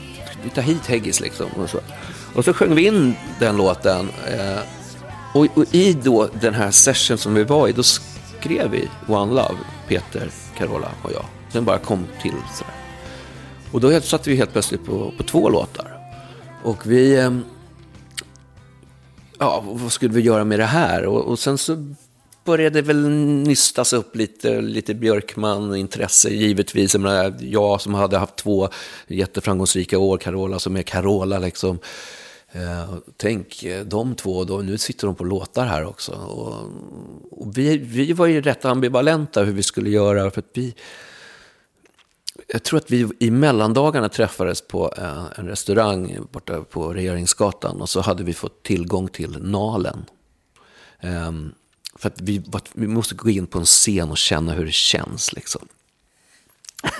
[0.43, 1.45] vi tar hit Heggis liksom.
[1.51, 1.79] Och så,
[2.35, 4.09] och så sjöng vi in den låten.
[4.27, 4.59] Eh,
[5.33, 9.33] och, och i då den här session som vi var i, då skrev vi One
[9.33, 9.57] Love,
[9.87, 11.25] Peter, Carola och jag.
[11.51, 12.78] Den bara kom till sådär.
[13.71, 15.97] Och då satt vi helt plötsligt på, på två låtar.
[16.63, 17.19] Och vi...
[17.19, 17.43] Ehm,
[19.39, 21.05] ja, vad skulle vi göra med det här?
[21.05, 21.93] Och, och sen så
[22.45, 26.93] började det väl nystas upp lite, lite Björkman-intresse givetvis.
[26.93, 28.69] Jag, menar, jag som hade haft två
[29.07, 31.79] jätteframgångsrika år, Carola som är Carola liksom.
[32.51, 36.11] Eh, tänk, eh, de två, då, nu sitter de på låtar här också.
[36.11, 36.53] Och,
[37.31, 40.31] och vi, vi var ju rätt ambivalenta hur vi skulle göra.
[40.31, 40.75] För att vi,
[42.53, 47.89] jag tror att vi i mellandagarna träffades på eh, en restaurang borta på Regeringsgatan och
[47.89, 50.05] så hade vi fått tillgång till Nalen.
[50.99, 51.51] Ehm,
[51.95, 52.43] för att vi,
[52.73, 55.33] vi måste gå in på en scen och känna hur det känns.
[55.33, 55.67] Liksom.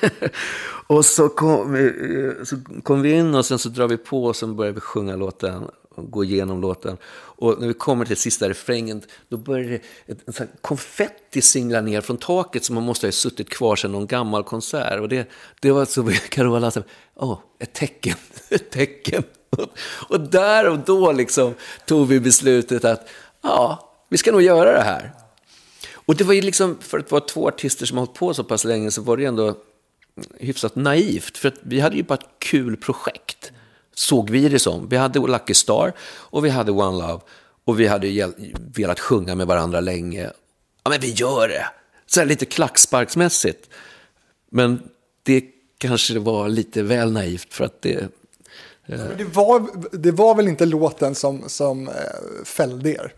[0.87, 4.25] och så kom, vi, eh, så kom vi in och sen så drar vi på
[4.25, 5.67] och sen börjar vi sjunga låten
[6.03, 6.97] gå igenom låten.
[7.11, 9.81] Och när vi kommer till sista refrängen då börjar det
[10.13, 13.91] ett, en sån konfetti singla ner från taket som man måste ha suttit kvar sedan
[13.91, 14.99] någon gammal konsert.
[14.99, 15.29] Och det,
[15.61, 16.81] det var så Carola sa,
[17.15, 18.15] åh, ett tecken,
[18.49, 19.23] ett tecken.
[20.09, 21.53] Och, där och då liksom
[21.85, 23.09] tog vi beslutet att
[23.41, 25.11] ja, vi ska nog göra det här.
[25.93, 28.43] Och det var ju liksom, för att vara två artister som har hållit på så
[28.43, 29.57] pass länge så var det ändå
[30.37, 31.37] hyfsat naivt.
[31.37, 33.51] För att vi hade ju bara ett kul projekt,
[33.99, 34.89] såg vi det som.
[34.89, 37.19] Vi hade Lucky Star och vi hade One Love.
[37.65, 38.31] Och vi hade
[38.75, 40.29] velat sjunga med varandra länge.
[40.83, 41.65] Ja, men vi gör det!
[42.05, 43.69] Så här lite klacksparksmässigt.
[44.51, 44.81] Men
[45.23, 45.43] det
[45.77, 48.07] kanske var lite väl naivt för att det...
[48.85, 51.93] Men Det, var, det var väl inte låten som, som eh,
[52.45, 53.13] fällde er?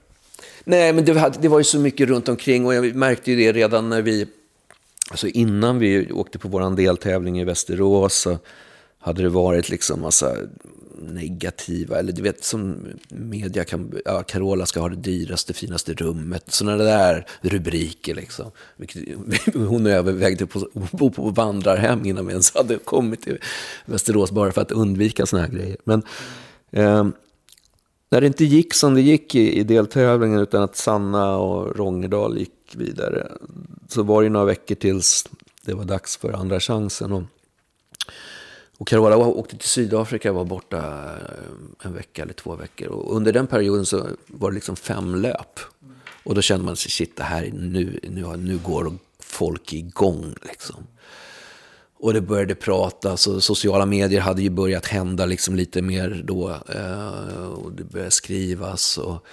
[0.63, 3.37] Nej, men det, hade- det var ju så mycket runt omkring och jag märkte ju
[3.37, 4.27] det redan när vi,
[5.11, 8.37] alltså innan vi åkte på vår deltävling i Västerås så
[9.01, 10.35] hade det varit liksom massa
[11.01, 16.43] negativa, eller du vet som media kan, ja, Carola ska ha det dyraste, finaste rummet,
[16.47, 18.51] sådana där rubriker liksom.
[18.75, 19.03] Vilket,
[19.53, 23.37] hon övervägde på att bo på vandrarhem innan vi ens hade kommit till
[23.85, 25.77] Västerås bara för att undvika sådana här grejer.
[25.83, 26.03] Men,
[26.71, 27.07] eh,
[28.09, 32.37] när det inte gick som det gick i, i deltävlingen utan att Sanna och Rongedal
[32.37, 33.31] gick vidare
[33.87, 35.27] så var det några veckor tills
[35.65, 37.11] det var dags för andra chansen.
[37.11, 37.23] Och,
[38.81, 42.87] och Carola åkte till Sydafrika och var borta eh, en vecka eller två veckor.
[42.87, 45.59] Och under den perioden så var det liksom fem löp.
[46.23, 50.87] Och då kände man sig, shit, det här nu, nu, nu går folk igång liksom.
[51.99, 56.49] Och det började pratas och sociala medier hade ju börjat hända liksom lite mer då.
[56.49, 58.97] Eh, och det började skrivas.
[58.97, 59.25] Och,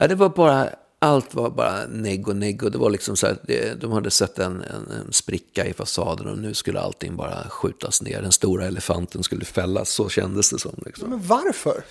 [0.00, 0.70] ja, det var bara,
[1.04, 2.62] allt var bara negg och negg.
[2.62, 5.72] Och det var liksom så här, det, de hade sett en, en, en spricka i
[5.72, 8.22] fasaden och nu skulle allting bara skjutas ner.
[8.22, 10.82] Den stora elefanten skulle fällas, så kändes det som.
[10.86, 11.10] Liksom.
[11.10, 11.84] Men varför?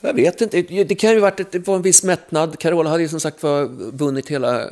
[0.00, 2.58] Jag vet inte, det kan ju varit det var en viss mättnad.
[2.58, 4.68] Carola hade ju som sagt var vunnit hela eh,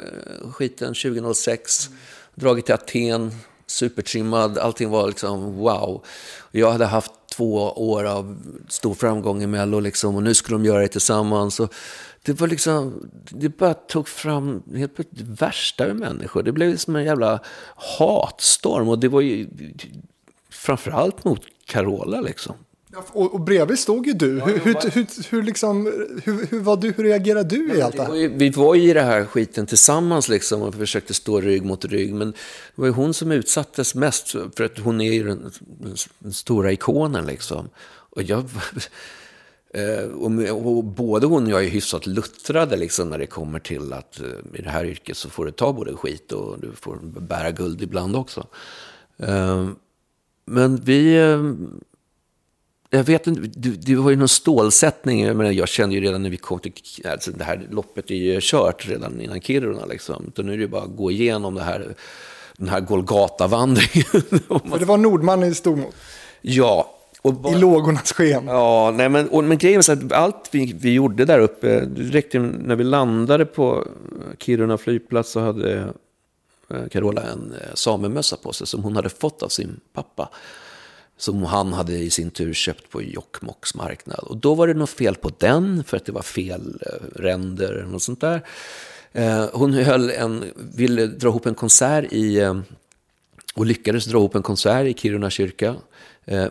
[0.52, 1.88] skiten 2006.
[2.34, 3.30] Dragit till Aten,
[3.66, 6.04] supertrimmad, allting var liksom wow.
[6.50, 8.36] Jag hade haft två år av
[8.68, 11.60] stor framgång i Mello liksom, och nu skulle de göra det tillsammans.
[11.60, 11.74] Och
[12.22, 16.42] det var liksom, det bara tog fram helt plötsligt det värsta ur människor.
[16.42, 17.40] Det blev som en jävla
[17.98, 19.48] hatstorm och det var ju
[20.50, 22.54] framförallt mot Carola liksom.
[22.94, 24.40] Ja, Och, och bredvid stod ju du.
[24.40, 25.86] Hur, hur, hur, hur, liksom,
[26.24, 28.22] hur, hur, var du, hur reagerade du i allt det Det var här?
[28.22, 31.84] ju, vi var ju i det här skiten tillsammans liksom och försökte stå rygg mot
[31.84, 32.14] rygg.
[32.14, 32.36] Men det
[32.74, 35.50] var ju hon som utsattes mest för att hon är ju den,
[36.18, 37.68] den stora ikonen liksom.
[38.10, 38.44] Och jag...
[39.74, 43.92] eh, Och, och både hon och jag är hyfsat luttrade liksom när det kommer till
[43.92, 44.26] att eh,
[44.58, 47.82] i det här yrket så får du ta både skit och du får bära guld
[47.82, 48.46] ibland också.
[49.18, 49.68] Eh,
[50.46, 51.18] Men vi...
[52.96, 55.24] jag vet inte, det, det var ju någon stålsättning.
[55.24, 56.72] Jag, menar, jag kände ju redan när vi kom till,
[57.10, 60.24] alltså det här loppet är ju kört redan innan Kiruna liksom.
[60.28, 61.94] Utan nu är det ju bara att gå igenom det här,
[62.56, 64.04] den här Golgata-vandringen.
[64.70, 65.94] För det var Nordman i stod mot.
[66.40, 66.90] ja,
[67.22, 68.44] och bara, I lågornas sken.
[68.46, 71.88] Ja, nej, men, och, men grejen är så att allt vi, vi gjorde där uppe,
[71.96, 73.86] ju- när vi landade på
[74.38, 75.78] Kiruna flygplats så hade
[76.70, 80.28] eh, Carola en eh, samemössa på sig som hon hade fått av sin pappa.
[81.16, 84.18] Som han hade i sin tur köpt på Jokkmokks marknad.
[84.18, 87.72] Och då var det något fel på den för att det var fel eh, ränder
[87.72, 88.42] eller något sånt där.
[89.12, 92.60] Eh, hon höll en, ville dra ihop en konsert i eh,
[93.54, 95.74] och lyckades dra ihop en konsert i Kiruna kyrka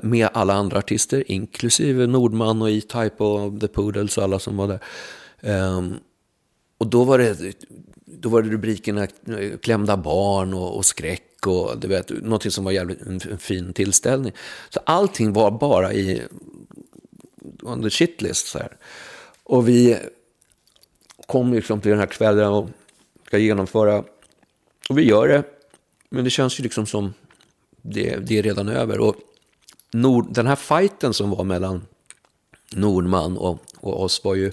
[0.01, 4.67] med alla andra artister, inklusive Nordman och E-Type och The Poodles och alla som var
[4.67, 4.79] där.
[5.41, 5.95] Ehm,
[6.77, 7.55] och då var det,
[8.05, 9.07] då var det rubrikerna
[9.61, 13.73] klämda barn och, och skräck och du vet, någonting som var jävligt en, en fin
[13.73, 14.33] tillställning.
[14.69, 16.21] Så allting var bara i
[17.61, 18.47] on the shitlist.
[18.47, 18.77] Så här.
[19.43, 19.97] Och vi
[21.27, 22.69] kom liksom till den här kvällen och
[23.27, 24.03] ska genomföra.
[24.89, 25.43] Och vi gör det.
[26.09, 27.13] Men det känns ju liksom som
[27.81, 28.99] det, det är redan över.
[28.99, 29.15] Och
[29.91, 31.85] Nord, den här fighten som var mellan
[32.75, 34.51] Nordman och, och oss var ju...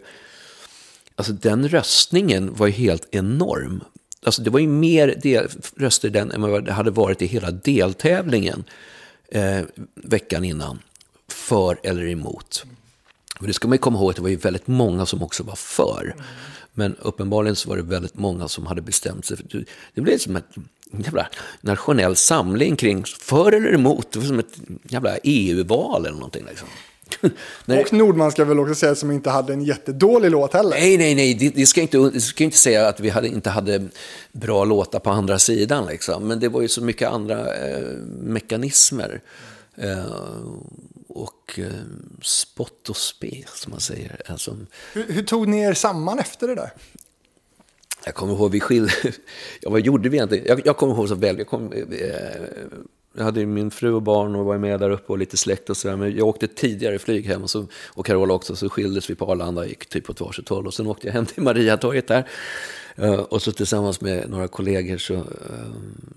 [1.15, 3.85] Alltså den röstningen var ju helt enorm.
[4.27, 7.27] Alltså det var ju mer del, röster i den än vad det hade varit i
[7.27, 8.65] hela deltävlingen
[9.29, 9.61] eh,
[9.95, 10.79] veckan innan.
[11.29, 12.65] För eller emot.
[13.41, 15.43] Och det ska man ju komma ihåg att det var ju väldigt många som också
[15.43, 16.15] var för.
[16.75, 19.37] Men uppenbarligen så var det väldigt många som hade bestämt sig.
[19.37, 19.65] För
[19.95, 20.47] det blev som ett
[20.93, 21.29] jävla
[21.61, 24.13] nationell samling kring för eller emot.
[24.13, 26.45] Det var som ett jävla EU-val eller någonting.
[26.49, 26.69] Liksom.
[27.67, 30.71] Och Nordman ska väl också säga som inte hade en jättedålig låt heller.
[30.71, 31.35] Nej, nej, nej.
[31.35, 33.89] Det, det, ska inte, det ska inte säga att vi hade, inte hade
[34.33, 35.87] bra låtar på andra sidan.
[35.87, 36.29] Liksom.
[36.29, 37.89] Men det var ju så mycket andra eh,
[38.21, 39.21] mekanismer.
[39.77, 40.05] Eh,
[41.09, 41.67] och eh,
[42.23, 44.21] spott och spe, som man säger.
[44.27, 44.57] Alltså,
[44.93, 46.71] Hur, hur tog ni er samman efter det där?
[48.05, 48.93] jag kommer ihåg, vi skilde...
[49.61, 50.45] Ja, vad gjorde vi egentligen?
[50.49, 51.39] Jag, jag kommer ihåg så väl.
[51.39, 51.83] Jag kom, eh,
[53.17, 55.71] jag hade ju min fru och barn och var med där uppe och lite släkt
[55.71, 55.97] och sådär.
[55.97, 58.57] Men jag åkte tidigare flyg hem och, så, och Carola också.
[58.57, 60.67] Så skildes vi på Arlanda och gick typ åt varsitt håll.
[60.67, 62.29] Och sen åkte jag hem till Mariatorget där.
[62.97, 65.23] Eh, och så tillsammans med några kollegor så eh,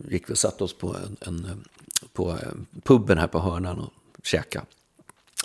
[0.10, 1.64] gick vi och satte oss på, en, en,
[2.14, 2.38] på eh,
[2.84, 3.94] puben här på hörnan och
[4.24, 4.66] käkade.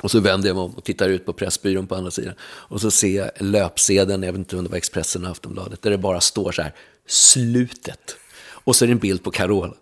[0.03, 2.35] Och så vänder jag mig om och tittar ut på Pressbyrån på andra sidan.
[2.43, 5.91] Och så ser jag löpsedeln, jag vet inte om det var Expressen eller Aftonbladet, där
[5.91, 6.75] det bara står så här,
[7.07, 8.17] slutet.
[8.51, 9.75] Och så är det en bild på Carola.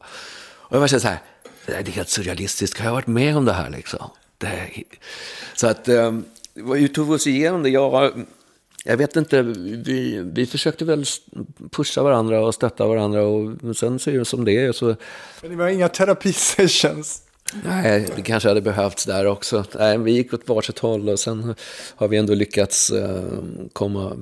[0.68, 1.18] Och jag var så här,
[1.66, 4.10] det är helt surrealistiskt, har jag varit med om det här liksom?
[4.38, 4.84] Det
[5.54, 6.24] så att, ehm,
[6.54, 7.70] vi tog oss igenom det.
[7.70, 8.12] Jag,
[8.84, 11.04] jag vet inte, vi, vi försökte väl
[11.70, 14.72] pusha varandra och stötta varandra och sen så är det som det är.
[14.72, 14.96] Så...
[15.42, 17.22] Men det var inga terapisessions?
[17.52, 19.64] Nej, det kanske hade behövts där också.
[19.78, 21.54] Nej, vi gick åt varsitt håll och sen
[21.96, 23.20] har vi ändå lyckats uh,
[23.72, 24.16] komma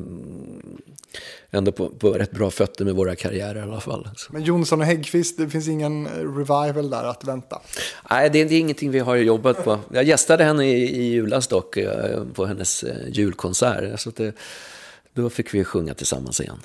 [1.51, 4.09] ändå på, på rätt bra fötter med våra karriärer i alla fall.
[4.31, 7.61] Men Jonsson och Häggkvist, det finns ingen revival där att vänta?
[8.11, 9.79] Nej, det, det är ingenting vi har jobbat på.
[9.93, 11.89] Jag gästade henne i, i julas dock, uh,
[12.35, 14.01] på hennes julkonsert.
[14.01, 14.35] Så det,
[15.13, 16.59] då fick vi sjunga tillsammans igen.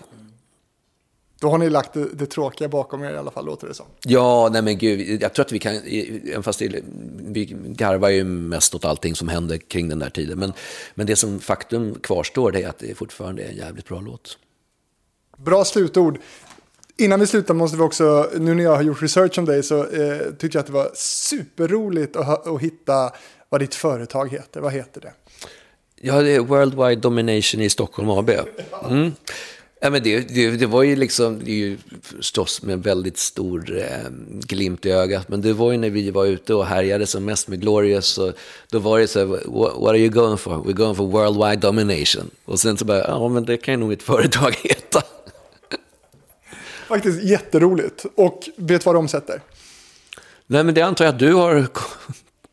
[1.41, 3.85] Då har ni lagt det, det, tråkiga bakom er i alla fall, låter det som.
[4.03, 6.83] Ja, nej men gud, jag tror att vi kan, även fast det,
[7.17, 10.39] vi garvar ju mest åt allting som hände kring den där tiden.
[10.39, 10.53] Men,
[10.95, 14.37] men det som faktum kvarstår det är att det fortfarande är en jävligt bra låt.
[15.37, 16.19] Bra slutord.
[16.97, 19.85] Innan vi slutar måste vi också, nu när jag har gjort research om dig så
[19.85, 23.11] eh, tyckte jag att det var superroligt att, att hitta
[23.49, 24.61] vad ditt företag heter.
[24.61, 25.13] Vad heter det?
[26.01, 28.29] Ja, det är Worldwide Domination i Stockholm AB.
[28.89, 29.11] Mm.
[29.81, 33.77] Ja, men det, det, det, var ju liksom, det är ju förstås med väldigt stor
[33.77, 37.25] eh, glimt i ögat, men det var ju när vi var ute och härjade som
[37.25, 38.33] mest med Glorious, så
[38.71, 40.51] då var det så här, what, what are you going for?
[40.51, 42.29] We're going for worldwide domination.
[42.45, 45.01] Och sen så bara, ja men det kan ju nog ett företag heta.
[46.87, 48.05] Faktiskt jätteroligt.
[48.15, 49.41] Och vet vad de omsätter?
[50.47, 51.67] Nej, men det antar jag att du har...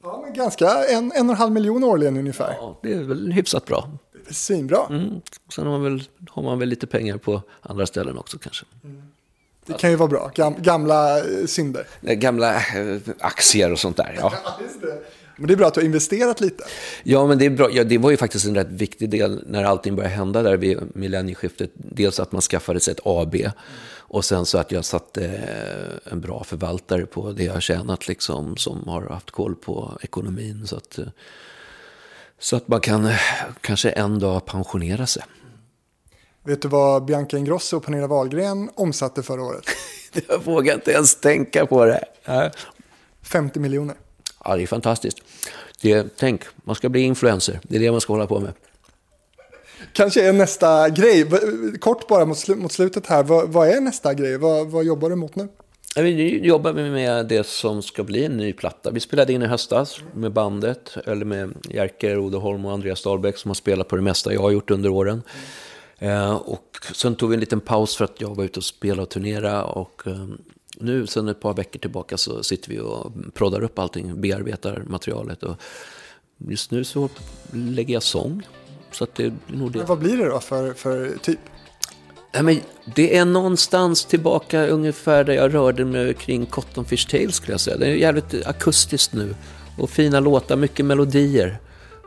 [0.02, 2.56] Ja, men ganska en, en och en halv miljon årligen ungefär.
[2.60, 3.90] Ja, det är väl hyfsat bra.
[4.30, 4.86] Svinbra.
[4.90, 5.20] Mm.
[5.54, 8.64] Sen har man, väl, har man väl lite pengar på andra ställen också kanske.
[8.84, 9.02] Mm.
[9.66, 10.30] Det kan ju vara bra.
[10.34, 11.86] Gam, gamla eh, synder.
[12.00, 14.16] Gamla äh, aktier och sånt där.
[14.20, 14.32] Ja.
[15.36, 16.64] Men det är bra att du har investerat lite.
[17.02, 17.70] Ja, men det är bra.
[17.72, 20.78] Ja, det var ju faktiskt en rätt viktig del när allting började hända där vid
[20.94, 21.70] millennieskiftet.
[21.74, 23.50] Dels att man skaffade sig ett AB mm.
[23.98, 28.08] och sen så att jag satte eh, en bra förvaltare på det jag har tjänat
[28.08, 30.66] liksom, som har haft koll på ekonomin.
[30.66, 30.98] Så att,
[32.38, 33.10] så att man kan
[33.60, 35.22] kanske en dag pensionera sig.
[36.44, 39.64] Vet du vad Bianca Ingrosso och Pernilla Wahlgren omsatte förra året?
[40.28, 42.04] Jag vågar inte ens tänka på det.
[43.22, 43.96] 50 miljoner.
[44.44, 45.18] Ja, det är fantastiskt.
[45.80, 47.60] Det, tänk, man ska bli influencer.
[47.62, 48.52] Det är det man ska hålla på med.
[49.92, 51.30] Kanske är nästa grej.
[51.80, 53.22] Kort bara mot, mot slutet här.
[53.22, 54.38] Vad, vad är nästa grej?
[54.38, 55.48] Vad, vad jobbar du mot nu?
[56.02, 58.90] Vi jobbar med det som ska bli en ny platta.
[58.90, 63.48] Vi spelade in i höstas med bandet, eller med Jerker Odeholm och Andreas Dahlbäck som
[63.48, 65.22] har spelat på det mesta jag har gjort under åren.
[65.98, 66.36] Mm.
[66.36, 69.08] och sen tog vi en liten paus för att jag var ute och spelade och
[69.08, 69.64] turnera.
[69.64, 70.26] Och eh,
[70.80, 75.42] nu, sen ett par veckor tillbaka, så sitter vi och proddar upp allting, bearbetar materialet.
[75.42, 75.56] Och
[76.38, 77.08] just nu så
[77.52, 78.42] lägger jag sång.
[78.92, 79.78] Så att det är nog det.
[79.78, 81.40] Men vad blir det då för, för typ?
[82.36, 82.60] Ja, men
[82.94, 87.60] det är någonstans tillbaka ungefär där jag rörde mig kring Cotton Fish Tales skulle jag
[87.60, 87.76] säga.
[87.76, 89.34] Det är jävligt akustiskt nu.
[89.78, 91.58] Och fina låtar, mycket melodier.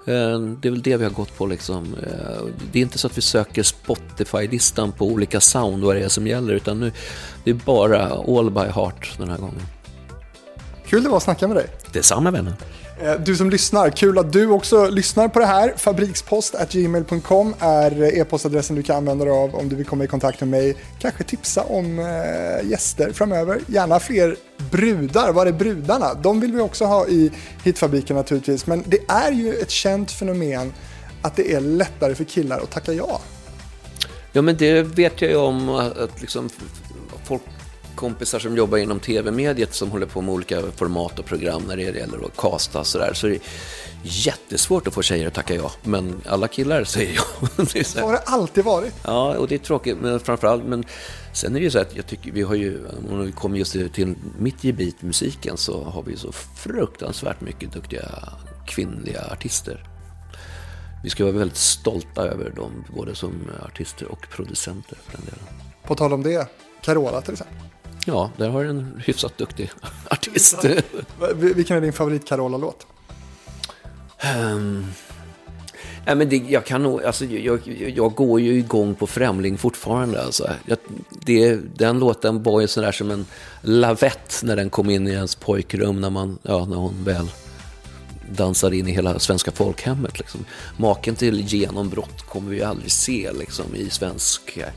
[0.05, 1.95] Eh, det är väl det vi har gått på liksom.
[2.03, 6.09] Eh, det är inte så att vi söker Spotify-listan på olika sound, vad det är
[6.09, 6.91] som gäller, utan nu
[7.43, 8.01] det är bara
[8.37, 9.61] all by heart den här gången.
[10.87, 11.67] Kul det var att snacka med dig.
[11.93, 12.53] Detsamma vännen.
[13.01, 15.73] Eh, du som lyssnar, kul att du också lyssnar på det här.
[15.77, 20.49] Fabrikspost.gmail.com är e-postadressen du kan använda dig av om du vill komma i kontakt med
[20.49, 20.75] mig.
[20.99, 23.59] Kanske tipsa om eh, gäster framöver.
[23.67, 24.35] Gärna fler
[24.71, 25.31] brudar.
[25.31, 26.13] Var är brudarna?
[26.13, 27.31] De vill vi också ha i
[27.63, 28.67] Hitfabriken naturligtvis.
[28.67, 30.73] Men det är ju ett känt fenomen
[31.21, 33.21] att det är lättare för killar att tacka ja.
[34.31, 36.49] Ja, men det vet jag ju om att liksom
[37.23, 37.41] folk
[37.99, 41.83] kompisar som jobbar inom tv-mediet som håller på med olika format och program när det
[41.83, 43.13] gäller att casta och sådär.
[43.13, 43.41] Så det är
[44.03, 47.65] jättesvårt att få tjejer att tacka ja, men alla killar säger ja.
[47.83, 48.93] så har det alltid varit.
[49.03, 50.83] Ja, och det är tråkigt, men framförallt, men
[51.33, 53.73] sen är det ju så att jag tycker vi har ju, om vi kommer just
[53.93, 58.09] till mitt gebit, musiken, så har vi så fruktansvärt mycket duktiga
[58.67, 59.83] kvinnliga artister.
[61.03, 63.33] Vi ska vara väldigt stolta över dem, både som
[63.65, 65.43] artister och producenter för den delen.
[65.83, 66.47] På tal om det,
[66.81, 67.57] Carola till exempel.
[68.05, 69.71] Ja, där har du en hyfsat duktig
[70.09, 70.65] artist.
[71.35, 72.87] Vilken är din favorit Carola-låt?
[74.37, 74.85] Um,
[76.05, 77.59] Nej, men det, jag, kan nog, alltså, jag,
[77.95, 80.23] jag går ju igång på Främling fortfarande.
[80.23, 80.49] Alltså.
[80.65, 80.77] Jag,
[81.09, 83.25] det, den låten var ju sådär som en
[83.61, 87.31] lavett när den kom in i ens pojkrum när, man, ja, när hon väl
[88.31, 90.19] dansar in i hela svenska folkhemmet.
[90.19, 90.45] Liksom.
[90.77, 94.67] Maken till genombrott kommer vi ju aldrig se liksom, i svensk eh,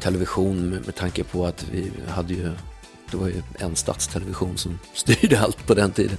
[0.00, 2.52] television med, med tanke på att vi hade ju,
[3.10, 6.18] det var ju en statstelevision som styrde allt på den tiden.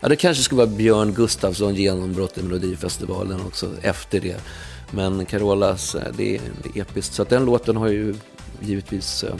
[0.00, 4.36] Ja, det kanske skulle vara Björn Gustafsson genombrott i Melodifestivalen också efter det.
[4.90, 7.14] Men Carolas, eh, det är, det är episkt.
[7.14, 8.14] Så att den låten har ju
[8.60, 9.34] givetvis eh,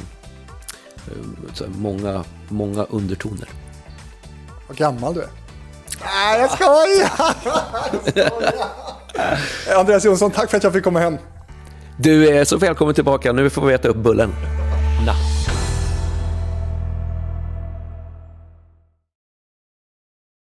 [1.60, 3.48] eh, många, många undertoner.
[4.68, 5.28] Vad gammal du är.
[6.04, 7.10] Nej, jag skojar!
[8.14, 8.54] Jag skojar.
[9.78, 11.18] Andreas Jonsson, tack för att jag fick komma hem.
[12.00, 13.32] Du är så välkommen tillbaka.
[13.32, 14.30] Nu får vi äta upp bullen.
[15.06, 15.27] Natt.